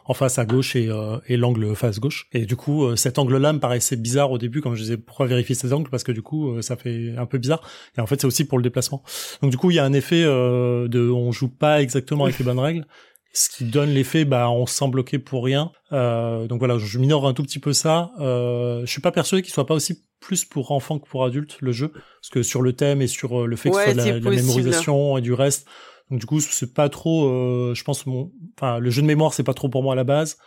[0.05, 2.27] en face à gauche et, euh, et l'angle face gauche.
[2.33, 5.55] Et du coup, cet angle-là me paraissait bizarre au début quand je disais pourquoi vérifier
[5.55, 7.61] ces angles parce que du coup, ça fait un peu bizarre.
[7.97, 9.03] Et en fait, c'est aussi pour le déplacement.
[9.41, 12.45] Donc du coup, il y a un effet de on joue pas exactement avec les
[12.45, 12.85] bonnes règles
[13.33, 15.71] ce qui donne l'effet bah on se sent bloqué pour rien.
[15.91, 18.11] Euh, donc voilà je minore un tout petit peu ça.
[18.19, 21.57] Euh, je suis pas persuadé qu'il soit pas aussi plus pour enfants que pour adultes
[21.59, 21.89] le jeu.
[21.89, 24.31] Parce que sur le thème et sur euh, le fait que ce soit de la,
[24.31, 25.67] mémorisation et du reste.
[26.11, 29.33] Donc du coup c'est pas trop euh, je pense mon enfin le jeu de mémoire
[29.33, 30.37] c'est pas trop pour moi à la base.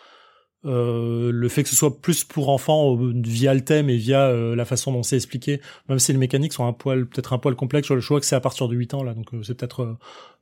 [0.65, 4.65] Euh, le fait que ce soit plus pour enfants via le thème et via la
[4.65, 7.89] façon dont c'est expliqué, même si les mécaniques sont un poil peut-être un poil complexes,
[7.89, 9.97] je choix que c'est à partir de 8 ans là, donc c'est peut-être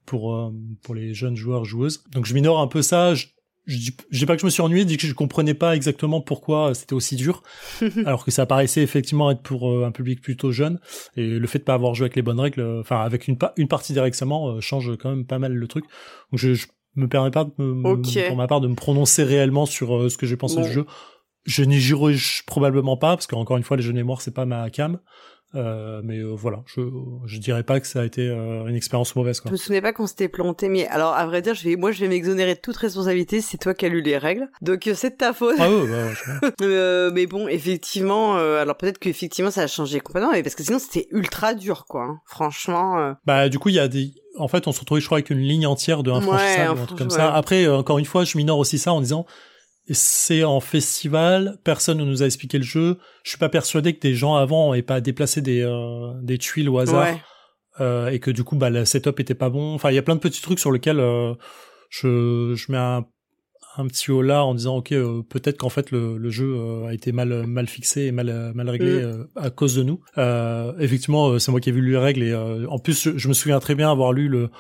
[0.07, 0.51] pour euh,
[0.83, 2.05] pour les jeunes joueurs joueuses.
[2.13, 3.15] Donc je minore un peu ça.
[3.15, 3.27] Je,
[3.67, 6.21] je dis, pas que je me suis ennuyé, je dis que je comprenais pas exactement
[6.21, 7.43] pourquoi c'était aussi dur,
[8.05, 10.79] alors que ça paraissait effectivement être pour euh, un public plutôt jeune.
[11.17, 13.39] Et le fait de pas avoir joué avec les bonnes règles, euh, enfin avec une,
[13.57, 15.85] une partie directement, change quand même pas mal le truc.
[16.31, 16.67] Donc je, je
[16.97, 20.27] me permets pas de me, pour ma part de me prononcer réellement sur ce que
[20.27, 20.87] j'ai pensé du jeu.
[21.47, 24.47] Je n'y juge probablement pas parce qu'encore une fois les jeux de mémoire c'est pas
[24.47, 24.99] ma cam.
[25.55, 26.81] Euh, mais euh, voilà, je
[27.27, 29.41] je dirais pas que ça a été euh, une expérience mauvaise.
[29.41, 29.51] Quoi.
[29.51, 31.93] Je me souvenais pas qu'on s'était planté, mais alors à vrai dire, je vais, moi
[31.93, 33.41] je vais m'exonérer de toute responsabilité.
[33.41, 35.57] C'est toi qui as lu les règles, donc c'est de ta faute.
[35.59, 40.55] Ah ouais, bah, mais bon, effectivement, alors peut-être qu'effectivement ça a changé complètement, mais parce
[40.55, 42.03] que sinon c'était ultra dur, quoi.
[42.03, 42.21] Hein.
[42.27, 43.15] Franchement.
[43.25, 45.31] Bah du coup il y a des en fait, on se retrouvait, je crois, avec
[45.31, 47.33] une ligne entière de infranchissable, ouais, un truc comme ça.
[47.33, 49.27] Après, encore une fois, je minore aussi ça en disant,
[49.91, 52.99] c'est en festival, personne ne nous a expliqué le jeu.
[53.23, 56.71] Je suis pas persuadé que des gens avant aient pas déplacé des euh, des tuiles
[56.71, 57.19] au hasard
[57.81, 59.75] euh, et que du coup bah le setup était pas bon.
[59.75, 61.35] Enfin, il y a plein de petits trucs sur lesquels euh,
[61.91, 63.07] je je mets un
[63.77, 66.87] un petit haut là en disant ok euh, peut-être qu'en fait le, le jeu euh,
[66.87, 69.27] a été mal mal fixé et mal mal réglé mm.
[69.37, 70.01] à cause de nous.
[70.79, 73.61] effectivement, c'est moi qui ai vu les règles et en plus je, je, me souviens
[73.61, 74.51] très bien avoir lu le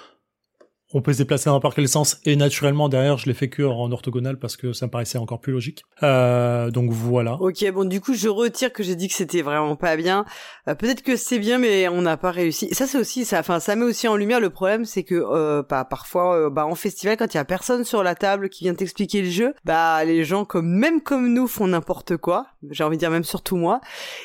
[0.94, 3.64] on peut se déplacer dans n'importe quel sens et naturellement derrière je l'ai fait que
[3.64, 5.82] en orthogonal parce que ça me paraissait encore plus logique.
[6.04, 7.34] Euh, donc voilà.
[7.40, 10.24] Ok bon du coup je retire que j'ai dit que c'était vraiment pas bien.
[10.68, 12.72] Euh, peut-être que c'est bien mais on n'a pas réussi.
[12.72, 15.64] Ça c'est aussi ça enfin ça met aussi en lumière le problème c'est que euh,
[15.68, 18.62] bah, parfois euh, bah en festival quand il y a personne sur la table qui
[18.62, 22.46] vient t'expliquer le jeu bah les gens comme même comme nous font n'importe quoi.
[22.70, 23.80] J'ai envie de dire même surtout moi.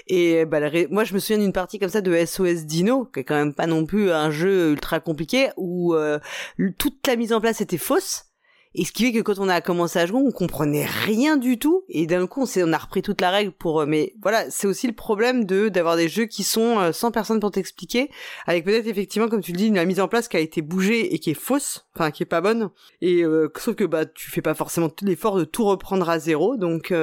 [0.07, 0.59] Et bah
[0.91, 3.55] moi je me souviens d'une partie comme ça de SOS Dino qui est quand même
[3.55, 5.95] pas non plus un jeu ultra compliqué où
[6.77, 8.25] toute la mise en place était fausse.
[8.75, 11.57] Et ce qui fait que quand on a commencé à jouer, on comprenait rien du
[11.57, 11.83] tout.
[11.89, 13.81] Et d'un coup, on, on a repris toute la règle pour.
[13.81, 17.09] Euh, mais voilà, c'est aussi le problème de d'avoir des jeux qui sont euh, sans
[17.09, 18.11] personne pour t'expliquer,
[18.45, 21.15] avec peut-être effectivement, comme tu le dis, une mise en place qui a été bougée
[21.15, 22.69] et qui est fausse, enfin qui est pas bonne.
[23.01, 26.55] Et euh, sauf que bah tu fais pas forcément l'effort de tout reprendre à zéro,
[26.55, 26.93] donc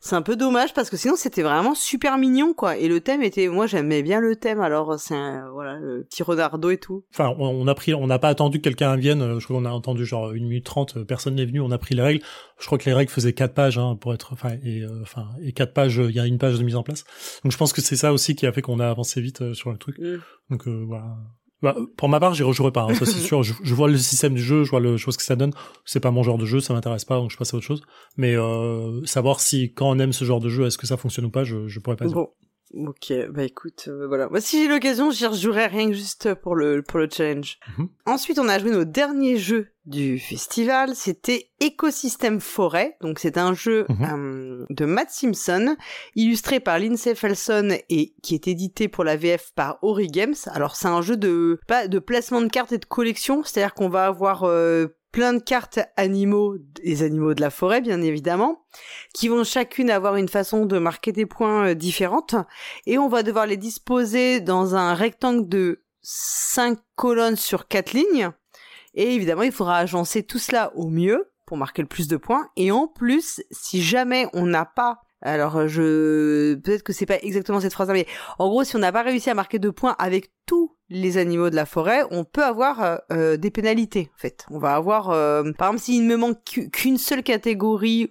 [0.00, 2.76] c'est un peu dommage parce que sinon c'était vraiment super mignon quoi.
[2.76, 4.60] Et le thème était, moi j'aimais bien le thème.
[4.60, 5.14] Alors c'est
[5.52, 7.04] voilà le petit renardo et tout.
[7.12, 9.38] Enfin, on, a pris, on n'a pas attendu que quelqu'un vienne.
[9.38, 11.78] Je crois qu'on a entendu genre une minute trente euh, personne n'est venu, on a
[11.78, 12.24] pris les règles.
[12.58, 15.28] Je crois que les règles faisaient quatre pages hein, pour être, enfin et euh, enfin
[15.42, 17.04] et quatre pages, il y a une page de mise en place.
[17.42, 19.54] Donc je pense que c'est ça aussi qui a fait qu'on a avancé vite euh,
[19.54, 19.98] sur le truc.
[19.98, 20.16] Mm.
[20.50, 21.16] Donc voilà.
[21.62, 23.42] Bah, pour ma part, j'y rejouerai pas, hein, ça c'est sûr.
[23.42, 25.52] Je, vois le système du jeu, je vois le, chose que ça donne.
[25.86, 27.82] C'est pas mon genre de jeu, ça m'intéresse pas, donc je passe à autre chose.
[28.16, 28.34] Mais
[29.04, 31.44] savoir si quand on aime ce genre de jeu, est-ce que ça fonctionne ou pas,
[31.44, 32.26] je, je pourrais pas dire.
[32.76, 34.28] Ok, bah écoute, euh, voilà.
[34.28, 37.58] Moi, si j'ai l'occasion, j'y rejouerai rien que juste pour le pour le challenge.
[37.78, 37.88] Mhm.
[38.06, 40.94] Ensuite, on a joué nos derniers jeux du festival.
[40.94, 42.96] C'était Écosystème Forêt.
[43.00, 44.04] Donc, c'est un jeu mhm.
[44.12, 45.76] euh, de Matt Simpson,
[46.16, 50.34] illustré par Lindsay Felson et qui est édité pour la VF par Ori Games.
[50.46, 53.88] Alors, c'est un jeu de pas de placement de cartes et de collection, c'est-à-dire qu'on
[53.88, 58.64] va avoir euh, plein de cartes animaux, les animaux de la forêt bien évidemment,
[59.14, 62.34] qui vont chacune avoir une façon de marquer des points euh, différentes,
[62.84, 68.30] et on va devoir les disposer dans un rectangle de 5 colonnes sur 4 lignes,
[68.94, 72.48] et évidemment il faudra agencer tout cela au mieux pour marquer le plus de points,
[72.56, 77.60] et en plus, si jamais on n'a pas alors je peut-être que c'est pas exactement
[77.60, 78.06] cette phrase là mais
[78.38, 81.48] en gros si on n'a pas réussi à marquer de points avec tous les animaux
[81.48, 84.44] de la forêt, on peut avoir euh, euh, des pénalités en fait.
[84.50, 88.08] On va avoir euh, par exemple s'il me manque qu'une seule catégorie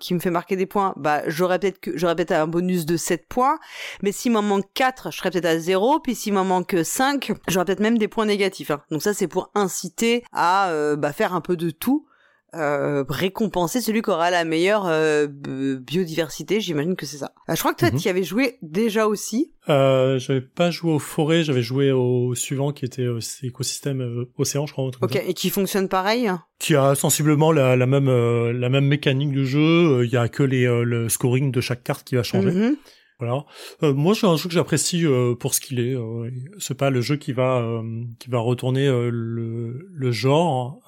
[0.00, 3.26] qui me fait marquer des points, bah j'aurais peut-être j'aurais peut-être un bonus de 7
[3.28, 3.58] points,
[4.02, 7.32] mais s'il m'en manque 4, je serais peut-être à 0, puis s'il m'en manque 5,
[7.48, 8.70] j'aurais peut-être même des points négatifs.
[8.70, 8.82] Hein.
[8.90, 12.06] Donc ça c'est pour inciter à bah, faire un peu de tout
[12.54, 17.32] euh, récompenser celui qui aura la meilleure euh, biodiversité, j'imagine que c'est ça.
[17.48, 17.98] Euh, je crois que toi, mhm.
[17.98, 19.52] tu y avais joué déjà aussi.
[19.68, 23.06] Euh, j'avais pas joué aux forêts, j'avais joué au suivant qui était
[23.42, 24.90] écosystème océan, je crois.
[25.00, 26.30] ok, et qui fonctionne pareil?
[26.58, 28.10] Qui a sensiblement la, la même
[28.50, 30.04] la même mécanique du jeu.
[30.04, 32.50] Il y a que les le scoring de chaque carte qui va changer.
[32.50, 32.76] Mhm.
[33.22, 33.44] Voilà.
[33.84, 35.94] Euh, moi, c'est un jeu que j'apprécie euh, pour ce qu'il est.
[35.94, 36.28] Euh,
[36.58, 40.80] c'est pas le jeu qui va euh, qui va retourner le, le genre.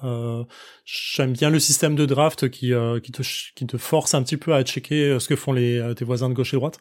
[0.83, 3.21] J'aime bien le système de draft qui qui te
[3.55, 6.33] qui te force un petit peu à checker ce que font les tes voisins de
[6.33, 6.79] gauche et droite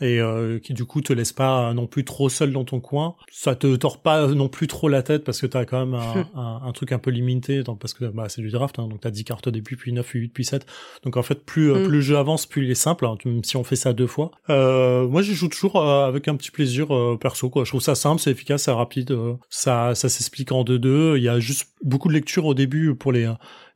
[0.00, 3.14] et euh, qui du coup te laisse pas non plus trop seul dans ton coin.
[3.30, 6.26] Ça te tord pas non plus trop la tête parce que t'as quand même un,
[6.34, 9.10] un, un, truc un peu limité parce que bah, c'est du draft hein, donc t'as
[9.10, 10.66] 10 cartes au début puis 9 puis 8 puis 7
[11.04, 11.84] donc en fait plus mm.
[11.84, 14.06] plus le jeu avance plus il est simple hein, même si on fait ça deux
[14.06, 14.30] fois.
[14.50, 17.64] Euh, moi j'y joue toujours euh, avec un petit plaisir euh, perso quoi.
[17.64, 21.16] Je trouve ça simple, c'est efficace, c'est rapide, euh, ça ça s'explique en deux deux.
[21.16, 23.30] Il y a juste beaucoup de lecture au début pour les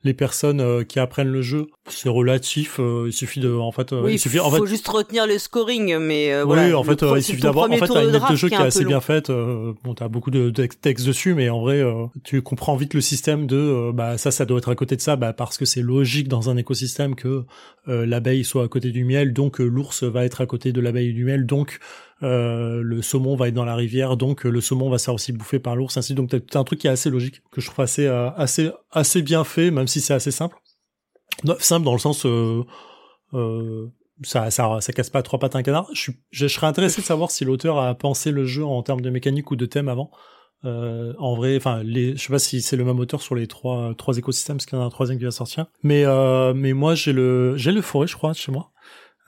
[0.04, 1.66] les personnes euh, qui apprennent le jeu.
[1.88, 2.78] C'est relatif.
[2.78, 5.38] Euh, il suffit de, en fait, euh, oui, il suffit, en faut juste retenir le
[5.38, 6.78] scoring, mais oui, voilà.
[6.78, 8.84] en fait, il suffit d'avoir, en fait, t'as une lettre de jeu qui est, assez
[8.84, 9.30] bien faite.
[9.30, 11.82] bon, t'as beaucoup de, textes dessus, mais en vrai,
[12.24, 15.16] tu comprends vite le système de, bah ça, ça doit être à côté de ça,
[15.16, 17.44] bah parce que c'est logique dans un écosystème que
[17.86, 21.24] l'abeille soit à côté du miel, donc l'ours va être à côté de l'abeille du
[21.24, 21.80] miel, donc
[22.22, 25.32] euh, le saumon va être dans la rivière, donc euh, le saumon va se aussi
[25.32, 26.14] bouffer par l'ours, ainsi.
[26.14, 29.22] Donc c'est un truc qui est assez logique, que je trouve assez euh, assez assez
[29.22, 30.56] bien fait, même si c'est assez simple.
[31.60, 32.26] simple dans le sens
[34.22, 35.86] ça, ça ça casse pas trois pattes à un canard.
[35.92, 39.00] Je, suis, je, serais intéressé de savoir si l'auteur a pensé le jeu en termes
[39.00, 40.10] de mécanique ou de thème avant.
[40.64, 43.46] Euh, en vrai, enfin, les, je sais pas si c'est le même auteur sur les
[43.46, 45.66] trois trois écosystèmes, parce qu'il y en a un troisième qui va sortir.
[45.82, 48.72] Mais euh, mais moi j'ai le j'ai le forêt, je crois, chez moi.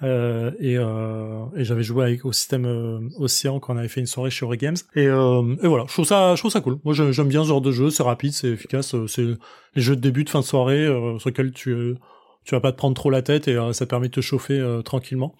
[0.02, 4.00] Euh, et, euh, et j'avais joué avec au système euh, Océan quand on avait fait
[4.00, 6.78] une soirée chez Games et, euh, et voilà je trouve ça je trouve ça cool.
[6.84, 9.96] Moi j'aime bien ce genre de jeu c'est rapide c'est efficace euh, c'est les jeux
[9.96, 10.86] de début de fin de soirée
[11.18, 11.94] sur lesquels tu
[12.44, 14.80] tu vas pas te prendre trop la tête et ça te permet de te chauffer
[14.84, 15.34] tranquillement.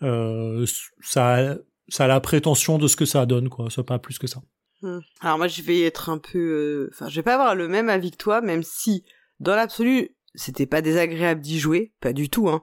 [0.00, 1.56] Ça
[1.88, 4.42] ça a la prétention de ce que ça donne quoi ça pas plus que ça.
[4.82, 5.00] Hmm.
[5.22, 8.10] alors moi je vais être un peu enfin je vais pas avoir le même avis
[8.10, 9.02] que toi même si
[9.40, 12.62] dans l'absolu c'était pas désagréable d'y jouer pas du tout hein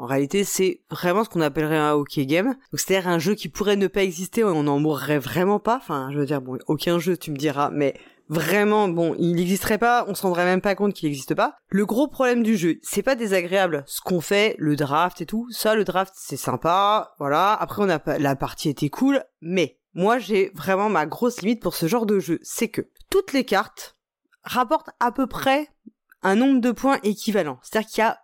[0.00, 2.54] en réalité, c'est vraiment ce qu'on appellerait un hockey game.
[2.72, 5.76] Donc, c'est-à-dire un jeu qui pourrait ne pas exister, on n'en mourrait vraiment pas.
[5.76, 7.92] Enfin, je veux dire, bon, aucun jeu, tu me diras, mais
[8.30, 11.56] vraiment, bon, il n'existerait pas, on se rendrait même pas compte qu'il n'existe pas.
[11.68, 13.84] Le gros problème du jeu, c'est pas désagréable.
[13.86, 17.52] Ce qu'on fait, le draft et tout, ça, le draft, c'est sympa, voilà.
[17.52, 21.74] Après, on a la partie était cool, mais moi, j'ai vraiment ma grosse limite pour
[21.74, 23.98] ce genre de jeu, c'est que toutes les cartes
[24.44, 25.68] rapportent à peu près
[26.22, 27.58] un nombre de points équivalent.
[27.60, 28.18] C'est-à-dire qu'il y a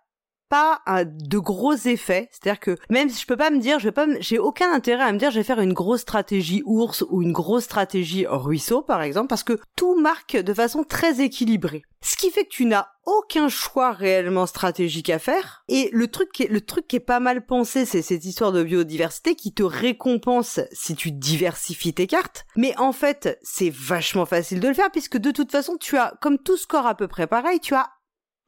[0.49, 2.29] pas de gros effets.
[2.31, 5.03] C'est-à-dire que même si je peux pas me dire, je vais pas, j'ai aucun intérêt
[5.03, 8.81] à me dire, je vais faire une grosse stratégie ours ou une grosse stratégie ruisseau,
[8.81, 11.83] par exemple, parce que tout marque de façon très équilibrée.
[12.01, 15.63] Ce qui fait que tu n'as aucun choix réellement stratégique à faire.
[15.67, 18.51] Et le truc qui est, le truc qui est pas mal pensé, c'est cette histoire
[18.51, 22.45] de biodiversité qui te récompense si tu diversifies tes cartes.
[22.55, 26.13] Mais en fait, c'est vachement facile de le faire puisque de toute façon, tu as,
[26.21, 27.89] comme tout score à peu près pareil, tu as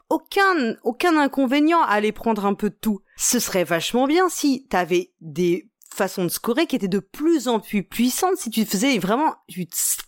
[0.09, 3.01] aucun, aucun inconvénient à aller prendre un peu de tout.
[3.17, 7.59] Ce serait vachement bien si t'avais des façons de scorer qui étaient de plus en
[7.59, 9.67] plus puissantes si tu faisais vraiment, tu,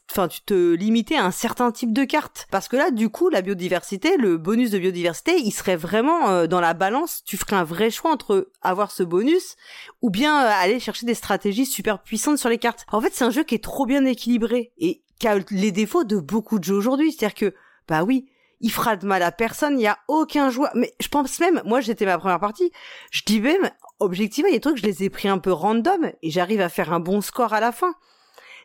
[0.10, 2.48] enfin, tu te limitais à un certain type de carte.
[2.52, 6.48] Parce que là, du coup, la biodiversité, le bonus de biodiversité, il serait vraiment euh,
[6.48, 7.23] dans la balance.
[7.26, 9.56] Tu ferais un vrai choix entre avoir ce bonus
[10.02, 12.86] ou bien euh, aller chercher des stratégies super puissantes sur les cartes.
[12.91, 16.03] En fait, c'est un jeu qui est trop bien équilibré et qui a les défauts
[16.03, 17.11] de beaucoup de jeux aujourd'hui.
[17.11, 17.56] C'est-à-dire que,
[17.88, 18.28] bah oui,
[18.61, 20.71] il fera de mal à personne, il y a aucun joueur.
[20.75, 22.71] Mais je pense même, moi j'étais ma première partie,
[23.11, 23.69] je dis même,
[23.99, 26.61] objectivement, il y a des trucs, je les ai pris un peu random et j'arrive
[26.61, 27.93] à faire un bon score à la fin.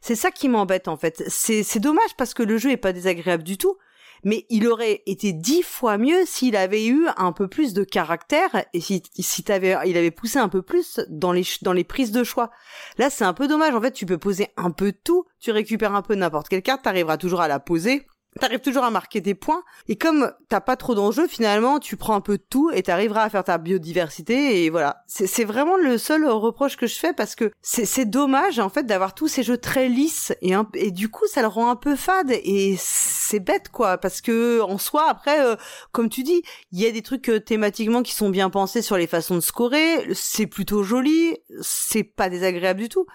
[0.01, 1.25] C'est ça qui m'embête en fait.
[1.29, 3.77] C'est, c'est dommage parce que le jeu est pas désagréable du tout,
[4.25, 8.65] mais il aurait été dix fois mieux s'il avait eu un peu plus de caractère
[8.73, 12.13] et si, si t'avais, il avait poussé un peu plus dans les, dans les prises
[12.13, 12.51] de choix.
[12.99, 13.75] Là, c'est un peu dommage.
[13.75, 16.83] En fait, tu peux poser un peu tout, tu récupères un peu n'importe quelle carte,
[16.83, 18.07] t'arriveras toujours à la poser
[18.39, 19.63] t'arrives toujours à marquer des points.
[19.89, 23.25] Et comme t'as pas trop d'enjeux finalement tu prends un peu de tout et t'arriveras
[23.25, 24.65] à faire ta biodiversité.
[24.65, 25.03] Et voilà.
[25.07, 29.15] C'est vraiment le seul reproche que je fais parce que c'est dommage en fait d'avoir
[29.15, 32.31] tous ces jeux très lisses et, du coup ça le rend un peu fade.
[32.31, 33.99] Et c'est bête quoi.
[33.99, 35.57] Parce que en soi après euh,
[35.93, 36.43] comme tu dis
[36.73, 39.41] il y a des trucs euh, thématiquement qui sont bien pensés sur les façons de
[39.41, 40.07] scorer.
[40.15, 41.37] C'est plutôt joli.
[41.61, 43.07] C'est pas désagréable du tout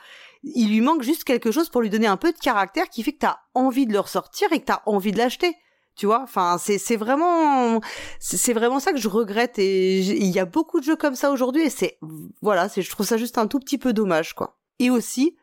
[0.44, 3.14] il lui manque juste quelque chose pour lui donner un peu de caractère qui fait
[3.14, 5.56] que t'as envie de le ressortir et que t'as envie de l'acheter.
[5.96, 7.82] Tu vois, enfin, c'est c'est vraiment
[8.20, 11.32] c'est vraiment ça que je regrette et il y a beaucoup de jeux comme ça
[11.32, 12.00] aujourd'hui et c'est
[12.42, 14.58] voilà, c'est je trouve ça juste un tout petit peu dommage quoi.
[14.80, 15.36] Et aussi,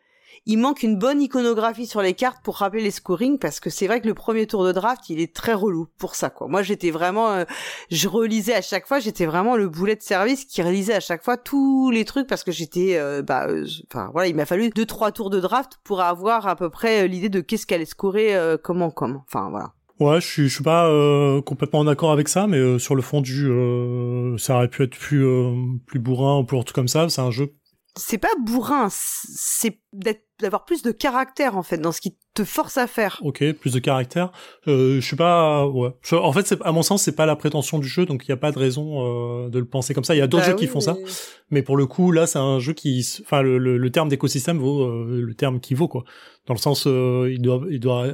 [0.47, 3.87] il manque une bonne iconographie sur les cartes pour rappeler les scoring parce que c'est
[3.87, 6.49] vrai que le premier tour de draft il est très relou pour ça quoi.
[6.49, 7.45] Moi j'étais vraiment, euh,
[7.91, 11.23] je relisais à chaque fois, j'étais vraiment le boulet de service qui relisait à chaque
[11.23, 14.71] fois tous les trucs parce que j'étais, euh, bah, euh, enfin voilà, il m'a fallu
[14.71, 18.35] deux trois tours de draft pour avoir à peu près l'idée de qu'est-ce qu'allait scorer,
[18.63, 19.25] comment comment.
[19.27, 19.73] Enfin voilà.
[20.01, 20.89] Ouais, je suis, je suis pas
[21.45, 23.51] complètement d'accord avec ça, mais sur le fond du,
[24.39, 25.27] ça aurait pu être plus,
[25.87, 27.09] plus bourrin ou plus tout comme ça.
[27.09, 27.53] C'est un jeu
[27.99, 32.45] c'est pas bourrin, c'est d'être d'avoir plus de caractère en fait dans ce qui te
[32.45, 33.21] force à faire.
[33.25, 34.31] Ok, plus de caractère.
[34.69, 35.91] Euh, je suis pas, ouais.
[36.13, 38.33] en fait, c'est à mon sens, c'est pas la prétention du jeu, donc il y
[38.33, 40.15] a pas de raison euh, de le penser comme ça.
[40.15, 41.05] Il y a d'autres Bah jeux qui font ça, mais-
[41.51, 44.59] mais pour le coup, là, c'est un jeu qui, enfin, le, le, le terme d'écosystème
[44.59, 46.05] vaut euh, le terme qui vaut quoi.
[46.47, 48.07] Dans le sens, euh, il doit, il doit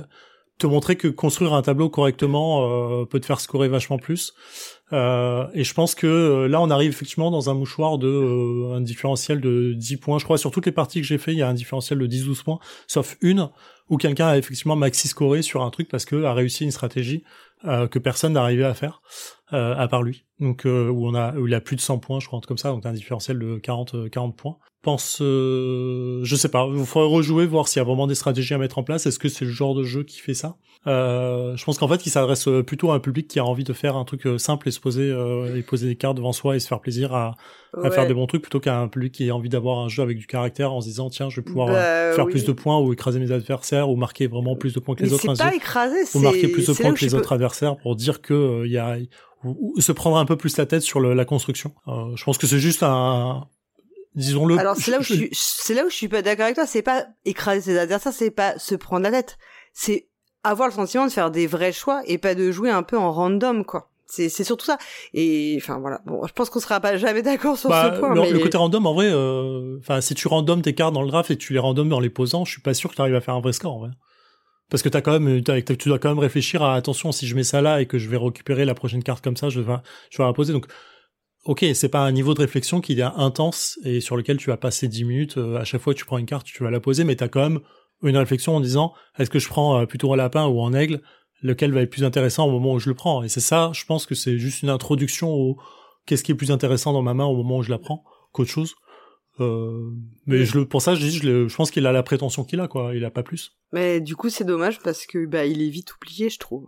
[0.56, 4.32] te montrer que construire un tableau correctement euh, peut te faire scorer vachement plus.
[4.94, 8.76] Euh, et je pense que euh, là, on arrive effectivement dans un mouchoir de euh,
[8.76, 10.18] un différentiel de 10 points.
[10.18, 12.06] Je crois sur toutes les parties que j'ai fait, il y a un différentiel de
[12.06, 13.50] 10-12 points, sauf une
[13.90, 17.22] où quelqu'un a effectivement maxi scoré sur un truc parce que a réussi une stratégie
[17.64, 19.02] euh, que personne n'arrivait à faire
[19.52, 20.24] euh, à part lui.
[20.40, 22.58] Donc euh, où on a où il a plus de 100 points, je crois, comme
[22.58, 24.56] ça, donc un différentiel de 40 euh, 40 points.
[24.82, 28.58] Pense je sais pas, il faudrait rejouer voir s'il y a vraiment des stratégies à
[28.58, 30.56] mettre en place, est-ce que c'est le genre de jeu qui fait ça?
[30.86, 33.64] Euh, je pense qu'en fait, il s'adresse euh, plutôt à un public qui a envie
[33.64, 36.32] de faire un truc euh, simple et se poser euh, et poser des cartes devant
[36.32, 37.36] soi et se faire plaisir à,
[37.82, 40.02] à faire des bons trucs plutôt qu'à un public qui a envie d'avoir un jeu
[40.02, 42.32] avec du caractère en se disant tiens, je vais pouvoir Bah, faire oui.
[42.32, 45.08] plus de points ou écraser mes adversaires ou marquer vraiment plus de points que les
[45.08, 45.36] Mais autres.
[45.38, 48.72] pas écrasé, ou marquer plus de points que les autres adversaires pour dire que il
[48.72, 48.96] y a
[49.44, 51.72] ou, ou se prendre un peu plus la tête sur le- la construction.
[51.88, 53.46] Euh, je pense que c'est juste un
[54.14, 54.58] disons-le.
[54.58, 56.66] Alors c'est là où je suis, c'est là où je suis pas d'accord avec toi.
[56.66, 59.36] C'est pas écraser ses adversaires, c'est pas se prendre la tête.
[59.72, 60.06] C'est
[60.44, 63.12] avoir le sentiment de faire des vrais choix et pas de jouer un peu en
[63.12, 63.90] random, quoi.
[64.06, 64.78] C'est c'est surtout ça.
[65.14, 66.00] Et enfin voilà.
[66.06, 68.14] Bon, je pense qu'on sera pas jamais d'accord sur Bah, ce point.
[68.14, 68.30] le, mais...
[68.30, 71.30] le côté random, en vrai, euh, enfin, si tu random tes cartes dans le draft
[71.30, 73.20] et tu les random en les posant, je suis pas sûr que tu arrives à
[73.20, 73.90] faire un vrai score, en vrai.
[74.70, 77.34] Parce que t'as quand même, t'as- tu dois quand même réfléchir à attention si je
[77.34, 79.74] mets ça là et que je vais récupérer la prochaine carte comme ça, je vais,
[80.10, 80.52] je vais la poser.
[80.52, 80.66] Donc,
[81.44, 84.56] ok, c'est pas un niveau de réflexion qui est intense et sur lequel tu vas
[84.56, 85.36] passer 10 minutes.
[85.38, 87.28] euh, à chaque fois que tu prends une carte, tu vas la poser, mais t'as
[87.28, 87.60] quand même
[88.10, 91.00] une réflexion en disant est-ce que je prends euh, plutôt en lapin ou en aigle,
[91.42, 93.22] lequel va être plus intéressant au moment où je le prends?
[93.22, 95.56] Et c'est ça, je pense que c'est juste une introduction au
[96.06, 98.50] qu'est-ce qui est plus intéressant dans ma main au moment où je la prends qu'autre
[98.50, 98.74] chose.
[99.40, 99.90] Euh,
[100.26, 102.44] mais je le, pour ça, je dis, je, le- je pense qu'il a la prétention
[102.44, 102.94] qu'il a, quoi.
[102.94, 103.56] Il a pas plus.
[103.72, 106.66] Mais du coup, c'est dommage parce que bah il est vite oublié, je trouve.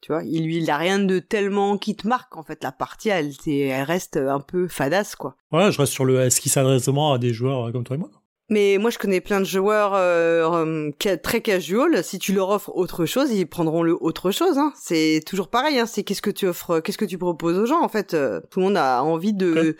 [0.00, 2.70] Tu vois, il lui il a rien de tellement qui te marque en fait la
[2.70, 5.34] partie, elle, elle reste un peu fadasse quoi.
[5.50, 7.96] Ouais, je reste sur le est-ce qu'il s'adresse vraiment à des joueurs euh, comme toi
[7.96, 8.10] et moi.
[8.50, 12.02] Mais moi, je connais plein de joueurs euh, ca- très casual.
[12.02, 14.56] Si tu leur offres autre chose, ils prendront le autre chose.
[14.56, 14.72] Hein.
[14.80, 15.78] C'est toujours pareil.
[15.78, 15.86] Hein.
[15.86, 17.82] C'est qu'est-ce que tu offres, qu'est-ce que tu proposes aux gens.
[17.82, 19.76] En fait, euh, tout le monde a envie de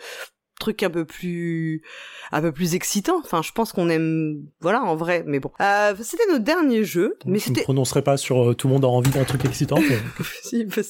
[0.59, 1.81] trucs un peu plus,
[2.31, 3.19] un peu plus excitants.
[3.23, 5.23] Enfin, je pense qu'on aime, voilà, en vrai.
[5.25, 7.17] Mais bon, euh, c'était notre dernier jeu.
[7.25, 9.79] Mais je ne prononcerai pas sur euh, tout le monde a envie d'un truc excitant.
[9.79, 9.97] mais-
[10.43, 10.81] si, bah,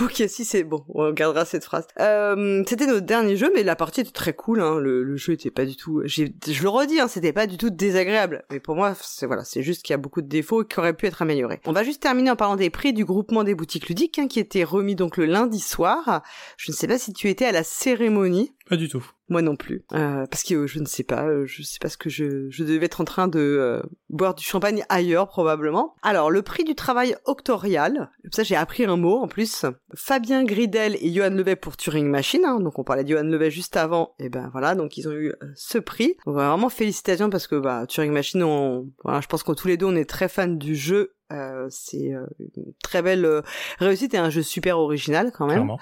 [0.00, 1.86] ok, si c'est bon, on gardera cette phrase.
[2.00, 4.60] Euh, c'était notre dernier jeu, mais la partie était très cool.
[4.60, 4.78] Hein.
[4.78, 6.02] Le, le jeu était pas du tout.
[6.06, 6.24] Je
[6.62, 8.44] le redis, hein, c'était pas du tout désagréable.
[8.50, 10.94] Mais pour moi, c'est voilà, c'est juste qu'il y a beaucoup de défauts qui auraient
[10.94, 11.60] pu être améliorés.
[11.66, 14.38] On va juste terminer en parlant des prix du groupement des boutiques ludiques, hein, qui
[14.40, 16.22] était remis donc le lundi soir.
[16.56, 18.52] Je ne sais pas si tu étais à la cérémonie.
[18.70, 19.04] Pas du tout.
[19.28, 21.88] Moi non plus, euh, parce que euh, je ne sais pas, euh, je sais pas
[21.88, 25.96] ce que je, je devais être en train de euh, boire du champagne ailleurs probablement.
[26.02, 29.66] Alors le prix du travail octorial, ça j'ai appris un mot en plus.
[29.96, 33.50] Fabien Gridel et Johan Levet pour Turing Machine, hein, donc on parlait de Johan Levet
[33.50, 36.14] juste avant, et ben voilà, donc ils ont eu euh, ce prix.
[36.24, 39.78] Donc vraiment félicitations parce que bah Turing Machine, on, voilà, je pense que tous les
[39.78, 41.16] deux on est très fans du jeu.
[41.32, 43.42] Euh, c'est euh, une très belle
[43.78, 45.56] réussite et un jeu super original quand même.
[45.56, 45.80] Clairement.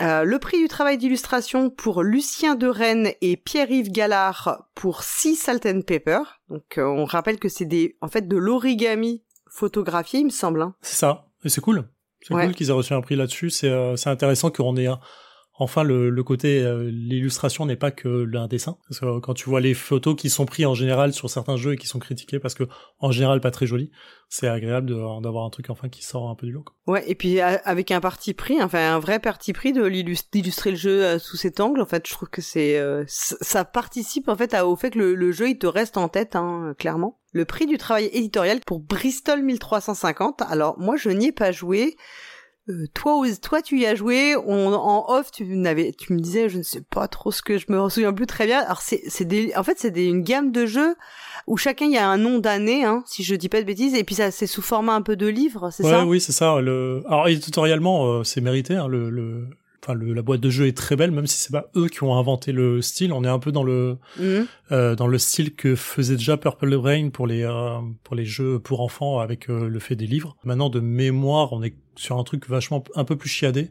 [0.00, 5.36] Euh, le prix du travail d'illustration pour Lucien de Rennes et Pierre-Yves Gallard pour Six
[5.36, 6.20] Salt and Pepper.
[6.48, 10.62] Donc euh, on rappelle que c'est des en fait de l'origami photographié, il me semble.
[10.62, 10.74] hein.
[10.80, 11.26] C'est ça.
[11.44, 11.84] Et c'est cool.
[12.22, 12.46] C'est Ouais.
[12.46, 13.50] cool qu'ils aient reçu un prix là-dessus.
[13.50, 14.98] C'est euh, c'est intéressant qu'on ait un-
[15.62, 18.76] enfin le, côté euh, l'illustration n'est pas que un dessin.
[18.88, 21.56] Parce que euh, quand tu vois les photos qui sont prises en général sur certains
[21.56, 22.64] jeux et qui sont critiquées parce que
[22.98, 23.90] en général pas très jolies,
[24.28, 24.88] c'est agréable
[25.22, 26.64] d'avoir un truc enfin qui sort un peu du lot.
[26.86, 29.88] Ouais, et puis avec un parti pris, enfin un vrai parti pris de
[30.32, 31.80] d'illustrer le jeu euh, sous cet angle.
[31.80, 35.32] En fait, je trouve que c'est ça participe en fait au fait que le, le
[35.32, 37.20] jeu il te reste en tête, hein, clairement.
[37.32, 40.42] Le prix du travail éditorial pour Bristol 1350.
[40.42, 41.96] Alors moi je n'y ai pas joué.
[42.68, 44.36] Euh, toi, toi, tu y as joué.
[44.36, 47.58] On, en off, tu n'avais, tu me disais, je ne sais pas trop ce que
[47.58, 48.60] je me souviens plus très bien.
[48.60, 50.94] Alors c'est, c'est des, en fait, c'est des, une gamme de jeux
[51.48, 53.94] où chacun il y a un nom d'année, hein, si je dis pas de bêtises,
[53.94, 56.06] et puis ça, c'est sous format un peu de livre, c'est Ouais, ça?
[56.06, 56.60] oui, c'est ça.
[56.60, 57.02] Le...
[57.08, 58.74] Alors éditorialement, euh, c'est mérité.
[58.76, 59.48] Hein, le, le...
[59.84, 62.04] Enfin, le- la boîte de jeu est très belle, même si c'est pas eux qui
[62.04, 63.12] ont inventé le style.
[63.12, 64.46] On est un peu dans le Mhm.
[64.70, 68.60] euh, dans le style que faisait déjà Purple Rain pour les euh, pour les jeux
[68.60, 70.36] pour enfants avec euh, le fait des livres.
[70.44, 73.70] Maintenant, de mémoire, on est sur un truc vachement un peu plus chiadé.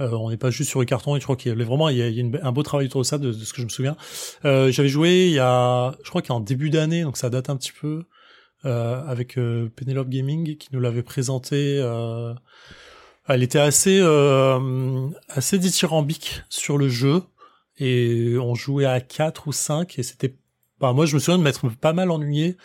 [0.00, 1.14] Euh, on n'est pas juste sur le carton.
[1.14, 2.50] Et je crois qu'il y a vraiment il y a, il y a une- un
[2.52, 3.96] beau travail autour de ça, de, de ce que je me souviens.
[4.44, 7.56] Euh, J'avais joué il y a, je crois qu'en début d'année, donc ça date un
[7.56, 8.02] petit peu.
[8.64, 9.34] Euh, avec
[9.76, 11.78] Penelope Gaming qui nous l'avait présenté.
[11.80, 12.32] Euh,
[13.28, 17.22] elle était assez euh, assez dithyrambique sur le jeu.
[17.78, 20.36] Et on jouait à 4 ou 5 et c'était
[20.80, 22.56] bah, moi je me souviens de m'être pas mal ennuyé.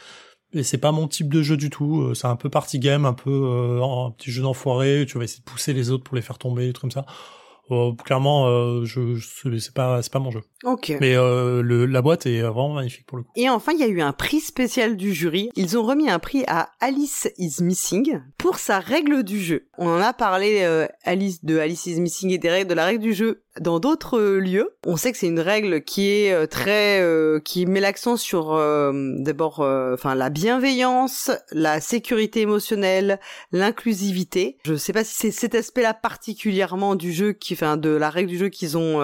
[0.53, 2.01] Et c'est pas mon type de jeu du tout.
[2.01, 5.05] Euh, c'est un peu party game un peu euh, un petit jeu d'enfoiré.
[5.07, 7.05] Tu vas essayer de pousser les autres pour les faire tomber des trucs comme ça
[7.71, 10.95] euh, clairement euh, je, je c'est pas c'est pas mon jeu Ok.
[10.99, 13.83] mais euh, le, la boîte est vraiment magnifique pour le coup Et enfin, il y
[13.83, 15.49] a eu un prix spécial du jury.
[15.55, 19.67] Ils ont remis un prix à Alice is Missing pour sa règle du jeu.
[19.77, 22.85] On en a parlé, euh, Alice, de Alice is Missing et des règles de la
[22.85, 24.75] règle du jeu dans d'autres euh, lieux.
[24.85, 28.53] On sait que c'est une règle qui est euh, très, euh, qui met l'accent sur
[28.53, 33.19] euh, d'abord, euh, enfin la bienveillance, la sécurité émotionnelle,
[33.51, 34.57] l'inclusivité.
[34.65, 38.29] Je sais pas si c'est cet aspect-là particulièrement du jeu qui, enfin de la règle
[38.29, 39.01] du jeu qu'ils ont,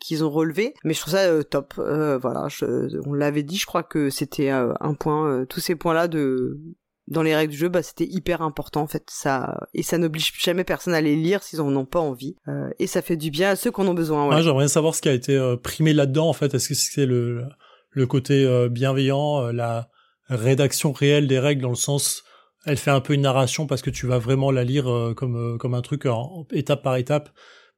[0.00, 1.74] qu'ils ont relevé mais je trouve ça top.
[1.76, 6.58] Voilà, je- on l'avait dit, je crois que c'était un point, tous ces points-là de
[7.12, 9.04] dans les règles du jeu, bah c'était hyper important en fait.
[9.10, 12.36] Ça et ça n'oblige jamais personne à les lire s'ils en ont pas envie.
[12.48, 14.28] Euh, et ça fait du bien à ceux qui en ont besoin.
[14.28, 14.36] Ouais.
[14.36, 16.54] Ouais, j'aimerais savoir ce qui a été euh, primé là-dedans en fait.
[16.54, 17.44] Est-ce que c'est le
[17.92, 19.88] le côté euh, bienveillant, euh, la
[20.28, 22.24] rédaction réelle des règles dans le sens,
[22.64, 25.36] elle fait un peu une narration parce que tu vas vraiment la lire euh, comme
[25.36, 27.30] euh, comme un truc en, étape par étape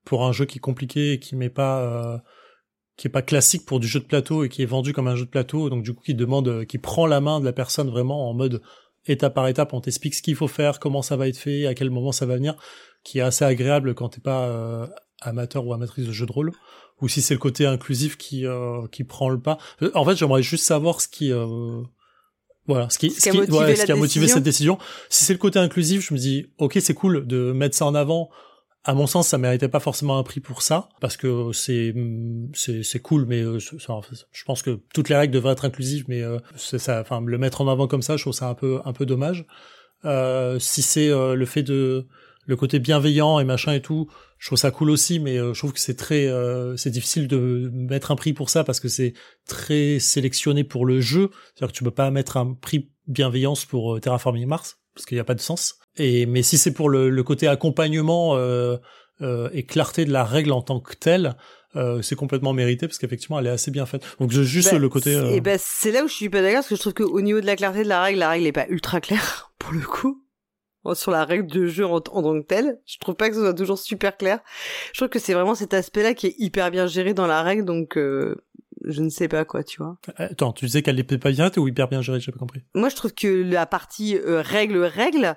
[0.05, 2.23] pour un jeu qui est compliqué et qui met pas
[2.97, 5.16] qui est pas classique pour du jeu de plateau et qui est vendu comme un
[5.16, 5.70] jeu de plateau.
[5.70, 8.61] Donc du coup, qui demande, qui prend la main de la personne vraiment en mode
[9.06, 11.74] étape par étape, on t'explique ce qu'il faut faire, comment ça va être fait, à
[11.74, 12.56] quel moment ça va venir,
[13.02, 14.86] qui est assez agréable quand t'es pas euh,
[15.20, 16.52] amateur ou amatrice de jeu de rôle,
[17.01, 19.59] ou si c'est le côté inclusif qui euh, qui prend le pas.
[19.82, 21.82] Euh, En fait, j'aimerais juste savoir ce qui euh,
[22.66, 24.78] voilà, ce qui, Ce qui a motivé ouais, ce qui a motivé cette décision.
[25.10, 27.94] Si c'est le côté inclusif, je me dis, ok, c'est cool de mettre ça en
[27.94, 28.31] avant.
[28.86, 31.94] À mon sens, ça méritait pas forcément un prix pour ça, parce que c'est
[32.52, 36.39] c'est cool, mais euh, je pense que toutes les règles devraient être inclusives, mais euh,
[36.56, 38.93] c'est ça, enfin le mettre en avant comme ça, je trouve ça un peu un
[38.93, 39.47] peu dommage.
[40.05, 42.06] Euh, si c'est euh, le fait de
[42.47, 45.61] le côté bienveillant et machin et tout, je trouve ça cool aussi, mais euh, je
[45.61, 48.89] trouve que c'est très euh, c'est difficile de mettre un prix pour ça parce que
[48.89, 49.15] c'est
[49.48, 53.98] très sélectionné pour le jeu, c'est-à-dire que tu peux pas mettre un prix bienveillance pour
[53.98, 55.77] Terraforming Mars parce qu'il n'y a pas de sens.
[55.97, 58.77] Et mais si c'est pour le, le côté accompagnement euh,
[59.23, 61.37] euh, et clarté de la règle en tant que telle,
[61.77, 64.03] euh, c'est complètement mérité parce qu'effectivement elle est assez bien faite.
[64.21, 65.15] Donc juste Bah, le côté.
[65.15, 67.21] euh, Et ben c'est là où je suis pas d'accord parce que je trouve qu'au
[67.21, 69.81] niveau de la clarté de la règle, la règle est pas ultra claire pour le
[69.81, 70.21] coup.
[70.93, 73.41] Sur la règle de jeu en, en tant que telle, je trouve pas que ce
[73.41, 74.41] soit toujours super clair.
[74.93, 77.65] Je trouve que c'est vraiment cet aspect-là qui est hyper bien géré dans la règle,
[77.65, 78.35] donc euh,
[78.86, 79.97] je ne sais pas quoi, tu vois.
[80.16, 82.62] Attends, tu disais qu'elle est pas bien ou hyper bien gérée, j'ai pas compris.
[82.74, 85.36] Moi, je trouve que la partie euh, règle-règle,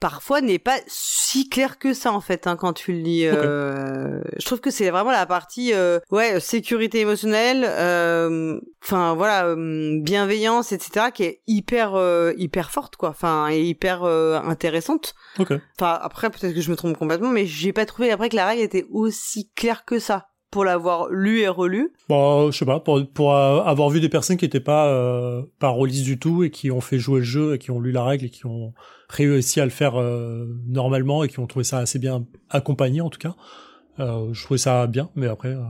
[0.00, 3.24] parfois, n'est pas si claire que ça, en fait, hein, quand tu le lis.
[3.26, 9.46] euh, Je trouve que c'est vraiment la partie, euh, ouais, sécurité émotionnelle, euh, enfin, voilà,
[9.46, 15.14] euh, bienveillance, etc., qui est hyper, euh, hyper forte, quoi, enfin, et hyper euh, intéressante.
[15.78, 18.46] Enfin, après, peut-être que je me trompe complètement, mais j'ai pas trouvé après que la
[18.46, 21.92] règle était aussi claire que ça, pour l'avoir lu et relu.
[22.08, 25.42] Bon, je sais pas, pour, pour euh, avoir vu des personnes qui étaient pas euh,
[25.58, 28.04] pas du tout et qui ont fait jouer le jeu et qui ont lu la
[28.04, 28.74] règle et qui ont
[29.08, 33.08] réussi à le faire euh, normalement et qui ont trouvé ça assez bien accompagné en
[33.08, 33.34] tout cas.
[33.98, 35.62] Euh, je trouvais ça bien, mais après, euh,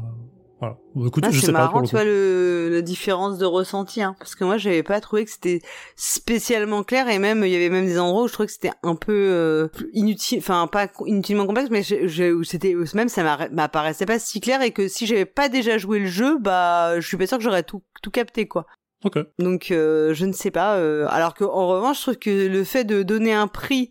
[0.62, 0.78] voilà.
[0.94, 3.36] Bon, écoute, Ah, je c'est sais pas marrant, pour le tu vois, le, la différence
[3.36, 5.60] de ressenti, hein, parce que moi, j'avais pas trouvé que c'était
[5.97, 8.70] spécialement clair, et même, il y avait même des endroits où je trouvais que c'était
[8.82, 13.48] un peu euh, inutile, enfin, pas inutilement complexe, mais je, je- c'était même, ça m'a-
[13.51, 17.06] m'apparaissait pas si clair, et que si j'avais pas déjà joué le jeu, bah, je
[17.06, 18.66] suis pas sûre que j'aurais tout, tout capté, quoi.
[19.05, 19.18] Ok.
[19.40, 20.76] Donc, euh, je ne sais pas.
[20.76, 23.90] euh, alors que, en revanche, je trouve que le fait de donner un prix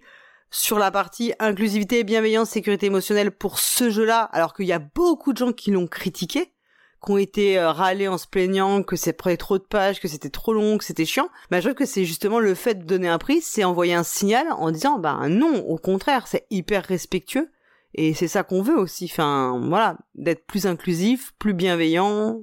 [0.52, 5.32] sur la partie inclusivité, bienveillance, sécurité émotionnelle pour ce jeu-là, alors qu'il y a beaucoup
[5.34, 6.51] de gens qui l'ont critiqué,
[7.04, 10.08] qui ont été euh, râlés en se plaignant que ça prenait trop de pages, que
[10.08, 11.30] c'était trop long, que c'était chiant.
[11.50, 14.04] Bah, je trouve que c'est justement le fait de donner un prix, c'est envoyer un
[14.04, 17.50] signal en disant, bah non, au contraire, c'est hyper respectueux.
[17.94, 19.10] Et c'est ça qu'on veut aussi.
[19.12, 22.40] Enfin, voilà, d'être plus inclusif, plus bienveillant,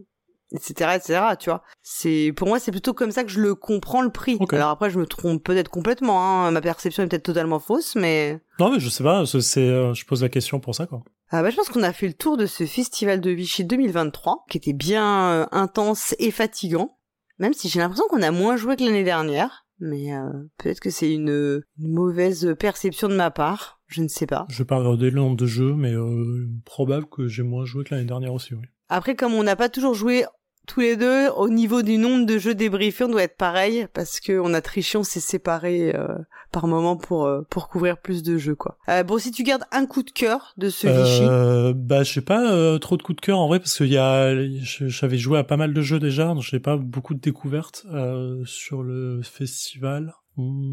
[0.53, 1.63] etc., etc., tu vois.
[1.83, 4.39] C'est, pour moi, c'est plutôt comme ça que je le comprends le prix.
[4.51, 6.51] Alors après, je me trompe peut-être complètement, hein.
[6.51, 9.95] Ma perception est peut-être totalement fausse, mais, Non, mais je sais pas, c'est, c'est, euh,
[9.95, 11.03] je pose la question pour ça, quoi.
[11.31, 14.45] Ah bah, je pense qu'on a fait le tour de ce festival de Vichy 2023,
[14.49, 16.99] qui était bien euh, intense et fatigant,
[17.39, 19.67] même si j'ai l'impression qu'on a moins joué que l'année dernière.
[19.81, 24.27] Mais euh, peut-être que c'est une, une mauvaise perception de ma part, je ne sais
[24.27, 24.47] pas.
[24.49, 27.85] Je vais pas regarder le nombre de jeux, mais euh, probable que j'ai moins joué
[27.85, 28.65] que l'année dernière aussi, oui.
[28.89, 30.25] Après, comme on n'a pas toujours joué
[30.69, 34.21] tous les deux, au niveau du nombre de jeux débriefés, on doit être pareil, parce
[34.21, 36.07] que on a triché, on s'est séparés euh,
[36.53, 38.79] par moment pour euh, pour couvrir plus de jeux, quoi.
[38.89, 42.21] Euh, bon, si tu gardes un coup de cœur de ce Vichy, bah, je sais
[42.21, 45.39] pas euh, trop de coups de cœur en vrai parce qu'il y a, j'avais joué
[45.39, 49.23] à pas mal de jeux déjà, donc j'ai pas beaucoup de découvertes euh, sur le
[49.23, 50.13] festival.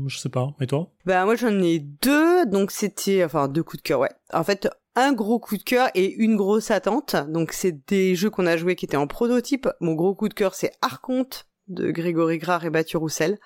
[0.08, 0.50] Je sais pas.
[0.62, 0.92] Et toi?
[1.08, 4.12] Bah moi j'en ai deux, donc c'était enfin deux coups de cœur, ouais.
[4.32, 7.16] En fait, un gros coup de cœur et une grosse attente.
[7.30, 9.68] Donc c'est des jeux qu'on a joués qui étaient en prototype.
[9.80, 13.38] Mon gros coup de cœur c'est Arconte de Grégory Grard et Mathieu Roussel.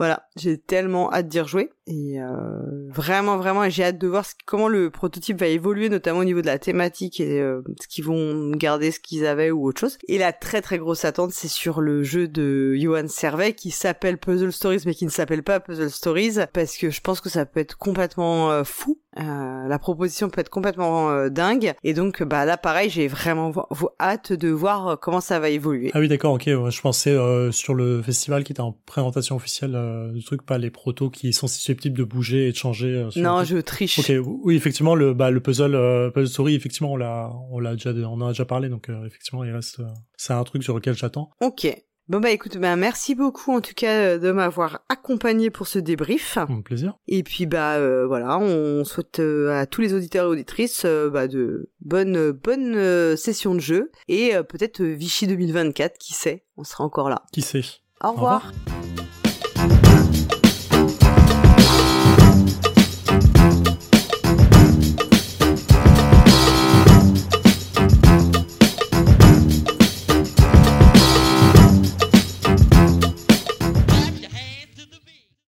[0.00, 4.68] Voilà, j'ai tellement hâte d'y rejouer et euh, vraiment vraiment j'ai hâte de voir comment
[4.68, 8.50] le prototype va évoluer notamment au niveau de la thématique et euh, ce qu'ils vont
[8.52, 9.98] garder ce qu'ils avaient ou autre chose.
[10.08, 14.16] Et la très très grosse attente c'est sur le jeu de Johan Servet qui s'appelle
[14.16, 17.44] Puzzle Stories mais qui ne s'appelle pas Puzzle Stories parce que je pense que ça
[17.44, 19.02] peut être complètement euh, fou.
[19.18, 23.52] Euh, la proposition peut être complètement euh, dingue et donc bah là pareil j'ai vraiment
[23.98, 25.90] hâte de voir comment ça va évoluer.
[25.94, 27.16] Ah oui d'accord ok je pensais
[27.50, 31.32] sur le festival qui était en présentation officielle euh, du truc, pas les protos qui
[31.32, 32.88] sont susceptibles de bouger et de changer.
[32.88, 33.98] Euh, non, je triche.
[33.98, 34.12] Ok,
[34.44, 37.90] oui, effectivement, le, bah, le puzzle, euh, puzzle story, effectivement, on l'a, on l'a déjà,
[37.90, 39.80] on en a déjà parlé, donc effectivement, il reste,
[40.16, 41.30] c'est un truc sur lequel j'attends.
[41.40, 41.66] Ok.
[42.10, 46.38] Bon bah écoute, bah merci beaucoup en tout cas de m'avoir accompagné pour ce débrief.
[46.48, 46.94] Mon plaisir.
[47.06, 52.32] Et puis bah voilà, on souhaite à tous les auditeurs et auditrices bah, de bonnes
[52.32, 57.22] bonnes sessions de jeu et peut-être Vichy 2024, qui sait, on sera encore là.
[57.32, 57.62] Qui sait?
[58.02, 58.42] Au revoir.
[58.44, 58.99] Au revoir.